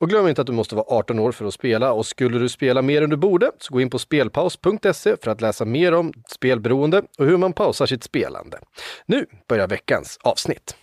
Och 0.00 0.08
glöm 0.08 0.28
inte 0.28 0.40
att 0.40 0.46
du 0.46 0.52
måste 0.52 0.74
vara 0.74 0.86
18 0.88 1.18
år 1.18 1.32
för 1.32 1.44
att 1.44 1.54
spela 1.54 1.92
och 1.92 2.06
skulle 2.06 2.38
du 2.38 2.48
spela 2.48 2.82
mer 2.82 3.02
än 3.02 3.10
du 3.10 3.16
borde 3.16 3.50
så 3.58 3.74
gå 3.74 3.80
in 3.80 3.90
på 3.90 3.98
spelpaus.se 3.98 5.16
för 5.22 5.28
att 5.30 5.40
läsa 5.40 5.64
mer 5.64 5.94
om 5.94 6.12
spelberoende 6.28 7.02
och 7.18 7.26
hur 7.26 7.36
man 7.36 7.52
pausar 7.52 7.86
sitt 7.86 8.04
spelande. 8.04 8.58
Nu 9.06 9.26
börjar 9.48 9.68
veckans 9.68 10.18
avsnitt. 10.22 10.76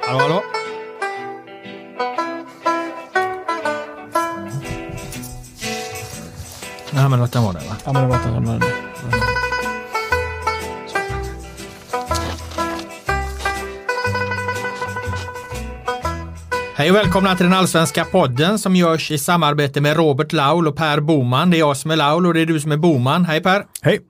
Hallå, 0.00 0.18
hallå? 0.18 0.63
Nej, 6.94 7.08
men 7.08 7.18
låt 7.18 7.32
den 7.32 7.42
vara 7.42 7.52
där 7.52 7.60
va? 7.60 7.76
Ja, 7.84 7.92
men 7.92 8.02
det 8.02 8.08
var 8.08 8.16
inte 8.16 8.40
men... 8.40 8.62
Hej 16.76 16.90
och 16.90 16.96
välkomna 16.96 17.36
till 17.36 17.46
den 17.46 17.54
allsvenska 17.54 18.04
podden 18.04 18.58
som 18.58 18.76
görs 18.76 19.10
i 19.10 19.18
samarbete 19.18 19.80
med 19.80 19.96
Robert 19.96 20.32
Laul 20.32 20.68
och 20.68 20.76
Per 20.76 21.00
Boman. 21.00 21.50
Det 21.50 21.56
är 21.56 21.58
jag 21.58 21.76
som 21.76 21.90
är 21.90 21.96
Laul 21.96 22.26
och 22.26 22.34
det 22.34 22.40
är 22.40 22.46
du 22.46 22.60
som 22.60 22.72
är 22.72 22.76
Boman. 22.76 23.24
Hej 23.24 23.42
Per! 23.42 23.64
Hej! 23.82 24.00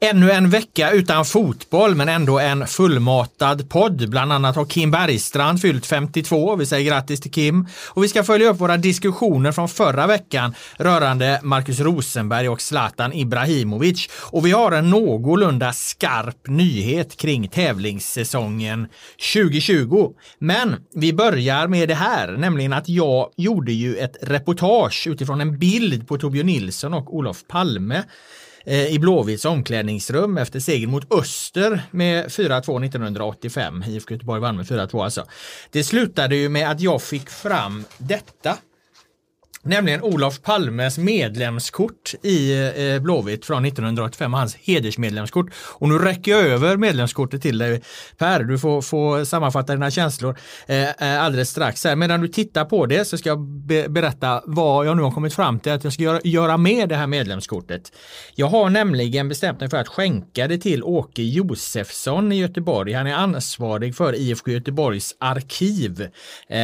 Ännu 0.00 0.30
en 0.30 0.50
vecka 0.50 0.90
utan 0.90 1.24
fotboll 1.24 1.94
men 1.94 2.08
ändå 2.08 2.38
en 2.38 2.66
fullmatad 2.66 3.68
podd. 3.68 4.10
Bland 4.10 4.32
annat 4.32 4.56
har 4.56 4.64
Kim 4.64 4.90
Bergstrand 4.90 5.60
fyllt 5.60 5.86
52. 5.86 6.56
Vi 6.56 6.66
säger 6.66 6.90
grattis 6.90 7.20
till 7.20 7.30
Kim. 7.30 7.66
Och 7.88 8.04
vi 8.04 8.08
ska 8.08 8.24
följa 8.24 8.50
upp 8.50 8.60
våra 8.60 8.76
diskussioner 8.76 9.52
från 9.52 9.68
förra 9.68 10.06
veckan 10.06 10.54
rörande 10.78 11.40
Marcus 11.42 11.80
Rosenberg 11.80 12.48
och 12.48 12.60
Zlatan 12.60 13.12
Ibrahimovic. 13.12 14.08
Och 14.30 14.46
vi 14.46 14.50
har 14.50 14.72
en 14.72 14.90
någorlunda 14.90 15.72
skarp 15.72 16.48
nyhet 16.48 17.16
kring 17.16 17.48
tävlingssäsongen 17.48 18.88
2020. 19.34 20.12
Men 20.38 20.76
vi 20.94 21.12
börjar 21.12 21.66
med 21.68 21.88
det 21.88 21.94
här, 21.94 22.32
nämligen 22.32 22.72
att 22.72 22.88
jag 22.88 23.30
gjorde 23.36 23.72
ju 23.72 23.96
ett 23.96 24.16
reportage 24.22 25.06
utifrån 25.06 25.40
en 25.40 25.58
bild 25.58 26.08
på 26.08 26.18
Torbjörn 26.18 26.46
Nilsson 26.46 26.94
och 26.94 27.16
Olof 27.16 27.46
Palme 27.48 28.02
Eh, 28.66 28.86
i 28.86 28.98
Blåvitts 28.98 29.44
omklädningsrum 29.44 30.38
efter 30.38 30.60
seger 30.60 30.86
mot 30.86 31.12
Öster 31.12 31.82
med 31.90 32.26
4-2 32.26 32.84
1985. 32.84 33.84
IFK 33.88 34.14
Göteborg 34.14 34.40
vann 34.40 34.56
med 34.56 34.66
4-2 34.66 35.04
alltså. 35.04 35.24
Det 35.70 35.84
slutade 35.84 36.36
ju 36.36 36.48
med 36.48 36.70
att 36.70 36.80
jag 36.80 37.02
fick 37.02 37.30
fram 37.30 37.84
detta. 37.98 38.58
Nämligen 39.68 40.02
Olof 40.02 40.42
Palmes 40.42 40.98
medlemskort 40.98 42.14
i 42.22 42.68
eh, 42.94 43.02
Blåvitt 43.02 43.46
från 43.46 43.64
1985, 43.64 44.32
hans 44.32 44.56
hedersmedlemskort. 44.56 45.50
Och 45.54 45.88
nu 45.88 45.98
räcker 45.98 46.30
jag 46.30 46.40
över 46.40 46.76
medlemskortet 46.76 47.42
till 47.42 47.58
dig 47.58 47.82
Per, 48.18 48.42
du 48.42 48.58
får, 48.58 48.82
får 48.82 49.24
sammanfatta 49.24 49.72
dina 49.72 49.90
känslor 49.90 50.38
eh, 50.66 50.90
eh, 50.90 51.22
alldeles 51.22 51.50
strax. 51.50 51.84
Här. 51.84 51.96
Medan 51.96 52.20
du 52.20 52.28
tittar 52.28 52.64
på 52.64 52.86
det 52.86 53.04
så 53.04 53.18
ska 53.18 53.28
jag 53.28 53.40
be 53.40 53.88
berätta 53.88 54.42
vad 54.46 54.86
jag 54.86 54.96
nu 54.96 55.02
har 55.02 55.10
kommit 55.10 55.34
fram 55.34 55.58
till 55.58 55.72
att 55.72 55.84
jag 55.84 55.92
ska 55.92 56.02
göra, 56.02 56.20
göra 56.24 56.56
med 56.56 56.88
det 56.88 56.96
här 56.96 57.06
medlemskortet. 57.06 57.92
Jag 58.34 58.46
har 58.46 58.70
nämligen 58.70 59.28
bestämt 59.28 59.60
mig 59.60 59.70
för 59.70 59.76
att 59.76 59.88
skänka 59.88 60.48
det 60.48 60.58
till 60.58 60.82
Åke 60.82 61.22
Josefsson 61.22 62.32
i 62.32 62.36
Göteborg. 62.36 62.92
Han 62.92 63.06
är 63.06 63.14
ansvarig 63.14 63.96
för 63.96 64.14
IFK 64.14 64.50
Göteborgs 64.50 65.16
arkiv. 65.20 66.08
Eh, 66.48 66.58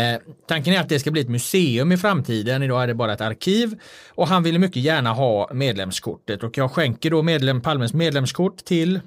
tanken 0.48 0.74
är 0.74 0.80
att 0.80 0.88
det 0.88 1.00
ska 1.00 1.10
bli 1.10 1.20
ett 1.20 1.28
museum 1.28 1.92
i 1.92 1.96
framtiden. 1.96 2.62
Idag 2.62 2.82
är 2.82 2.91
är 2.92 2.96
bara 2.96 3.12
ett 3.12 3.20
arkiv 3.20 3.80
och 4.08 4.28
han 4.28 4.42
ville 4.42 4.58
mycket 4.58 4.82
gärna 4.82 5.12
ha 5.12 5.50
medlemskortet 5.52 6.42
och 6.42 6.58
jag 6.58 6.70
skänker 6.70 7.10
då 7.10 7.22
medlem, 7.22 7.60
Palmes 7.60 7.94
medlemskort 7.94 8.64
till 8.64 9.00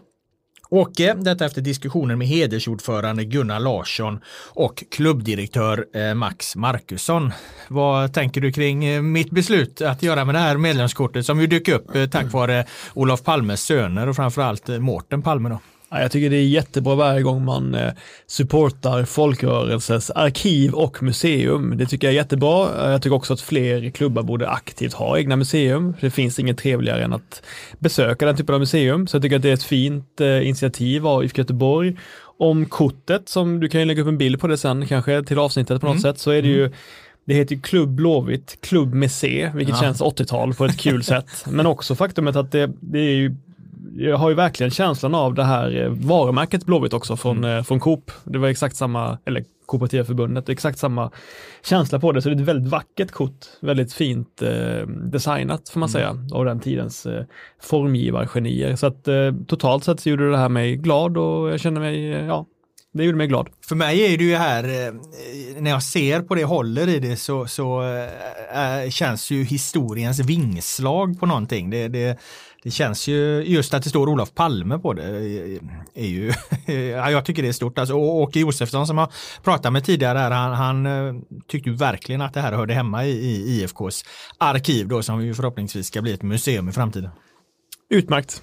Åke, 0.69 1.13
detta 1.13 1.45
efter 1.45 1.61
diskussioner 1.61 2.15
med 2.15 2.27
hedersordförande 2.27 3.23
Gunnar 3.25 3.59
Larsson 3.59 4.19
och 4.53 4.83
klubbdirektör 4.91 5.85
eh, 5.93 6.13
Max 6.13 6.55
Markusson. 6.55 7.31
Vad 7.67 8.13
tänker 8.13 8.41
du 8.41 8.51
kring 8.51 8.85
eh, 8.85 9.01
mitt 9.01 9.31
beslut 9.31 9.81
att 9.81 10.03
göra 10.03 10.25
med 10.25 10.35
det 10.35 10.39
här 10.39 10.57
medlemskortet 10.57 11.25
som 11.25 11.41
ju 11.41 11.47
dök 11.47 11.67
upp 11.67 11.95
eh, 11.95 12.05
tack 12.05 12.33
vare 12.33 12.65
Olof 12.93 13.23
Palmes 13.23 13.61
söner 13.61 14.09
och 14.09 14.15
framförallt 14.15 14.67
Mårten 14.67 15.21
Palme 15.21 15.49
då? 15.49 15.59
Ja, 15.95 16.01
jag 16.01 16.11
tycker 16.11 16.29
det 16.29 16.37
är 16.37 16.47
jättebra 16.47 16.95
varje 16.95 17.21
gång 17.21 17.45
man 17.45 17.75
eh, 17.75 17.93
supportar 18.27 19.05
folkrörelses 19.05 20.11
arkiv 20.11 20.73
och 20.73 21.03
museum. 21.03 21.77
Det 21.77 21.85
tycker 21.85 22.07
jag 22.07 22.11
är 22.11 22.15
jättebra. 22.15 22.91
Jag 22.91 23.01
tycker 23.01 23.15
också 23.15 23.33
att 23.33 23.41
fler 23.41 23.89
klubbar 23.89 24.23
borde 24.23 24.49
aktivt 24.49 24.93
ha 24.93 25.17
egna 25.17 25.35
museum. 25.35 25.93
Det 26.01 26.09
finns 26.09 26.39
inget 26.39 26.57
trevligare 26.57 27.03
än 27.03 27.13
att 27.13 27.41
besöka 27.79 28.25
den 28.25 28.37
typen 28.37 28.55
av 28.55 28.59
museum. 28.59 29.07
Så 29.07 29.15
jag 29.15 29.23
tycker 29.23 29.35
att 29.35 29.41
det 29.41 29.49
är 29.49 29.53
ett 29.53 29.63
fint 29.63 30.21
eh, 30.21 30.47
initiativ 30.47 31.07
av 31.07 31.23
IFK 31.23 31.37
Göteborg. 31.41 31.97
Om 32.37 32.65
kortet, 32.65 33.29
som 33.29 33.59
du 33.59 33.69
kan 33.69 33.81
ju 33.81 33.85
lägga 33.85 34.01
upp 34.01 34.07
en 34.07 34.17
bild 34.17 34.39
på 34.39 34.47
det 34.47 34.57
sen 34.57 34.87
kanske 34.87 35.23
till 35.23 35.39
avsnittet 35.39 35.81
på 35.81 35.87
något 35.87 35.93
mm. 35.93 36.01
sätt, 36.01 36.19
så 36.19 36.31
är 36.31 36.41
det 36.41 36.47
ju 36.47 36.71
det 37.25 37.33
heter 37.33 37.55
Klubb 37.55 37.89
Blåvitt, 37.89 38.57
Klubb 38.61 38.93
med 38.93 39.11
C, 39.11 39.51
vilket 39.55 39.75
ja. 39.75 39.81
känns 39.81 40.01
80-tal 40.01 40.53
på 40.53 40.65
ett 40.65 40.77
kul 40.77 41.03
sätt. 41.13 41.45
Men 41.47 41.65
också 41.65 41.95
faktumet 41.95 42.35
att 42.35 42.51
det, 42.51 42.71
det 42.79 42.99
är 42.99 43.15
ju 43.15 43.35
jag 43.97 44.17
har 44.17 44.29
ju 44.29 44.35
verkligen 44.35 44.71
känslan 44.71 45.15
av 45.15 45.33
det 45.33 45.43
här 45.43 45.83
eh, 45.83 45.89
varumärket 45.89 46.65
Blåvitt 46.65 46.93
också 46.93 47.17
från, 47.17 47.37
mm. 47.37 47.57
Eh, 47.57 47.63
från 47.63 47.79
Coop. 47.79 48.11
Det 48.23 48.37
var 48.37 48.47
exakt 48.47 48.75
samma, 48.75 49.17
eller 49.25 49.43
Kooperativa 49.65 50.05
förbundet, 50.05 50.49
exakt 50.49 50.79
samma 50.79 51.11
känsla 51.63 51.99
på 51.99 52.11
det. 52.11 52.21
Så 52.21 52.29
det 52.29 52.35
är 52.35 52.41
ett 52.41 52.47
väldigt 52.47 52.71
vackert 52.71 53.11
kort, 53.11 53.45
väldigt 53.61 53.93
fint 53.93 54.41
eh, 54.41 54.87
designat 54.87 55.69
får 55.69 55.79
man 55.79 55.89
mm. 55.89 55.93
säga, 55.93 56.37
av 56.37 56.45
den 56.45 56.59
tidens 56.59 57.05
eh, 57.05 57.23
formgivargenier. 57.61 58.75
Så 58.75 58.87
att 58.87 59.07
eh, 59.07 59.33
totalt 59.47 59.83
sett 59.83 59.99
så 59.99 60.09
gjorde 60.09 60.31
det 60.31 60.37
här 60.37 60.49
mig 60.49 60.75
glad 60.75 61.17
och 61.17 61.51
jag 61.51 61.59
känner 61.59 61.81
mig, 61.81 62.13
eh, 62.13 62.25
ja, 62.25 62.45
det 62.93 63.03
gjorde 63.03 63.17
mig 63.17 63.27
glad. 63.27 63.49
För 63.67 63.75
mig 63.75 64.13
är 64.13 64.17
det 64.17 64.23
ju 64.23 64.35
här, 64.35 64.63
när 65.61 65.71
jag 65.71 65.83
ser 65.83 66.21
på 66.21 66.35
det, 66.35 66.43
håller 66.43 66.87
i 66.87 66.99
det 66.99 67.15
så, 67.15 67.47
så 67.47 67.81
äh, 68.53 68.89
känns 68.89 69.31
ju 69.31 69.43
historiens 69.43 70.19
vingslag 70.19 71.19
på 71.19 71.25
någonting. 71.25 71.69
Det, 71.69 71.87
det, 71.87 72.19
det 72.65 72.71
känns 72.71 73.07
ju, 73.07 73.43
just 73.43 73.73
att 73.73 73.83
det 73.83 73.89
står 73.89 74.09
Olof 74.09 74.33
Palme 74.33 74.79
på 74.79 74.93
det, 74.93 75.03
eh, 75.03 75.61
är 75.93 76.07
ju, 76.07 76.33
ja, 76.73 77.11
jag 77.11 77.25
tycker 77.25 77.41
det 77.41 77.47
är 77.47 77.53
stort. 77.53 77.77
Alltså, 77.77 77.95
och 77.95 78.15
Åke 78.15 78.39
Josefsson 78.39 78.87
som 78.87 78.97
jag 78.97 79.11
pratade 79.43 79.73
med 79.73 79.83
tidigare, 79.83 80.19
här, 80.19 80.31
han, 80.31 80.53
han 80.53 80.85
eh, 80.85 81.21
tyckte 81.47 81.69
ju 81.69 81.75
verkligen 81.75 82.21
att 82.21 82.33
det 82.33 82.41
här 82.41 82.53
hörde 82.53 82.73
hemma 82.73 83.05
i, 83.05 83.09
i 83.09 83.61
IFKs 83.61 84.05
arkiv 84.37 84.87
då, 84.87 85.03
som 85.03 85.25
ju 85.25 85.33
förhoppningsvis 85.33 85.87
ska 85.87 86.01
bli 86.01 86.13
ett 86.13 86.23
museum 86.23 86.69
i 86.69 86.71
framtiden. 86.71 87.09
Utmärkt. 87.89 88.41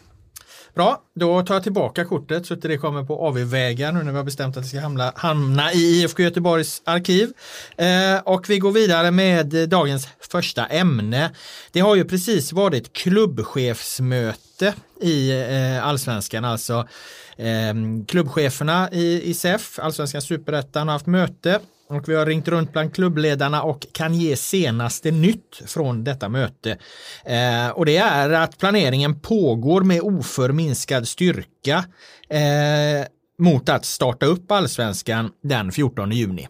Bra, 0.74 1.02
då 1.14 1.42
tar 1.42 1.54
jag 1.54 1.62
tillbaka 1.62 2.04
kortet 2.04 2.46
så 2.46 2.54
att 2.54 2.62
det 2.62 2.76
kommer 2.76 3.04
på 3.04 3.26
AV-vägar 3.26 3.92
nu 3.92 4.02
när 4.02 4.10
vi 4.10 4.16
har 4.16 4.24
bestämt 4.24 4.56
att 4.56 4.62
det 4.62 4.68
ska 4.68 4.80
hamna, 4.80 5.12
hamna 5.16 5.72
i 5.72 6.00
IFK 6.00 6.22
Göteborgs 6.22 6.82
arkiv. 6.84 7.32
Eh, 7.76 8.18
och 8.24 8.50
vi 8.50 8.58
går 8.58 8.72
vidare 8.72 9.10
med 9.10 9.68
dagens 9.68 10.08
första 10.32 10.66
ämne. 10.66 11.30
Det 11.72 11.80
har 11.80 11.96
ju 11.96 12.04
precis 12.04 12.52
varit 12.52 12.92
klubbchefsmöte 12.92 14.74
i 15.00 15.30
eh, 15.30 15.86
allsvenskan, 15.86 16.44
alltså 16.44 16.88
eh, 17.36 17.74
klubbcheferna 18.08 18.88
i, 18.92 19.30
i 19.30 19.34
SEF, 19.34 19.78
allsvenskan 19.78 20.22
superettan, 20.22 20.88
har 20.88 20.92
haft 20.92 21.06
möte 21.06 21.60
och 21.92 22.08
vi 22.08 22.14
har 22.14 22.26
ringt 22.26 22.48
runt 22.48 22.72
bland 22.72 22.94
klubbledarna 22.94 23.62
och 23.62 23.86
kan 23.92 24.14
ge 24.14 24.36
senaste 24.36 25.10
nytt 25.10 25.62
från 25.66 26.04
detta 26.04 26.28
möte. 26.28 26.78
Eh, 27.24 27.68
och 27.68 27.86
det 27.86 27.96
är 27.96 28.30
att 28.30 28.58
planeringen 28.58 29.20
pågår 29.20 29.80
med 29.80 30.00
oförminskad 30.00 31.08
styrka. 31.08 31.84
Eh, 32.28 33.06
mot 33.38 33.68
att 33.68 33.84
starta 33.84 34.26
upp 34.26 34.52
allsvenskan 34.52 35.30
den 35.42 35.72
14 35.72 36.12
juni. 36.12 36.48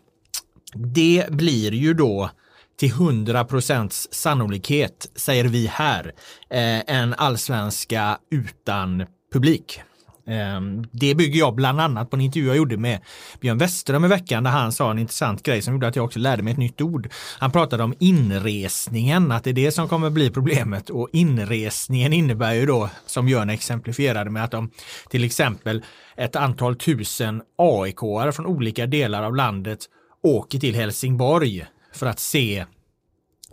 Det 0.74 1.26
blir 1.30 1.74
ju 1.74 1.94
då 1.94 2.30
till 2.78 2.90
100 2.90 3.44
procents 3.44 4.08
sannolikhet, 4.10 5.10
säger 5.16 5.44
vi 5.44 5.66
här, 5.66 6.12
eh, 6.50 6.96
en 6.96 7.14
allsvenska 7.14 8.18
utan 8.30 9.06
publik. 9.32 9.80
Ehm, 10.26 10.86
det 10.92 11.14
bygger 11.14 11.38
jag 11.38 11.54
bland 11.54 11.80
annat 11.80 12.10
på 12.10 12.16
en 12.16 12.20
intervju 12.20 12.46
jag 12.48 12.56
gjorde 12.56 12.76
med 12.76 13.00
Björn 13.40 13.58
Westerholm 13.58 14.04
i 14.04 14.08
veckan 14.08 14.44
där 14.44 14.50
han 14.50 14.72
sa 14.72 14.90
en 14.90 14.98
intressant 14.98 15.42
grej 15.42 15.62
som 15.62 15.74
gjorde 15.74 15.88
att 15.88 15.96
jag 15.96 16.04
också 16.04 16.18
lärde 16.18 16.42
mig 16.42 16.52
ett 16.52 16.58
nytt 16.58 16.80
ord. 16.80 17.08
Han 17.38 17.50
pratade 17.50 17.82
om 17.82 17.94
inresningen, 17.98 19.32
att 19.32 19.44
det 19.44 19.50
är 19.50 19.54
det 19.54 19.72
som 19.72 19.88
kommer 19.88 20.10
bli 20.10 20.30
problemet 20.30 20.90
och 20.90 21.08
inresningen 21.12 22.12
innebär 22.12 22.52
ju 22.52 22.66
då, 22.66 22.90
som 23.06 23.26
Björn 23.26 23.50
exemplifierade 23.50 24.30
med 24.30 24.44
att 24.44 24.50
de 24.50 24.70
till 25.10 25.24
exempel 25.24 25.82
ett 26.16 26.36
antal 26.36 26.76
tusen 26.76 27.42
AIK-are 27.58 28.32
från 28.32 28.46
olika 28.46 28.86
delar 28.86 29.22
av 29.22 29.36
landet 29.36 29.78
åker 30.22 30.58
till 30.58 30.74
Helsingborg 30.74 31.66
för 31.94 32.06
att 32.06 32.18
se 32.18 32.64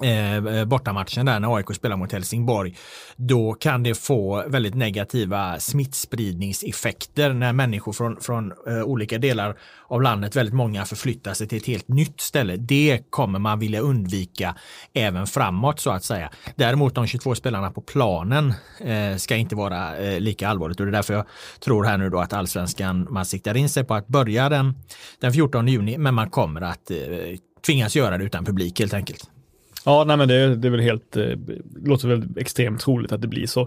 Eh, 0.03 0.35
eh, 0.35 0.65
bortamatchen 0.65 1.25
där 1.25 1.39
när 1.39 1.55
AIK 1.55 1.75
spelar 1.75 1.97
mot 1.97 2.11
Helsingborg, 2.11 2.77
då 3.15 3.53
kan 3.53 3.83
det 3.83 3.95
få 3.95 4.43
väldigt 4.47 4.75
negativa 4.75 5.59
smittspridningseffekter 5.59 7.33
när 7.33 7.53
människor 7.53 7.93
från, 7.93 8.21
från 8.21 8.53
eh, 8.67 8.83
olika 8.83 9.17
delar 9.17 9.57
av 9.87 10.01
landet, 10.01 10.35
väldigt 10.35 10.55
många 10.55 10.85
förflyttar 10.85 11.33
sig 11.33 11.47
till 11.47 11.57
ett 11.57 11.65
helt 11.65 11.87
nytt 11.87 12.21
ställe. 12.21 12.55
Det 12.55 13.01
kommer 13.09 13.39
man 13.39 13.59
vilja 13.59 13.79
undvika 13.79 14.55
även 14.93 15.27
framåt 15.27 15.79
så 15.79 15.89
att 15.89 16.03
säga. 16.03 16.31
Däremot 16.55 16.95
de 16.95 17.07
22 17.07 17.35
spelarna 17.35 17.71
på 17.71 17.81
planen 17.81 18.53
eh, 18.79 19.15
ska 19.17 19.35
inte 19.35 19.55
vara 19.55 19.97
eh, 19.97 20.19
lika 20.19 20.49
allvarligt 20.49 20.79
och 20.79 20.85
det 20.85 20.89
är 20.89 20.93
därför 20.93 21.13
jag 21.13 21.25
tror 21.59 21.83
här 21.83 21.97
nu 21.97 22.09
då 22.09 22.19
att 22.19 22.33
allsvenskan, 22.33 23.07
man 23.09 23.25
siktar 23.25 23.57
in 23.57 23.69
sig 23.69 23.83
på 23.83 23.95
att 23.95 24.07
börja 24.07 24.49
den, 24.49 24.75
den 25.19 25.33
14 25.33 25.67
juni, 25.67 25.97
men 25.97 26.13
man 26.13 26.29
kommer 26.29 26.61
att 26.61 26.91
eh, 26.91 26.97
tvingas 27.65 27.95
göra 27.95 28.17
det 28.17 28.23
utan 28.23 28.45
publik 28.45 28.79
helt 28.79 28.93
enkelt. 28.93 29.29
Ja, 29.85 30.03
nej 30.03 30.17
men 30.17 30.27
det, 30.27 30.55
det 30.55 30.67
är 30.67 30.71
väl 30.71 30.79
helt, 30.79 31.17
eh, 31.17 31.29
låter 31.83 32.07
väl 32.07 32.23
extremt 32.37 32.79
troligt 32.81 33.11
att 33.11 33.21
det 33.21 33.27
blir 33.27 33.47
så. 33.47 33.61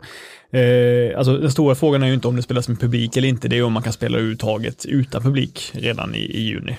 Eh, 0.50 1.18
alltså 1.18 1.38
den 1.38 1.50
stora 1.50 1.74
frågan 1.74 2.02
är 2.02 2.06
ju 2.06 2.14
inte 2.14 2.28
om 2.28 2.36
det 2.36 2.42
spelas 2.42 2.68
med 2.68 2.80
publik 2.80 3.16
eller 3.16 3.28
inte, 3.28 3.48
det 3.48 3.58
är 3.58 3.62
om 3.62 3.72
man 3.72 3.82
kan 3.82 3.92
spela 3.92 4.16
överhuvudtaget 4.16 4.86
utan 4.86 5.22
publik 5.22 5.70
redan 5.74 6.14
i, 6.14 6.18
i 6.18 6.40
juni. 6.40 6.76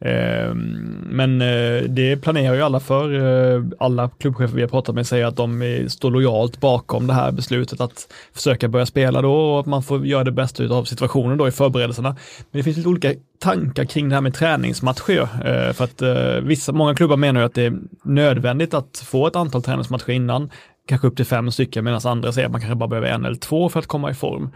Eh, 0.00 0.54
men 1.02 1.40
eh, 1.40 1.82
det 1.82 2.16
planerar 2.16 2.54
ju 2.54 2.62
alla 2.62 2.80
för. 2.80 3.14
Eh, 3.14 3.64
alla 3.78 4.10
klubbchefer 4.18 4.54
vi 4.54 4.60
har 4.60 4.68
pratat 4.68 4.94
med 4.94 5.06
säger 5.06 5.26
att 5.26 5.36
de 5.36 5.86
står 5.88 6.10
lojalt 6.10 6.60
bakom 6.60 7.06
det 7.06 7.12
här 7.12 7.32
beslutet 7.32 7.80
att 7.80 8.12
försöka 8.34 8.68
börja 8.68 8.86
spela 8.86 9.22
då 9.22 9.32
och 9.32 9.60
att 9.60 9.66
man 9.66 9.82
får 9.82 10.06
göra 10.06 10.24
det 10.24 10.32
bästa 10.32 10.64
av 10.64 10.84
situationen 10.84 11.38
då 11.38 11.48
i 11.48 11.50
förberedelserna. 11.50 12.08
Men 12.50 12.58
det 12.58 12.62
finns 12.62 12.76
lite 12.76 12.88
olika 12.88 13.14
tankar 13.38 13.84
kring 13.84 14.08
det 14.08 14.14
här 14.14 14.22
med 14.22 14.34
träningsmatcher. 14.34 15.28
För 15.72 15.84
att 15.84 16.02
vissa, 16.42 16.72
många 16.72 16.94
klubbar 16.94 17.16
menar 17.16 17.40
ju 17.40 17.46
att 17.46 17.54
det 17.54 17.62
är 17.62 17.78
nödvändigt 18.02 18.74
att 18.74 19.02
få 19.06 19.26
ett 19.26 19.36
antal 19.36 19.62
träningsmatcher 19.62 20.10
innan 20.10 20.50
kanske 20.88 21.06
upp 21.06 21.16
till 21.16 21.26
fem 21.26 21.50
stycken 21.50 21.84
medan 21.84 22.00
andra 22.04 22.32
säger 22.32 22.46
att 22.46 22.52
man 22.52 22.60
kanske 22.60 22.76
bara 22.76 22.88
behöver 22.88 23.08
en 23.08 23.24
eller 23.24 23.36
två 23.36 23.68
för 23.68 23.78
att 23.78 23.86
komma 23.86 24.10
i 24.10 24.14
form. 24.14 24.42
Mm. 24.42 24.52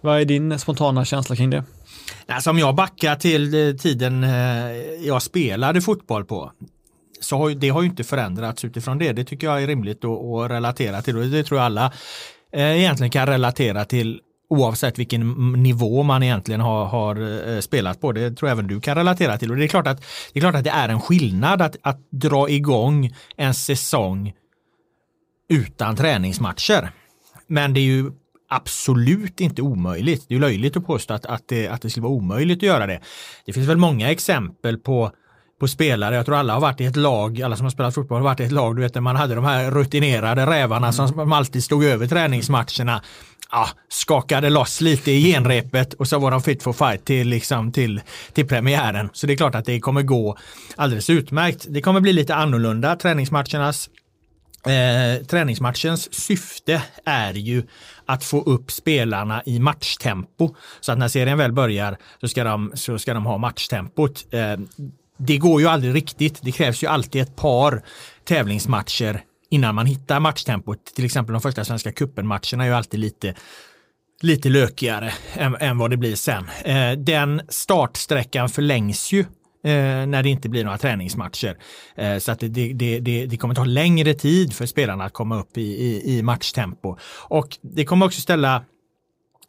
Vad 0.00 0.20
är 0.20 0.24
din 0.24 0.58
spontana 0.58 1.04
känsla 1.04 1.36
kring 1.36 1.50
det? 1.50 1.64
Alltså 2.26 2.50
om 2.50 2.58
jag 2.58 2.74
backar 2.74 3.16
till 3.16 3.68
eh, 3.68 3.76
tiden 3.76 4.24
eh, 4.24 4.30
jag 5.06 5.22
spelade 5.22 5.80
fotboll 5.80 6.24
på 6.24 6.52
så 7.20 7.36
har, 7.36 7.50
det 7.50 7.68
har 7.68 7.82
ju 7.82 7.88
inte 7.88 8.04
förändrats 8.04 8.64
utifrån 8.64 8.98
det. 8.98 9.12
Det 9.12 9.24
tycker 9.24 9.46
jag 9.46 9.62
är 9.62 9.66
rimligt 9.66 10.04
att, 10.04 10.10
att 10.10 10.50
relatera 10.50 11.02
till 11.02 11.16
och 11.16 11.24
det 11.24 11.44
tror 11.44 11.60
jag 11.60 11.64
alla 11.64 11.92
eh, 12.52 12.78
egentligen 12.78 13.10
kan 13.10 13.26
relatera 13.26 13.84
till 13.84 14.20
oavsett 14.50 14.98
vilken 14.98 15.52
nivå 15.62 16.02
man 16.02 16.22
egentligen 16.22 16.60
har, 16.60 16.84
har, 16.84 17.60
spelat 17.60 18.00
på. 18.00 18.12
Det 18.12 18.30
tror 18.30 18.48
jag 18.48 18.58
även 18.58 18.66
du 18.66 18.80
kan 18.80 18.94
relatera 18.94 19.38
till. 19.38 19.50
Och 19.50 19.56
det 19.56 19.64
är 19.64 19.68
klart 19.68 19.86
att 19.86 20.00
det 20.32 20.38
är, 20.38 20.40
klart 20.40 20.54
att 20.54 20.64
det 20.64 20.70
är 20.70 20.88
en 20.88 21.00
skillnad 21.00 21.62
att, 21.62 21.76
att 21.82 21.98
dra 22.10 22.48
igång 22.48 23.14
en 23.36 23.54
säsong 23.54 24.32
utan 25.48 25.96
träningsmatcher. 25.96 26.90
Men 27.46 27.74
det 27.74 27.80
är 27.80 27.84
ju 27.84 28.10
absolut 28.50 29.40
inte 29.40 29.62
omöjligt. 29.62 30.24
Det 30.28 30.34
är 30.34 30.38
löjligt 30.38 30.76
att 30.76 30.86
påstå 30.86 31.14
att, 31.14 31.26
att, 31.26 31.48
det, 31.48 31.68
att 31.68 31.82
det 31.82 31.90
skulle 31.90 32.04
vara 32.04 32.12
omöjligt 32.12 32.58
att 32.58 32.62
göra 32.62 32.86
det. 32.86 33.00
Det 33.46 33.52
finns 33.52 33.68
väl 33.68 33.76
många 33.76 34.10
exempel 34.10 34.78
på 34.78 35.12
på 35.60 35.68
spelare. 35.68 36.14
Jag 36.14 36.26
tror 36.26 36.36
alla 36.36 36.52
har 36.52 36.60
varit 36.60 36.80
i 36.80 36.84
ett 36.84 36.96
lag, 36.96 37.42
alla 37.42 37.56
som 37.56 37.64
har 37.64 37.70
spelat 37.70 37.94
fotboll 37.94 38.16
har 38.16 38.24
varit 38.24 38.40
i 38.40 38.44
ett 38.44 38.52
lag, 38.52 38.76
du 38.76 38.82
vet 38.82 38.94
när 38.94 39.02
man 39.02 39.16
hade 39.16 39.34
de 39.34 39.44
här 39.44 39.70
rutinerade 39.70 40.46
rävarna 40.46 40.88
mm. 40.88 41.08
som 41.08 41.32
alltid 41.32 41.64
stod 41.64 41.84
över 41.84 42.06
träningsmatcherna. 42.06 43.02
Ja, 43.52 43.68
skakade 43.88 44.50
loss 44.50 44.80
lite 44.80 45.10
i 45.10 45.32
genrepet 45.32 45.94
och 45.94 46.08
så 46.08 46.18
var 46.18 46.30
de 46.30 46.42
fit 46.42 46.62
for 46.62 46.72
fight 46.72 47.04
till, 47.04 47.28
liksom, 47.28 47.72
till, 47.72 48.00
till 48.32 48.48
premiären. 48.48 49.10
Så 49.12 49.26
det 49.26 49.32
är 49.32 49.36
klart 49.36 49.54
att 49.54 49.64
det 49.64 49.80
kommer 49.80 50.02
gå 50.02 50.38
alldeles 50.76 51.10
utmärkt. 51.10 51.66
Det 51.68 51.82
kommer 51.82 52.00
bli 52.00 52.12
lite 52.12 52.34
annorlunda 52.34 52.96
träningsmatchernas 52.96 53.90
Eh, 54.66 55.24
träningsmatchens 55.24 56.14
syfte 56.14 56.82
är 57.04 57.34
ju 57.34 57.62
att 58.10 58.24
få 58.24 58.42
upp 58.42 58.70
spelarna 58.70 59.42
i 59.46 59.58
matchtempo. 59.58 60.54
Så 60.80 60.92
att 60.92 60.98
när 60.98 61.08
serien 61.08 61.38
väl 61.38 61.52
börjar 61.52 61.96
så 62.20 62.28
ska 62.28 62.44
de, 62.44 62.72
så 62.74 62.98
ska 62.98 63.14
de 63.14 63.26
ha 63.26 63.38
matchtempot. 63.38 64.34
Eh, 64.34 64.56
det 65.16 65.38
går 65.38 65.60
ju 65.60 65.66
aldrig 65.66 65.94
riktigt. 65.94 66.38
Det 66.42 66.52
krävs 66.52 66.82
ju 66.82 66.86
alltid 66.86 67.22
ett 67.22 67.36
par 67.36 67.82
tävlingsmatcher 68.24 69.22
innan 69.50 69.74
man 69.74 69.86
hittar 69.86 70.20
matchtempot. 70.20 70.84
Till 70.84 71.04
exempel 71.04 71.32
de 71.32 71.42
första 71.42 71.64
svenska 71.64 71.92
cupen-matcherna 71.92 72.64
är 72.64 72.68
ju 72.68 72.74
alltid 72.74 73.00
lite 73.00 73.34
lite 74.22 74.48
lökigare 74.48 75.12
än, 75.34 75.56
än 75.60 75.78
vad 75.78 75.90
det 75.90 75.96
blir 75.96 76.16
sen. 76.16 76.44
Eh, 76.64 76.92
den 76.92 77.40
startsträckan 77.48 78.48
förlängs 78.48 79.12
ju 79.12 79.24
Eh, 79.64 80.06
när 80.06 80.22
det 80.22 80.28
inte 80.28 80.48
blir 80.48 80.64
några 80.64 80.78
träningsmatcher. 80.78 81.56
Eh, 81.96 82.18
så 82.18 82.32
att 82.32 82.38
det, 82.40 82.48
det, 82.48 83.00
det, 83.00 83.26
det, 83.26 83.36
kommer 83.36 83.54
ta 83.54 83.64
längre 83.64 84.14
tid 84.14 84.52
för 84.52 84.66
spelarna 84.66 85.04
att 85.04 85.12
komma 85.12 85.38
upp 85.40 85.58
i, 85.58 85.62
i, 85.62 86.18
i 86.18 86.22
matchtempo. 86.22 86.96
Och 87.28 87.58
det 87.62 87.84
kommer 87.84 88.06
också 88.06 88.20
ställa 88.20 88.64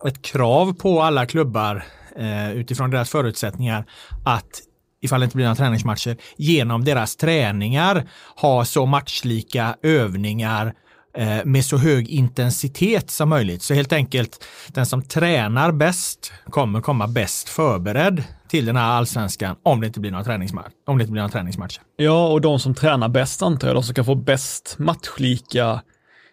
ett 0.08 0.22
krav 0.22 0.74
på 0.74 1.02
alla 1.02 1.26
klubbar 1.26 1.84
eh, 2.18 2.52
utifrån 2.52 2.92
deras 2.92 3.10
förutsättningar 3.10 3.86
att 4.26 4.62
ifall 5.02 5.20
det 5.20 5.24
inte 5.24 5.36
blir 5.36 5.46
några 5.46 5.56
träningsmatcher, 5.56 6.18
genom 6.38 6.86
deras 6.86 7.16
träningar 7.16 8.08
ha 8.36 8.66
så 8.66 8.86
matchlika 8.86 9.76
övningar 9.84 10.66
Eh, 10.66 10.81
Eh, 11.14 11.46
med 11.46 11.66
så 11.66 11.78
hög 11.78 12.10
intensitet 12.10 13.12
som 13.12 13.30
möjligt. 13.30 13.62
Så 13.62 13.74
helt 13.74 13.94
enkelt, 13.94 14.46
den 14.68 14.86
som 14.86 15.02
tränar 15.02 15.72
bäst 15.72 16.34
kommer 16.50 16.82
komma 16.82 17.08
bäst 17.08 17.50
förberedd 17.50 18.24
till 18.48 18.66
den 18.66 18.76
här 18.76 18.86
allsvenskan 18.86 19.56
om 19.64 19.82
det 19.82 19.88
inte 19.88 20.00
blir 20.00 20.12
några 20.12 20.24
träningsmatcher. 20.24 20.72
Om 20.88 20.98
det 20.98 21.02
inte 21.02 21.12
blir 21.12 21.22
några 21.22 21.32
träningsmatcher. 21.32 21.82
Ja, 21.96 22.28
och 22.28 22.42
de 22.42 22.60
som 22.60 22.76
tränar 22.76 23.10
bäst 23.10 23.42
antar 23.42 23.68
jag, 23.68 23.76
de 23.76 23.84
som 23.84 23.96
kan 23.96 24.06
få 24.06 24.16
bäst 24.16 24.76
matchlika 24.80 25.82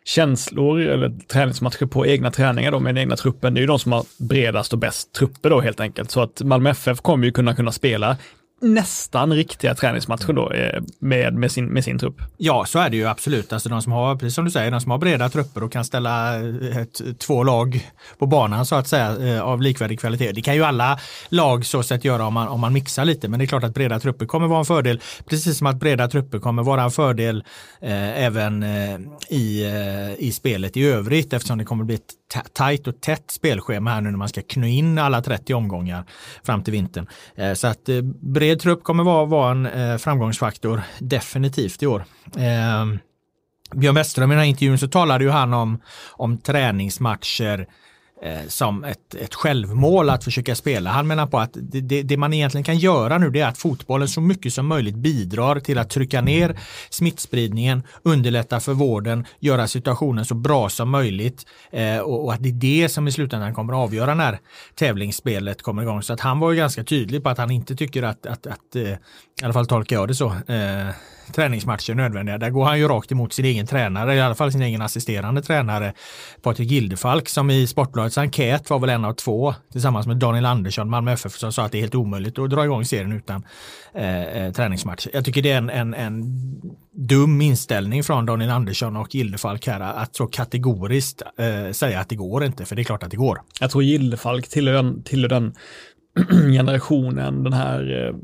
känslor 0.05 0.81
eller 0.81 1.19
träningsmatcher 1.33 1.87
på 1.87 2.07
egna 2.07 2.31
träningar 2.31 2.73
då 2.73 2.81
med 2.81 2.95
den 2.95 3.03
egna 3.03 3.17
truppen, 3.17 3.55
det 3.55 3.59
är 3.59 3.63
ju 3.63 3.67
de 3.67 3.79
som 3.79 3.93
har 3.93 4.05
bredast 4.19 4.73
och 4.73 4.79
bäst 4.79 5.13
trupper 5.13 5.51
då 5.51 5.61
helt 5.61 5.81
enkelt. 5.81 6.11
Så 6.11 6.21
att 6.21 6.43
Malmö 6.43 6.71
FF 6.71 7.01
kommer 7.01 7.27
ju 7.27 7.33
kunna 7.33 7.55
kunna 7.55 7.73
spela 7.73 8.17
nästan 8.61 9.33
riktiga 9.33 9.75
träningsmatcher 9.75 10.33
då 10.33 10.53
eh, 10.53 10.83
med, 10.99 11.35
med, 11.35 11.53
sin, 11.53 11.67
med 11.67 11.85
sin 11.85 11.99
trupp. 11.99 12.23
Ja, 12.37 12.65
så 12.67 12.79
är 12.79 12.91
det 12.91 12.97
ju 12.97 13.07
absolut. 13.07 13.53
Alltså 13.53 13.69
de 13.69 13.83
som 13.83 13.93
har, 13.93 14.17
precis 14.17 14.35
som 14.35 14.45
du 14.45 14.51
säger, 14.51 14.71
de 14.71 14.81
som 14.81 14.91
har 14.91 14.99
breda 14.99 15.29
trupper 15.29 15.63
och 15.63 15.73
kan 15.73 15.85
ställa 15.85 16.35
eh, 16.35 16.77
ett, 16.77 17.01
två 17.19 17.43
lag 17.43 17.91
på 18.19 18.27
banan 18.27 18.67
så 18.67 18.75
att 18.75 18.89
säga 18.89 19.35
eh, 19.35 19.43
av 19.43 19.63
likvärdig 19.63 20.01
kvalitet. 20.01 20.33
Det 20.33 20.43
kan 20.43 20.55
ju 20.55 20.65
alla 20.65 21.01
lag 21.29 21.67
så 21.67 21.83
sett 21.83 22.05
göra 22.05 22.27
om 22.27 22.35
man, 22.35 22.49
om 22.49 22.61
man 22.61 22.73
mixar 22.73 23.05
lite, 23.05 23.29
men 23.29 23.39
det 23.39 23.45
är 23.45 23.47
klart 23.47 23.65
att 23.65 23.75
breda 23.75 24.01
trupper 24.01 24.27
kommer 24.27 24.47
vara 24.47 24.59
en 24.59 24.65
fördel, 24.65 25.01
precis 25.29 25.59
som 25.59 25.67
att 25.67 25.77
breda 25.77 26.09
trupper 26.09 26.39
kommer 26.39 26.63
vara 26.63 26.83
en 26.83 26.91
fördel 26.91 27.45
eh, 27.83 28.25
även 28.25 28.63
eh, 28.63 28.99
i, 29.29 29.65
eh, 29.65 30.25
i 30.27 30.33
spelet 30.33 30.77
i 30.77 30.85
övrigt 30.85 31.33
eftersom 31.33 31.59
det 31.59 31.65
kommer 31.65 31.85
bli 31.85 31.95
ett 31.95 32.28
tajt 32.53 32.87
och 32.87 33.01
tätt 33.01 33.31
spelschema 33.31 33.91
här 33.91 34.01
nu 34.01 34.11
när 34.11 34.19
man 34.19 34.29
ska 34.29 34.43
knö 34.43 34.67
in 34.67 34.99
alla 34.99 35.23
30 35.23 35.55
omgångar 35.55 36.05
fram 36.43 36.63
till 36.63 36.73
vintern. 36.73 37.07
Eh, 37.35 37.55
så 37.55 37.67
att 37.67 37.89
eh, 37.89 38.03
bred 38.21 38.61
trupp 38.61 38.85
kommer 38.85 39.05
vara, 39.05 39.25
vara 39.25 39.51
en 39.51 39.67
eh, 39.67 39.97
framgångsfaktor 39.97 40.83
definitivt 40.99 41.83
i 41.83 41.87
år. 41.87 42.05
Björn 43.75 43.95
Westerholm 43.95 44.33
i 44.33 44.35
den 44.35 44.41
här 44.41 44.49
intervjun 44.49 44.79
så 44.79 44.89
talade 44.89 45.25
ju 45.25 45.31
han 45.31 45.55
om, 45.55 45.81
om 46.13 46.39
träningsmatcher 46.39 47.61
eh, 47.61 47.67
Eh, 48.23 48.49
som 48.49 48.85
ett, 48.85 49.15
ett 49.15 49.35
självmål 49.35 50.11
att 50.11 50.25
försöka 50.25 50.55
spela. 50.55 50.91
Han 50.91 51.07
menar 51.07 51.27
på 51.27 51.39
att 51.39 51.51
det, 51.53 51.81
det, 51.81 52.03
det, 52.03 52.17
man 52.17 52.33
egentligen 52.33 52.65
kan 52.65 52.79
göra 52.79 53.19
nu 53.19 53.31
det 53.31 53.41
är 53.41 53.49
att 53.49 53.59
fotbollen 53.59 54.09
så 54.09 54.21
mycket 54.21 54.53
som 54.53 54.67
möjligt 54.67 54.95
bidrar 54.95 55.61
till 55.61 55.79
att 55.79 55.91
trycka 55.91 56.21
ner 56.21 56.59
smittspridningen, 56.91 57.83
underlätta 58.03 58.61
för 58.61 58.73
vården, 58.73 59.27
göra 59.41 59.69
situationen 59.69 60.25
så 60.25 60.35
bra 60.35 60.69
som 60.69 60.91
möjligt 60.91 61.47
eh, 61.71 61.99
och, 61.99 62.25
och, 62.25 62.33
att 62.33 62.43
det 62.43 62.49
är 62.49 62.53
det 62.53 62.89
som 62.89 63.09
i 63.09 63.13
slutändan 63.13 63.55
kommer 63.55 63.73
att 63.73 63.89
avgöra 63.89 64.15
när 64.15 64.39
tävlingsspelet 64.75 65.63
kommer 65.63 65.83
igång. 65.83 66.03
Så 66.03 66.13
att 66.13 66.21
han 66.21 66.39
var 66.39 66.51
ju 66.51 66.57
ganska 66.57 66.85
tydlig 66.85 67.23
på 67.23 67.29
att 67.29 67.39
han 67.39 67.51
inte 67.51 67.77
tycker 67.77 68.03
att, 68.03 68.27
att, 68.27 68.47
att 68.47 68.77
eh, 68.77 68.83
i 68.83 68.97
alla 69.43 69.53
fall 69.53 69.67
tolkar 69.67 69.97
jag 69.97 70.09
det 70.09 70.15
så, 70.15 70.27
eh, 70.27 70.89
träningsmatcher 71.33 71.95
nödvändiga. 71.95 72.39
Där 72.39 72.51
går 72.51 72.65
han 72.65 72.79
ju 72.79 72.89
rakt 72.89 73.13
emot 73.13 73.33
sin 73.33 73.45
egen 73.45 73.67
tränare, 73.67 74.15
i 74.15 74.21
alla 74.21 74.35
fall 74.35 74.53
sin 74.53 74.63
egen 74.63 74.83
assisterande 74.83 75.43
tränare 75.43 75.93
Patrik 76.43 76.71
Gildefalk 76.71 77.29
som 77.29 77.51
i 77.51 77.67
Sportbladets 77.67 78.19
enkät 78.19 78.71
var 78.71 78.79
väl 78.79 78.91
en 78.91 79.05
av 79.05 79.13
två 79.13 79.55
tillsammans 79.73 80.07
med 80.07 80.17
Daniel 80.17 80.47
Andersson, 80.47 80.91
Malmö 80.91 81.13
FF, 81.13 81.33
som 81.33 81.53
sa 81.53 81.65
att 81.65 81.73
det 81.73 81.79
är 81.79 81.81
helt 81.81 81.95
omöjligt 81.95 82.39
att 82.39 82.51
dra 82.51 82.65
igång 82.65 82.85
serien 82.85 83.13
utan 83.13 83.43
eh, 83.95 84.23
eh, 84.23 84.53
träningsmatch. 84.53 85.07
Jag 85.13 85.25
tycker 85.25 85.43
det 85.43 85.51
är 85.51 85.59
en, 85.59 85.71
en, 85.71 85.95
en 85.95 86.23
dum 86.93 87.41
inställning 87.41 88.05
från 88.05 88.27
Daniel 88.27 88.51
Andersson 88.51 88.97
och 88.97 89.15
Gildefalk 89.15 89.67
här 89.67 89.81
att 89.81 90.17
så 90.17 90.27
kategoriskt 90.27 91.23
eh, 91.39 91.73
säga 91.73 92.01
att 92.01 92.09
det 92.09 92.17
går 92.17 92.45
inte, 92.45 92.65
för 92.65 92.77
det 92.77 92.83
är 92.83 92.85
klart 92.85 93.03
att 93.03 93.11
det 93.11 93.17
går. 93.17 93.41
Jag 93.61 93.71
tror 93.71 93.83
Gildefalk 93.83 94.49
tillhör 94.49 94.75
den, 94.75 95.03
tillhör 95.03 95.29
den 95.29 95.55
generationen, 96.53 97.45
den 97.45 97.53
här 97.53 98.07
eh, 98.07 98.15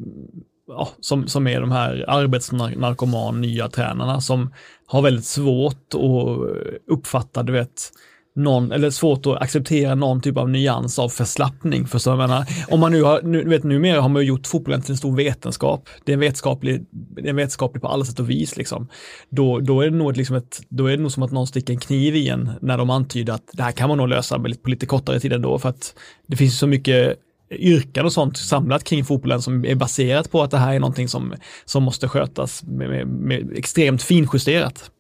ja, 0.66 0.88
som, 1.00 1.28
som 1.28 1.46
är 1.46 1.60
de 1.60 1.72
här 1.72 2.04
arbetsnarkoman 2.08 3.40
nya 3.40 3.68
tränarna 3.68 4.20
som 4.20 4.52
har 4.86 5.02
väldigt 5.02 5.24
svårt 5.24 5.94
att 5.94 6.90
uppfatta, 6.90 7.42
du 7.42 7.52
vet, 7.52 7.90
någon, 8.36 8.72
eller 8.72 8.90
svårt 8.90 9.26
att 9.26 9.42
acceptera 9.42 9.94
någon 9.94 10.20
typ 10.20 10.36
av 10.36 10.50
nyans 10.50 10.98
av 10.98 11.08
förslappning. 11.08 11.86
För 11.86 11.98
så 11.98 12.10
jag 12.10 12.18
menar, 12.18 12.46
om 12.68 12.80
man 12.80 12.92
nu 12.92 13.02
har, 13.02 13.22
nu, 13.22 13.48
vet, 13.48 13.64
numera 13.64 14.00
har 14.00 14.08
man 14.08 14.22
ju 14.22 14.28
gjort 14.28 14.46
fotbollen 14.46 14.82
till 14.82 14.90
en 14.90 14.96
stor 14.96 15.16
vetenskap. 15.16 15.88
Det 16.04 16.12
är 16.12 16.16
vetenskaplig, 16.16 16.86
det 16.90 17.28
är 17.28 17.32
vetenskaplig 17.32 17.82
på 17.82 17.88
alla 17.88 18.04
sätt 18.04 18.20
och 18.20 18.30
vis 18.30 18.56
liksom. 18.56 18.88
Då, 19.28 19.60
då 19.60 19.80
är 19.80 19.90
det 19.90 19.96
nog 19.96 20.16
liksom 20.16 20.36
ett, 20.36 20.60
då 20.68 20.86
är 20.86 20.96
det 20.96 21.02
nog 21.02 21.12
som 21.12 21.22
att 21.22 21.32
någon 21.32 21.46
sticker 21.46 21.72
en 21.72 21.80
kniv 21.80 22.16
i 22.16 22.28
en 22.28 22.50
när 22.60 22.78
de 22.78 22.90
antyder 22.90 23.32
att 23.32 23.50
det 23.52 23.62
här 23.62 23.72
kan 23.72 23.88
man 23.88 23.98
nog 23.98 24.08
lösa 24.08 24.38
på 24.38 24.68
lite 24.70 24.86
kortare 24.86 25.20
tid 25.20 25.32
ändå 25.32 25.58
för 25.58 25.68
att 25.68 25.94
det 26.26 26.36
finns 26.36 26.58
så 26.58 26.66
mycket 26.66 27.18
yrkan 27.54 28.06
och 28.06 28.12
sånt 28.12 28.36
samlat 28.36 28.84
kring 28.84 29.04
fotbollen 29.04 29.42
som 29.42 29.64
är 29.64 29.74
baserat 29.74 30.30
på 30.30 30.42
att 30.42 30.50
det 30.50 30.58
här 30.58 30.74
är 30.74 30.80
någonting 30.80 31.08
som, 31.08 31.34
som 31.64 31.82
måste 31.82 32.08
skötas 32.08 32.62
med, 32.62 32.88
med, 32.88 33.06
med 33.06 33.52
extremt 33.56 34.02
finjusterat. 34.02 34.90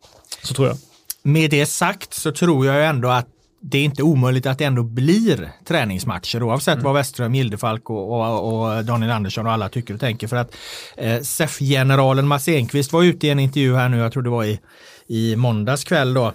Så 0.42 0.54
tror 0.54 0.68
jag. 0.68 0.76
Med 1.22 1.50
det 1.50 1.66
sagt 1.66 2.14
så 2.14 2.32
tror 2.32 2.66
jag 2.66 2.86
ändå 2.86 3.08
att 3.08 3.28
det 3.66 3.78
är 3.78 3.84
inte 3.84 4.02
omöjligt 4.02 4.46
att 4.46 4.58
det 4.58 4.64
ändå 4.64 4.82
blir 4.82 5.52
träningsmatcher 5.64 6.42
oavsett 6.42 6.74
mm. 6.74 6.84
vad 6.84 6.94
Westström, 6.94 7.34
Gildefalk 7.34 7.90
och, 7.90 8.22
och, 8.22 8.76
och, 8.76 8.84
Daniel 8.84 9.10
Andersson 9.10 9.46
och 9.46 9.52
alla 9.52 9.68
tycker 9.68 9.94
och 9.94 10.00
tänker. 10.00 10.26
För 10.28 10.36
att 10.36 10.56
eh, 10.96 11.20
SEF-generalen 11.20 12.26
Mats 12.26 12.48
Enqvist 12.48 12.92
var 12.92 13.02
ute 13.02 13.26
i 13.26 13.30
en 13.30 13.38
intervju 13.38 13.74
här 13.74 13.88
nu, 13.88 13.98
jag 13.98 14.12
tror 14.12 14.22
det 14.22 14.30
var 14.30 14.44
i, 14.44 14.60
i 15.06 15.36
måndags 15.36 15.84
kväll 15.84 16.14
då, 16.14 16.32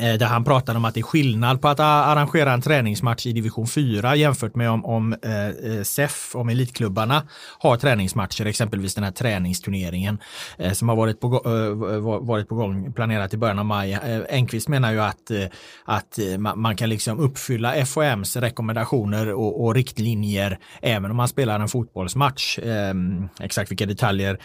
Eh, 0.00 0.14
där 0.14 0.26
han 0.26 0.44
pratade 0.44 0.78
om 0.78 0.84
att 0.84 0.94
det 0.94 1.00
är 1.00 1.02
skillnad 1.02 1.62
på 1.62 1.68
att 1.68 1.80
arrangera 1.80 2.52
en 2.52 2.62
träningsmatch 2.62 3.26
i 3.26 3.32
division 3.32 3.66
4 3.66 4.16
jämfört 4.16 4.54
med 4.54 4.70
om, 4.70 4.84
om 4.84 5.12
eh, 5.22 5.46
eh, 5.46 5.82
SEF, 5.82 6.34
om 6.34 6.48
elitklubbarna 6.48 7.22
har 7.58 7.76
träningsmatcher, 7.76 8.46
exempelvis 8.46 8.94
den 8.94 9.04
här 9.04 9.10
träningsturneringen 9.10 10.18
eh, 10.58 10.72
som 10.72 10.88
har 10.88 10.96
varit 10.96 11.20
på, 11.20 11.42
eh, 11.44 11.94
eh 11.94 12.26
varit 12.26 12.48
på 12.48 12.54
gång 12.54 12.92
planerat 12.92 13.34
i 13.34 13.36
början 13.36 13.58
av 13.58 13.64
maj. 13.64 13.92
Eh, 13.92 14.20
Enqvist 14.30 14.68
menar 14.68 14.92
ju 14.92 15.00
att, 15.00 15.30
eh, 15.30 15.46
att 15.84 16.18
man 16.56 16.76
kan 16.76 16.88
liksom 16.88 17.18
uppfylla 17.18 17.86
FOMs 17.86 18.36
rekommendationer 18.36 19.32
och, 19.32 19.64
och 19.64 19.74
riktlinjer 19.74 20.58
även 20.82 21.10
om 21.10 21.16
man 21.16 21.28
spelar 21.28 21.60
en 21.60 21.68
fotbollsmatch. 21.68 22.58
Ehm, 22.58 23.28
exakt 23.40 23.70
vilka 23.70 23.86
detaljer 23.86 24.38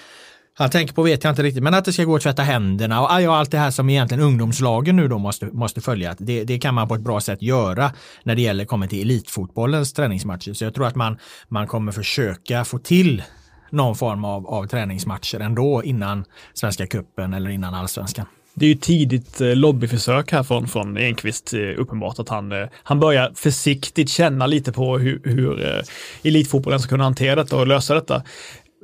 han 0.61 0.69
tänker 0.69 0.93
på 0.93 1.03
vet 1.03 1.23
jag 1.23 1.31
inte 1.31 1.43
riktigt, 1.43 1.63
men 1.63 1.73
att 1.73 1.85
det 1.85 1.93
ska 1.93 2.03
gå 2.03 2.15
att 2.15 2.21
tvätta 2.21 2.43
händerna 2.43 3.01
och 3.01 3.13
allt 3.13 3.51
det 3.51 3.57
här 3.57 3.71
som 3.71 3.89
egentligen 3.89 4.23
ungdomslagen 4.23 4.95
nu 4.95 5.07
då 5.07 5.17
måste, 5.17 5.45
måste 5.45 5.81
följa. 5.81 6.15
Det, 6.17 6.43
det 6.43 6.59
kan 6.59 6.73
man 6.73 6.87
på 6.87 6.95
ett 6.95 7.01
bra 7.01 7.21
sätt 7.21 7.41
göra 7.41 7.91
när 8.23 8.35
det 8.35 8.41
gäller 8.41 8.65
kommer 8.65 8.87
till 8.87 9.01
elitfotbollens 9.01 9.93
träningsmatcher. 9.93 10.53
Så 10.53 10.63
jag 10.63 10.73
tror 10.73 10.87
att 10.87 10.95
man, 10.95 11.17
man 11.47 11.67
kommer 11.67 11.91
försöka 11.91 12.65
få 12.65 12.77
till 12.77 13.23
någon 13.69 13.95
form 13.95 14.25
av, 14.25 14.47
av 14.47 14.67
träningsmatcher 14.67 15.39
ändå 15.39 15.83
innan 15.83 16.25
Svenska 16.53 16.87
cupen 16.87 17.33
eller 17.33 17.49
innan 17.49 17.73
allsvenskan. 17.73 18.25
Det 18.53 18.65
är 18.65 18.69
ju 18.69 18.75
tidigt 18.75 19.41
eh, 19.41 19.55
lobbyförsök 19.55 20.31
här 20.31 20.43
från, 20.43 20.67
från 20.67 20.97
Enqvist, 20.97 21.53
eh, 21.53 21.59
uppenbart 21.59 22.19
att 22.19 22.29
han, 22.29 22.51
eh, 22.51 22.67
han 22.83 22.99
börjar 22.99 23.31
försiktigt 23.35 24.09
känna 24.09 24.47
lite 24.47 24.71
på 24.71 24.97
hur, 24.97 25.21
hur 25.23 25.83
elitfotbollen 26.23 26.79
ska 26.79 26.89
kunna 26.89 27.03
hantera 27.03 27.35
detta 27.35 27.57
och 27.57 27.67
lösa 27.67 27.93
detta. 27.93 28.23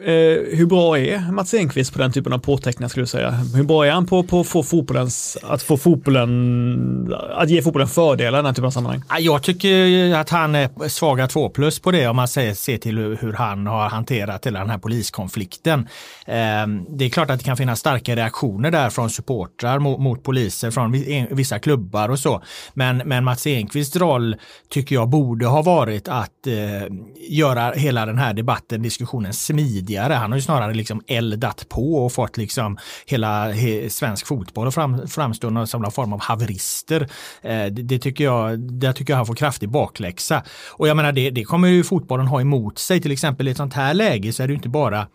Eh, 0.01 0.57
hur 0.57 0.65
bra 0.65 0.99
är 0.99 1.31
Mats 1.31 1.53
Enqvist 1.53 1.93
på 1.93 1.99
den 1.99 2.11
typen 2.11 2.33
av 2.33 2.37
påteckningar 2.37 2.89
skulle 2.89 3.03
du 3.03 3.07
säga? 3.07 3.31
Hur 3.31 3.63
bra 3.63 3.85
är 3.85 3.91
han 3.91 4.05
på, 4.05 4.23
på 4.23 4.39
att 4.39 4.47
få 4.47 4.63
fotbollens, 4.63 5.37
att 5.43 5.63
få 5.63 5.77
fotbollen, 5.77 7.13
att 7.35 7.49
ge 7.49 7.61
fotbollen 7.61 7.87
fördelar 7.87 8.37
i 8.37 8.39
den 8.39 8.45
här 8.45 8.53
typen 8.53 8.65
av 8.65 8.71
sammanhang? 8.71 9.01
Jag 9.19 9.43
tycker 9.43 10.13
att 10.15 10.29
han 10.29 10.55
är 10.55 10.89
svaga 10.89 11.27
två 11.27 11.49
plus 11.49 11.79
på 11.79 11.91
det 11.91 12.07
om 12.07 12.15
man 12.15 12.27
ser, 12.27 12.53
ser 12.53 12.77
till 12.77 12.97
hur 12.97 13.33
han 13.33 13.67
har 13.67 13.89
hanterat 13.89 14.45
hela 14.45 14.59
den 14.59 14.69
här 14.69 14.77
poliskonflikten. 14.77 15.79
Eh, 16.25 16.67
det 16.89 17.05
är 17.05 17.09
klart 17.09 17.29
att 17.29 17.39
det 17.39 17.45
kan 17.45 17.57
finnas 17.57 17.79
starka 17.79 18.15
reaktioner 18.15 18.71
där 18.71 18.89
från 18.89 19.09
supportrar 19.09 19.79
mot, 19.79 19.99
mot 19.99 20.23
poliser 20.23 20.71
från 20.71 20.91
vissa 21.31 21.59
klubbar 21.59 22.09
och 22.09 22.19
så. 22.19 22.43
Men, 22.73 22.97
men 22.97 23.23
Mats 23.23 23.47
Enqvists 23.47 23.95
roll 23.95 24.35
tycker 24.69 24.95
jag 24.95 25.09
borde 25.09 25.45
ha 25.45 25.61
varit 25.61 26.07
att 26.07 26.47
eh, 26.47 26.95
göra 27.29 27.71
hela 27.71 28.05
den 28.05 28.17
här 28.17 28.33
debatten, 28.33 28.81
diskussionen 28.81 29.33
smidig 29.33 29.87
tidigare. 29.88 30.13
Han 30.13 30.32
har 30.32 30.38
ju 30.38 30.41
snarare 30.41 30.74
liksom 30.74 31.01
eldat 31.08 31.70
på 31.70 32.06
och 32.06 32.13
fått 32.13 32.38
liksom 32.38 32.77
hela 33.06 33.51
he, 33.51 33.89
svensk 33.89 34.27
fotboll 34.27 34.67
att 34.67 34.74
fram, 34.74 35.08
framstå 35.08 35.65
som 35.65 35.82
någon 35.82 35.91
form 35.91 36.13
av 36.13 36.22
haverister. 36.22 37.01
Eh, 37.41 37.65
det, 37.65 37.70
det, 37.70 38.00
tycker 38.00 38.24
jag, 38.24 38.60
det 38.60 38.94
tycker 38.94 39.13
jag 39.13 39.17
han 39.17 39.25
får 39.25 39.36
kraftig 39.36 39.70
bakläxa. 39.70 40.44
Och 40.77 40.88
jag 40.88 40.98
menar 40.98 41.12
det, 41.12 41.29
det 41.29 41.44
kommer 41.44 41.67
ju 41.67 41.84
fotbollen 41.84 42.27
ha 42.27 42.41
emot 42.41 42.79
sig. 42.79 43.01
Till 43.01 43.12
exempel 43.12 43.48
i 43.48 43.51
ett 43.51 43.58
sånt 43.58 43.74
här 43.74 43.94
läge 43.94 44.34
så 44.34 44.44
är 44.44 44.48
det 44.48 44.51
ju 44.51 44.58
inte 44.58 44.70
bara 44.70 45.08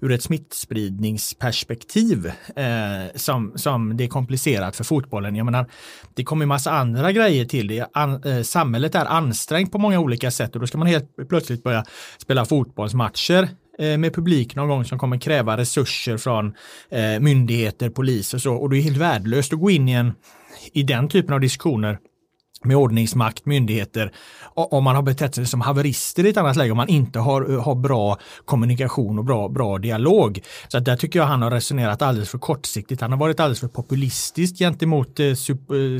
ur 0.00 0.12
ett 0.12 0.22
smittspridningsperspektiv 0.22 2.26
eh, 2.56 3.04
som, 3.14 3.52
som 3.56 3.96
det 3.96 4.04
är 4.04 4.08
komplicerat 4.08 4.76
för 4.76 4.84
fotbollen. 4.84 5.36
Jag 5.36 5.44
menar, 5.44 5.66
det 6.14 6.24
kommer 6.24 6.46
massa 6.46 6.70
andra 6.70 7.12
grejer 7.12 7.44
till 7.44 7.68
det. 7.68 7.86
An, 7.92 8.22
eh, 8.24 8.42
samhället 8.42 8.94
är 8.94 9.04
ansträngt 9.04 9.72
på 9.72 9.78
många 9.78 10.00
olika 10.00 10.30
sätt 10.30 10.54
och 10.54 10.60
då 10.60 10.66
ska 10.66 10.78
man 10.78 10.86
helt 10.86 11.28
plötsligt 11.28 11.62
börja 11.62 11.84
spela 12.18 12.44
fotbollsmatcher 12.44 13.48
Eh, 13.78 13.98
med 13.98 14.14
publik 14.14 14.56
någon 14.56 14.68
gång 14.68 14.84
som 14.84 14.98
kommer 14.98 15.18
kräva 15.18 15.56
resurser 15.56 16.16
från 16.16 16.54
eh, 16.90 17.20
myndigheter, 17.20 17.90
polis 17.90 18.34
och 18.34 18.40
så. 18.40 18.54
Och 18.54 18.70
det 18.70 18.78
är 18.78 18.82
helt 18.82 18.96
värdelöst 18.96 19.52
att 19.52 19.60
gå 19.60 19.70
in 19.70 19.88
i, 19.88 19.92
en, 19.92 20.12
i 20.72 20.82
den 20.82 21.08
typen 21.08 21.34
av 21.34 21.40
diskussioner 21.40 21.98
med 22.64 22.76
ordningsmakt, 22.76 23.46
myndigheter, 23.46 24.12
om 24.54 24.84
man 24.84 24.96
har 24.96 25.02
betett 25.02 25.34
sig 25.34 25.46
som 25.46 25.60
haverister 25.60 26.26
i 26.26 26.28
ett 26.28 26.36
annat 26.36 26.56
läge, 26.56 26.70
om 26.70 26.76
man 26.76 26.88
inte 26.88 27.18
har, 27.18 27.58
har 27.58 27.74
bra 27.74 28.18
kommunikation 28.44 29.18
och 29.18 29.24
bra, 29.24 29.48
bra 29.48 29.78
dialog. 29.78 30.40
Så 30.68 30.78
där 30.78 30.96
tycker 30.96 31.18
jag 31.18 31.26
han 31.26 31.42
har 31.42 31.50
resonerat 31.50 32.02
alldeles 32.02 32.30
för 32.30 32.38
kortsiktigt. 32.38 33.00
Han 33.00 33.12
har 33.12 33.18
varit 33.18 33.40
alldeles 33.40 33.60
för 33.60 33.68
populistisk 33.68 34.58
gentemot 34.58 35.20
eh, 35.20 35.26
eh 35.26 35.34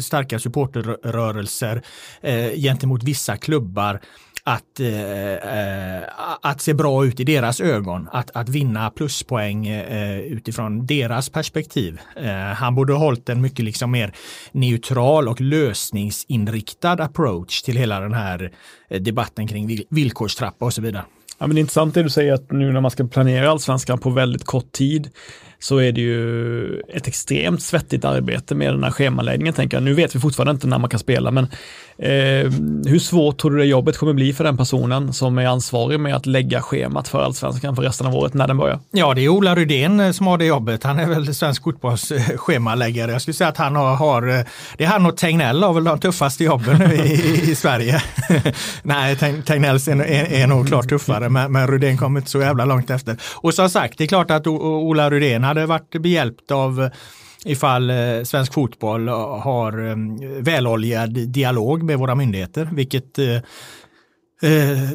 starka 0.02 0.38
supporterrörelser, 0.38 1.82
eh, 2.22 2.50
gentemot 2.50 3.02
vissa 3.02 3.36
klubbar 3.36 4.00
att, 4.46 4.80
eh, 4.80 5.32
eh, 5.32 6.02
att 6.42 6.60
se 6.60 6.74
bra 6.74 7.06
ut 7.06 7.20
i 7.20 7.24
deras 7.24 7.60
ögon, 7.60 8.08
att, 8.12 8.30
att 8.36 8.48
vinna 8.48 8.90
pluspoäng 8.90 9.66
eh, 9.66 10.18
utifrån 10.18 10.86
deras 10.86 11.28
perspektiv. 11.28 12.00
Eh, 12.16 12.32
han 12.34 12.74
borde 12.74 12.92
ha 12.92 13.00
hållit 13.00 13.28
en 13.28 13.40
mycket 13.40 13.64
liksom 13.64 13.90
mer 13.90 14.14
neutral 14.52 15.28
och 15.28 15.40
lösningsinriktad 15.40 16.92
approach 16.92 17.62
till 17.62 17.76
hela 17.76 18.00
den 18.00 18.14
här 18.14 18.52
eh, 18.88 19.00
debatten 19.00 19.46
kring 19.46 19.78
villkorstrappa 19.90 20.64
och 20.64 20.74
så 20.74 20.82
vidare. 20.82 21.04
Ja, 21.38 21.46
men 21.46 21.54
det 21.54 21.58
är 21.58 21.60
intressant 21.60 21.94
det 21.94 22.02
du 22.02 22.10
säger 22.10 22.32
att 22.32 22.52
nu 22.52 22.72
när 22.72 22.80
man 22.80 22.90
ska 22.90 23.06
planera 23.06 23.50
allsvenskan 23.50 23.98
på 23.98 24.10
väldigt 24.10 24.44
kort 24.44 24.72
tid 24.72 25.10
så 25.64 25.78
är 25.78 25.92
det 25.92 26.00
ju 26.00 26.80
ett 26.80 27.06
extremt 27.06 27.62
svettigt 27.62 28.04
arbete 28.04 28.54
med 28.54 28.72
den 28.72 28.84
här 28.84 28.90
schemaläggningen. 28.90 29.54
Tänker 29.54 29.76
jag. 29.76 29.84
Nu 29.84 29.94
vet 29.94 30.14
vi 30.14 30.20
fortfarande 30.20 30.50
inte 30.50 30.66
när 30.66 30.78
man 30.78 30.90
kan 30.90 31.00
spela, 31.00 31.30
men 31.30 31.48
Eh, 31.98 32.50
hur 32.86 32.98
svårt 32.98 33.38
tror 33.38 33.50
du 33.50 33.58
det 33.58 33.64
jobbet 33.64 33.96
kommer 33.96 34.12
bli 34.12 34.32
för 34.32 34.44
den 34.44 34.56
personen 34.56 35.12
som 35.12 35.38
är 35.38 35.46
ansvarig 35.46 36.00
med 36.00 36.16
att 36.16 36.26
lägga 36.26 36.62
schemat 36.62 37.08
för 37.08 37.22
allsvenskan 37.22 37.76
för 37.76 37.82
resten 37.82 38.06
av 38.06 38.14
året 38.14 38.34
när 38.34 38.48
den 38.48 38.56
börjar? 38.56 38.80
Ja, 38.90 39.14
det 39.14 39.24
är 39.24 39.28
Ola 39.28 39.54
Rydén 39.54 40.00
eh, 40.00 40.10
som 40.10 40.26
har 40.26 40.38
det 40.38 40.44
jobbet. 40.44 40.84
Han 40.84 40.98
är 40.98 41.06
väl 41.06 41.34
svensk 41.34 41.62
fotbolls 41.62 42.10
eh, 42.10 42.36
schemaläggare. 42.36 43.12
Jag 43.12 43.22
skulle 43.22 43.34
säga 43.34 43.48
att 43.48 43.56
han 43.56 43.76
har, 43.76 43.96
har 43.96 44.28
eh, 44.28 44.44
det 44.76 44.84
är 44.84 44.88
han 44.88 45.06
och 45.06 45.16
Tegnell 45.16 45.62
har 45.62 45.72
väl 45.72 45.84
de 45.84 46.00
tuffaste 46.00 46.44
jobben 46.44 46.78
nu 46.78 46.94
i, 46.94 47.50
i 47.50 47.54
Sverige. 47.54 48.02
Nej, 48.82 49.16
Tegnells 49.46 49.88
är, 49.88 49.96
är, 49.96 50.32
är 50.32 50.46
nog 50.46 50.68
klart 50.68 50.88
tuffare, 50.88 51.28
men, 51.28 51.52
men 51.52 51.68
Rydén 51.68 51.98
kommer 51.98 52.20
inte 52.20 52.30
så 52.30 52.40
jävla 52.40 52.64
långt 52.64 52.90
efter. 52.90 53.16
Och 53.34 53.54
som 53.54 53.70
sagt, 53.70 53.98
det 53.98 54.04
är 54.04 54.08
klart 54.08 54.30
att 54.30 54.46
Ola 54.46 55.10
Rydén 55.10 55.44
hade 55.56 55.66
varit 55.66 56.02
behjälpt 56.02 56.50
av 56.50 56.82
eh, 56.82 56.90
ifall 57.44 57.90
eh, 57.90 58.22
svensk 58.24 58.54
fotboll 58.54 59.08
eh, 59.08 59.38
har 59.38 59.96
väloljad 60.42 61.10
dialog 61.28 61.82
med 61.82 61.98
våra 61.98 62.14
myndigheter, 62.14 62.68
vilket 62.72 63.18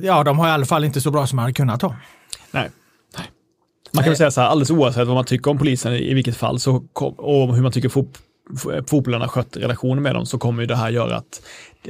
ja, 0.02 0.24
de 0.24 0.40
har 0.40 0.48
i 0.48 0.52
alla 0.52 0.66
fall 0.66 0.84
inte 0.84 1.02
så 1.02 1.12
bra 1.12 1.28
som 1.28 1.36
man 1.36 1.44
hade 1.44 1.54
kunnat 1.54 1.82
ha. 1.82 1.96
Nej. 2.52 2.70
Man 3.92 4.04
kan 4.04 4.12
väl 4.12 4.18
säga 4.18 4.32
så 4.32 4.42
här, 4.42 4.48
alldeles 4.48 4.72
oavsett 4.72 5.08
vad 5.08 5.16
man 5.16 5.26
tycker 5.26 5.52
om 5.52 5.58
polisen 5.58 5.94
i 5.94 6.14
vilket 6.14 6.38
fall 6.38 6.60
så, 6.60 6.84
och 7.18 7.56
hur 7.56 7.62
man 7.62 7.72
tycker 7.72 7.90
fot, 7.90 8.20
fotbollen 8.88 9.22
har 9.22 9.28
skött 9.28 9.58
relationen 9.58 10.04
med 10.04 10.16
dem 10.16 10.26
så 10.26 10.38
kommer 10.38 10.62
ju 10.62 10.68
det 10.68 10.76
här 10.76 10.90
göra 10.90 11.18
att 11.18 11.42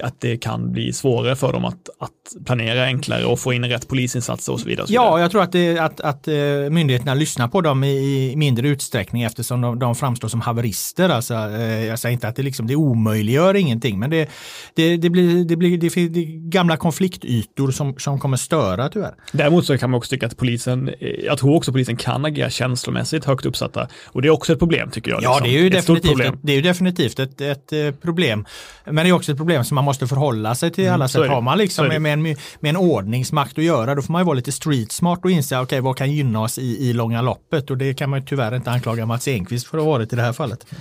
att 0.01 0.21
det 0.21 0.37
kan 0.37 0.71
bli 0.71 0.93
svårare 0.93 1.35
för 1.35 1.53
dem 1.53 1.65
att, 1.65 1.89
att 1.99 2.45
planera 2.45 2.83
enklare 2.85 3.25
och 3.25 3.39
få 3.39 3.53
in 3.53 3.65
rätt 3.65 3.87
polisinsatser 3.87 4.53
och 4.53 4.59
så 4.59 4.65
vidare. 4.67 4.83
Och 4.83 4.87
så 4.89 4.93
Ja, 4.95 5.03
vidare. 5.03 5.21
jag 5.21 5.31
tror 5.31 5.41
att, 5.41 5.51
det, 5.51 5.77
att, 5.79 5.99
att 6.01 6.27
eh, 6.27 6.33
myndigheterna 6.71 7.13
lyssnar 7.13 7.47
på 7.47 7.61
dem 7.61 7.83
i, 7.83 8.33
mindre 8.35 8.67
utsträckning 8.67 9.21
eftersom 9.23 9.61
de, 9.61 9.79
de 9.79 9.95
framstår 9.95 10.27
som 10.27 10.41
haverister. 10.41 11.09
Alltså, 11.09 11.33
eh, 11.33 11.85
jag 11.85 11.99
säger 11.99 12.13
inte 12.13 12.27
att 12.27 12.35
det, 12.35 12.43
liksom, 12.43 12.67
det 12.67 12.75
omöjliggör 12.75 13.55
ingenting, 13.55 13.99
men 13.99 14.09
det, 14.09 14.29
det, 14.73 14.97
det, 14.97 15.09
blir, 15.09 15.45
det, 15.45 15.55
blir, 15.55 15.77
det, 15.77 15.89
finns- 15.89 16.11
gamla 16.53 16.77
konfliktytor 16.77 17.71
som, 17.71 17.95
som 17.97 18.19
kommer 18.19 18.37
störa 18.37 18.89
tyvärr. 18.89 19.13
Däremot 19.31 19.65
så 19.65 19.77
kan 19.77 19.89
man 19.89 19.97
också 19.97 20.09
tycka 20.09 20.25
att 20.27 20.37
polisen, 20.37 20.87
eh, 20.99 21.09
jag 21.09 21.37
tror 21.37 21.55
också 21.55 21.71
polisen 21.71 21.95
kan 21.97 22.25
agera 22.25 22.49
känslomässigt 22.49 23.25
högt 23.25 23.45
uppsatta. 23.45 23.87
Och 24.05 24.21
det 24.21 24.27
är 24.27 24.31
också 24.31 24.53
ett 24.53 24.59
problem 24.59 24.89
tycker 24.91 25.11
jag. 25.11 25.23
Ja, 25.23 25.29
liksom. 25.33 25.49
det 25.49 25.57
är 25.57 25.61
ju 25.61 25.67
ett 25.67 25.73
definitivt, 25.73 26.19
ett, 26.19 26.39
det 26.41 26.51
är 26.51 26.55
ju 26.55 26.61
definitivt 26.61 27.19
ett, 27.19 27.41
ett 27.41 28.01
problem. 28.01 28.45
Men 28.85 28.95
det 28.95 29.09
är 29.09 29.11
också 29.13 29.31
ett 29.31 29.37
problem 29.37 29.63
som 29.63 29.78
man 29.79 29.85
måste 29.85 30.07
förhålla 30.07 30.55
sig 30.55 30.71
till 30.71 30.85
alla 30.85 30.95
Mm, 30.95 31.03
är 31.03 31.07
sätt. 31.07 31.27
Har 31.29 31.41
man 31.41 31.57
liksom 31.57 31.87
med, 31.87 32.01
med, 32.01 32.13
en, 32.13 32.21
med 32.59 32.69
en 32.69 32.77
ordningsmakt 32.77 33.57
att 33.57 33.63
göra, 33.63 33.95
då 33.95 34.01
får 34.01 34.11
man 34.11 34.21
ju 34.21 34.25
vara 34.25 34.35
lite 34.35 34.51
street 34.51 34.91
smart 34.91 35.19
och 35.23 35.31
inse, 35.31 35.59
okej, 35.59 35.81
vad 35.81 35.97
kan 35.97 36.11
gynna 36.11 36.41
oss 36.41 36.57
i, 36.57 36.89
i 36.89 36.93
långa 36.93 37.21
loppet? 37.21 37.69
Och 37.69 37.77
det 37.77 37.93
kan 37.93 38.09
man 38.09 38.19
ju 38.19 38.25
tyvärr 38.25 38.55
inte 38.55 38.71
anklaga 38.71 39.05
Mats 39.05 39.27
Enqvist 39.27 39.67
för 39.67 39.77
att 39.77 39.83
ha 39.83 39.91
varit 39.91 40.13
i 40.13 40.15
det 40.15 40.21
här 40.21 40.33
fallet. 40.33 40.65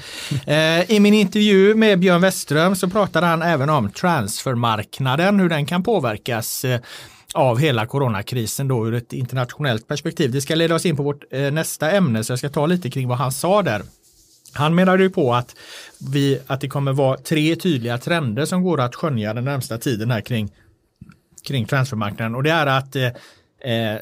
Eh, 0.46 0.90
I 0.90 1.00
min 1.00 1.14
intervju 1.14 1.74
med 1.74 1.98
Björn 1.98 2.20
Westerström 2.20 2.76
så 2.76 2.88
pratade 2.88 3.26
han 3.26 3.42
även 3.42 3.70
om 3.70 3.90
transfermarknaden, 3.90 5.40
hur 5.40 5.48
den 5.48 5.66
kan 5.66 5.82
påverkas 5.82 6.64
eh, 6.64 6.80
av 7.34 7.58
hela 7.58 7.86
coronakrisen 7.86 8.68
då 8.68 8.88
ur 8.88 8.94
ett 8.94 9.12
internationellt 9.12 9.88
perspektiv. 9.88 10.30
Det 10.30 10.40
ska 10.40 10.54
leda 10.54 10.74
oss 10.74 10.86
in 10.86 10.96
på 10.96 11.02
vårt 11.02 11.24
eh, 11.32 11.50
nästa 11.50 11.90
ämne, 11.90 12.24
så 12.24 12.32
jag 12.32 12.38
ska 12.38 12.48
ta 12.48 12.66
lite 12.66 12.90
kring 12.90 13.08
vad 13.08 13.18
han 13.18 13.32
sa 13.32 13.62
där. 13.62 13.82
Han 14.52 14.74
menade 14.74 15.02
ju 15.02 15.10
på 15.10 15.34
att, 15.34 15.56
vi, 16.12 16.40
att 16.46 16.60
det 16.60 16.68
kommer 16.68 16.92
vara 16.92 17.16
tre 17.16 17.56
tydliga 17.56 17.98
trender 17.98 18.44
som 18.44 18.62
går 18.62 18.80
att 18.80 18.94
skönja 18.94 19.34
den 19.34 19.44
närmsta 19.44 19.78
tiden 19.78 20.10
här 20.10 20.20
kring, 20.20 20.50
kring 21.48 21.66
transfermarknaden 21.66 22.34
och 22.34 22.42
det 22.42 22.50
är 22.50 22.66
att 22.66 22.96
eh, 22.96 23.06
eh, 23.64 23.94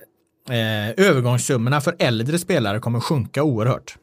eh, 0.51 0.91
övergångssummorna 0.97 1.81
för 1.81 1.97
äldre 1.99 2.39
spelare 2.39 2.81
kommer 2.81 3.01
sjunka 3.01 3.43
oerhört. 3.43 3.97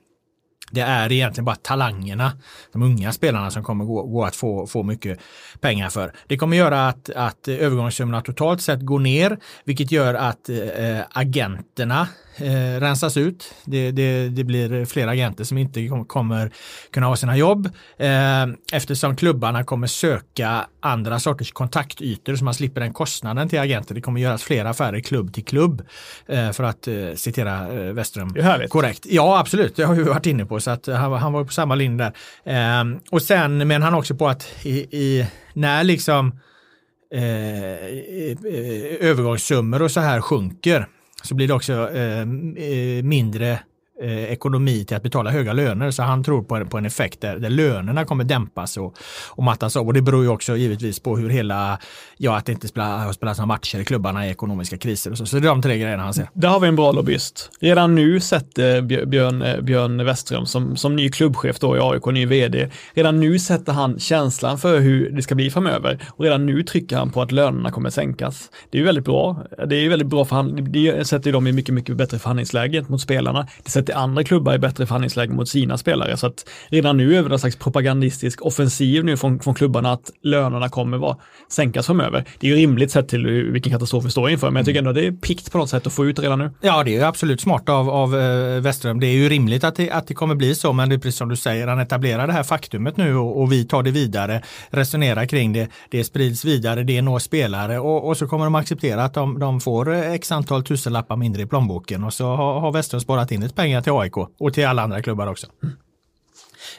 Det 0.71 0.81
är 0.81 1.11
egentligen 1.11 1.45
bara 1.45 1.55
talangerna, 1.55 2.31
de 2.71 2.83
unga 2.83 3.11
spelarna 3.11 3.51
som 3.51 3.63
kommer 3.63 3.85
gå, 3.85 4.03
gå 4.03 4.23
att 4.23 4.35
få, 4.35 4.67
få 4.67 4.83
mycket 4.83 5.19
pengar 5.59 5.89
för. 5.89 6.13
Det 6.27 6.37
kommer 6.37 6.57
göra 6.57 6.87
att, 6.87 7.09
att 7.09 7.47
övergångssummorna 7.47 8.21
totalt 8.21 8.61
sett 8.61 8.81
går 8.81 8.99
ner, 8.99 9.37
vilket 9.63 9.91
gör 9.91 10.13
att 10.13 10.49
eh, 10.49 10.57
eh 10.57 11.03
agenterna 11.09 12.07
eh, 12.37 12.79
rensas 12.79 13.17
ut. 13.17 13.53
Det, 13.65 13.91
det, 13.91 14.29
det 14.29 14.43
blir 14.43 14.85
fler 14.85 15.07
agenter 15.07 15.43
som 15.43 15.57
inte 15.57 15.87
kom- 15.87 16.05
kommer 16.05 16.51
kunna 16.91 17.05
ha 17.07 17.15
sina 17.15 17.37
jobb 17.37 17.69
eh, 17.97 18.43
eftersom 18.73 19.15
klubbarna 19.15 19.63
kommer 19.63 19.87
söka 19.87 20.65
andra 20.79 21.19
sorters 21.19 21.51
kontaktytor 21.51 22.35
så 22.35 22.43
man 22.45 22.53
slipper 22.53 22.81
den 22.81 22.93
kostnaden 22.93 23.49
till 23.49 23.59
agenter. 23.59 23.95
Det 23.95 24.01
kommer 24.01 24.21
göras 24.21 24.43
fler 24.43 24.65
affärer 24.65 24.99
klubb 24.99 25.33
till 25.33 25.45
klubb 25.45 25.81
eh, 26.27 26.51
för 26.51 26.63
att 26.63 26.87
eh, 26.87 26.93
citera 27.15 27.73
eh. 27.73 27.93
Korrekt. 28.69 29.05
Ja, 29.09 29.39
absolut. 29.39 29.75
Det 29.75 29.83
har 29.83 29.95
vi 29.95 30.03
varit 30.03 30.25
inne 30.25 30.45
på 30.45 30.59
så 30.59 30.71
att 30.71 30.87
han, 30.87 31.11
var- 31.11 31.17
han 31.17 31.33
var 31.33 31.43
på 31.43 31.51
samma 31.53 31.75
linje 31.75 31.97
där. 32.05 32.13
Ehm, 32.53 32.99
och 33.11 33.21
sen 33.21 33.67
menar 33.67 33.85
han 33.85 33.93
också 33.93 34.15
på 34.15 34.27
att 34.27 34.47
i, 34.63 34.77
i, 34.97 35.27
när 35.53 35.83
liksom 35.83 36.39
eh, 37.13 37.21
eh, 37.21 39.09
övergångssummor 39.09 39.81
och 39.81 39.91
så 39.91 39.99
här 39.99 40.21
sjunker 40.21 40.87
så 41.23 41.35
blir 41.35 41.47
det 41.47 41.53
också 41.53 41.73
ehm, 41.73 42.57
eh, 42.57 43.03
mindre 43.03 43.59
eh, 44.01 44.23
ekonomi 44.23 44.85
till 44.85 44.97
att 44.97 45.03
betala 45.03 45.31
höga 45.31 45.53
löner. 45.53 45.91
Så 45.91 46.03
han 46.03 46.23
tror 46.23 46.43
på 46.43 46.55
en, 46.55 46.69
på 46.69 46.77
en 46.77 46.85
effekt 46.85 47.21
där, 47.21 47.39
där 47.39 47.49
lönerna 47.49 48.05
kommer 48.05 48.23
dämpas 48.23 48.77
och, 48.77 48.97
och 49.29 49.43
mattas 49.43 49.75
av. 49.75 49.87
Och 49.87 49.93
det 49.93 50.01
beror 50.01 50.23
ju 50.23 50.29
också 50.29 50.57
givetvis 50.57 50.99
på 50.99 51.17
hur 51.17 51.29
hela, 51.29 51.79
ja 52.23 52.37
att 52.37 52.45
det 52.45 52.51
inte 52.51 52.67
spelar, 52.67 52.97
har 52.97 53.25
några 53.25 53.45
matcher 53.45 53.79
i 53.79 53.85
klubbarna 53.85 54.27
i 54.27 54.29
ekonomiska 54.29 54.77
kriser 54.77 55.11
och 55.11 55.17
så. 55.17 55.25
Så 55.25 55.39
det 55.39 55.47
är 55.47 55.49
de 55.49 55.61
tre 55.61 55.77
grejerna 55.77 56.03
han 56.03 56.13
ser. 56.13 56.29
Där 56.33 56.49
har 56.49 56.59
vi 56.59 56.67
en 56.67 56.75
bra 56.75 56.91
lobbyist. 56.91 57.49
Redan 57.59 57.95
nu 57.95 58.19
sätter 58.19 58.81
Björn, 59.05 59.41
eh, 59.41 59.61
Björn 59.61 60.05
Westström 60.05 60.45
som, 60.45 60.77
som 60.77 60.95
ny 60.95 61.09
klubbchef 61.09 61.59
då 61.59 61.77
i 61.77 61.79
AIK, 61.79 62.05
ny 62.05 62.25
vd, 62.25 62.69
redan 62.93 63.19
nu 63.19 63.39
sätter 63.39 63.73
han 63.73 63.99
känslan 63.99 64.57
för 64.57 64.79
hur 64.79 65.09
det 65.09 65.21
ska 65.21 65.35
bli 65.35 65.49
framöver 65.49 65.99
och 66.09 66.23
redan 66.23 66.45
nu 66.45 66.63
trycker 66.63 66.97
han 66.97 67.11
på 67.11 67.21
att 67.21 67.31
lönerna 67.31 67.71
kommer 67.71 67.89
sänkas. 67.89 68.49
Det 68.69 68.77
är 68.77 68.79
ju 68.79 68.85
väldigt 68.85 69.05
bra. 69.05 69.43
Det 69.67 69.75
är 69.75 69.81
ju 69.81 69.89
väldigt 69.89 70.07
bra 70.07 70.25
för 70.25 70.35
han, 70.35 70.71
det 70.71 71.07
sätter 71.07 71.25
ju 71.25 71.31
dem 71.31 71.47
i 71.47 71.51
mycket, 71.51 71.73
mycket 71.73 71.97
bättre 71.97 72.19
förhandlingsläge 72.19 72.85
mot 72.87 73.01
spelarna. 73.01 73.47
Det 73.63 73.69
sätter 73.69 73.93
andra 73.93 74.23
klubbar 74.23 74.53
i 74.53 74.59
bättre 74.59 74.85
förhandlingsläge 74.85 75.33
mot 75.33 75.49
sina 75.49 75.77
spelare. 75.77 76.17
Så 76.17 76.27
att 76.27 76.45
redan 76.67 76.97
nu 76.97 77.15
är 77.15 77.23
det 77.23 77.29
någon 77.29 77.39
slags 77.39 77.55
propagandistisk 77.55 78.45
offensiv 78.45 79.05
nu 79.05 79.17
från, 79.17 79.39
från 79.39 79.53
klubbarna 79.53 79.91
att 79.91 80.11
lönerna 80.23 80.69
kommer 80.69 80.97
vara 80.97 81.17
sänkas 81.49 81.85
framöver. 81.85 82.12
Det 82.39 82.47
är 82.47 82.51
ju 82.51 82.55
rimligt 82.55 82.91
sett 82.91 83.07
till 83.07 83.25
vilken 83.51 83.71
katastrof 83.71 84.05
vi 84.05 84.09
står 84.09 84.29
inför, 84.29 84.49
men 84.49 84.55
jag 84.55 84.65
tycker 84.65 84.79
ändå 84.79 84.91
det 84.91 85.07
är 85.07 85.11
pikt 85.11 85.51
på 85.51 85.57
något 85.57 85.69
sätt 85.69 85.87
att 85.87 85.93
få 85.93 86.05
ut 86.05 86.19
redan 86.19 86.39
nu. 86.39 86.51
Ja, 86.61 86.83
det 86.83 86.91
är 86.91 86.93
ju 86.93 87.03
absolut 87.03 87.41
smart 87.41 87.69
av, 87.69 87.89
av 87.89 88.19
eh, 88.19 88.61
Westerström. 88.61 88.99
Det 88.99 89.07
är 89.07 89.13
ju 89.13 89.29
rimligt 89.29 89.63
att 89.63 89.75
det, 89.75 89.91
att 89.91 90.07
det 90.07 90.13
kommer 90.13 90.35
bli 90.35 90.55
så, 90.55 90.73
men 90.73 90.89
det 90.89 90.95
är 90.95 90.99
precis 90.99 91.17
som 91.17 91.29
du 91.29 91.35
säger, 91.35 91.67
han 91.67 91.79
etablerar 91.79 92.27
det 92.27 92.33
här 92.33 92.43
faktumet 92.43 92.97
nu 92.97 93.15
och, 93.15 93.41
och 93.41 93.51
vi 93.51 93.65
tar 93.65 93.83
det 93.83 93.91
vidare, 93.91 94.41
resonerar 94.69 95.25
kring 95.25 95.53
det, 95.53 95.67
det 95.89 96.03
sprids 96.03 96.45
vidare, 96.45 96.83
det 96.83 97.01
når 97.01 97.19
spelare 97.19 97.79
och, 97.79 98.07
och 98.07 98.17
så 98.17 98.27
kommer 98.27 98.45
de 98.45 98.55
acceptera 98.55 99.03
att 99.03 99.13
de, 99.13 99.39
de 99.39 99.61
får 99.61 99.93
eh, 99.93 100.11
x 100.11 100.31
antal 100.31 100.63
tusenlappar 100.63 101.15
mindre 101.15 101.41
i 101.41 101.45
plånboken 101.45 102.03
och 102.03 102.13
så 102.13 102.25
har, 102.35 102.59
har 102.59 102.71
Westerström 102.71 103.01
sparat 103.01 103.31
in 103.31 103.41
lite 103.41 103.55
pengar 103.55 103.81
till 103.81 103.93
AIK 103.93 104.17
och 104.17 104.53
till 104.53 104.65
alla 104.65 104.81
andra 104.81 105.01
klubbar 105.01 105.27
också. 105.27 105.47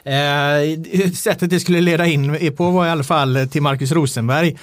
Eh, 0.03 1.11
sättet 1.13 1.49
det 1.49 1.59
skulle 1.59 1.81
leda 1.81 2.05
in 2.05 2.53
på 2.57 2.71
var 2.71 2.85
i 2.85 2.89
alla 2.89 3.03
fall 3.03 3.47
till 3.51 3.61
Marcus 3.61 3.91
Rosenberg, 3.91 4.57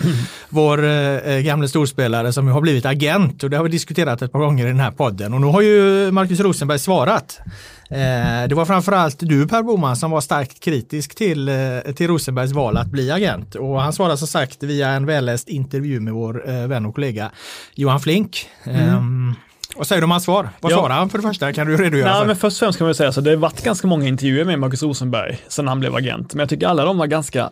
vår 0.49 0.85
eh, 0.85 1.38
gamle 1.38 1.68
storspelare 1.68 2.33
som 2.33 2.49
har 2.49 2.61
blivit 2.61 2.87
agent. 2.87 3.42
Och 3.42 3.51
det 3.51 3.57
har 3.57 3.64
vi 3.64 3.71
diskuterat 3.71 4.23
ett 4.23 4.33
par 4.33 4.38
gånger 4.38 4.64
i 4.64 4.68
den 4.68 4.81
här 4.81 4.90
podden. 4.90 5.35
Och 5.35 5.40
nu 5.40 5.47
har 5.47 5.61
ju 5.61 6.11
Marcus 6.11 6.40
Rosenberg 6.40 6.79
svarat. 6.79 7.38
Eh, 7.92 8.49
det 8.49 8.55
var 8.55 8.64
framförallt 8.64 9.16
du 9.21 9.49
Per 9.49 9.62
Boman 9.62 9.97
som 9.97 10.11
var 10.11 10.21
starkt 10.21 10.61
kritisk 10.61 11.14
till, 11.14 11.49
eh, 11.49 11.92
till 11.95 12.09
Rosenbergs 12.09 12.53
val 12.53 12.77
att 12.77 12.87
bli 12.87 13.11
agent. 13.11 13.55
Och 13.55 13.83
han 13.83 13.92
svarade 13.92 14.16
som 14.16 14.29
sagt 14.29 14.62
via 14.62 14.88
en 14.88 15.07
välläst 15.07 15.49
intervju 15.49 16.01
med 16.01 16.12
vår 16.12 16.51
eh, 16.51 16.66
vän 16.66 16.87
och 16.87 16.95
kollega 16.95 17.31
Johan 17.75 18.01
Flink. 18.01 18.47
Ehm, 18.64 19.35
vad 19.76 19.87
säger 19.87 20.00
du 20.00 20.04
om 20.04 20.11
hans 20.11 20.24
svar? 20.24 20.48
Vad 20.61 20.72
Ja. 20.72 20.76
svarade 20.76 20.94
han 20.94 21.11
för 21.11 21.18
det 21.18 21.22
första? 21.22 21.52
Kan 21.52 21.66
du 21.66 21.76
redogöra 21.76 22.11
Nej, 22.11 22.20
för? 22.20 22.26
men 22.26 22.37
först 22.37 22.54
och 22.54 22.58
främst 22.66 22.78
kan 22.78 22.87
man 22.87 22.94
säga 22.94 23.12
så 23.12 23.20
det 23.20 23.30
har 23.30 23.37
varit 23.37 23.62
ganska 23.64 23.87
många 23.87 24.06
intervjuer 24.06 24.44
med 24.44 24.58
Marcus 24.58 24.82
Rosenberg 24.82 25.38
sedan 25.48 25.68
han 25.68 25.80
blev 25.80 25.94
agent, 25.94 26.35
men 26.35 26.40
jag 26.40 26.48
tycker 26.48 26.66
alla 26.66 26.85
de 26.85 26.98
var 26.98 27.06
ganska, 27.06 27.50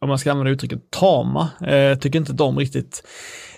om 0.00 0.08
man 0.08 0.18
ska 0.18 0.30
använda 0.30 0.50
uttrycket, 0.52 0.90
tama. 0.90 1.48
Eh, 1.66 1.74
Jag 1.76 2.00
tycker 2.00 2.18
inte 2.18 2.32
de 2.32 2.58
riktigt 2.58 3.02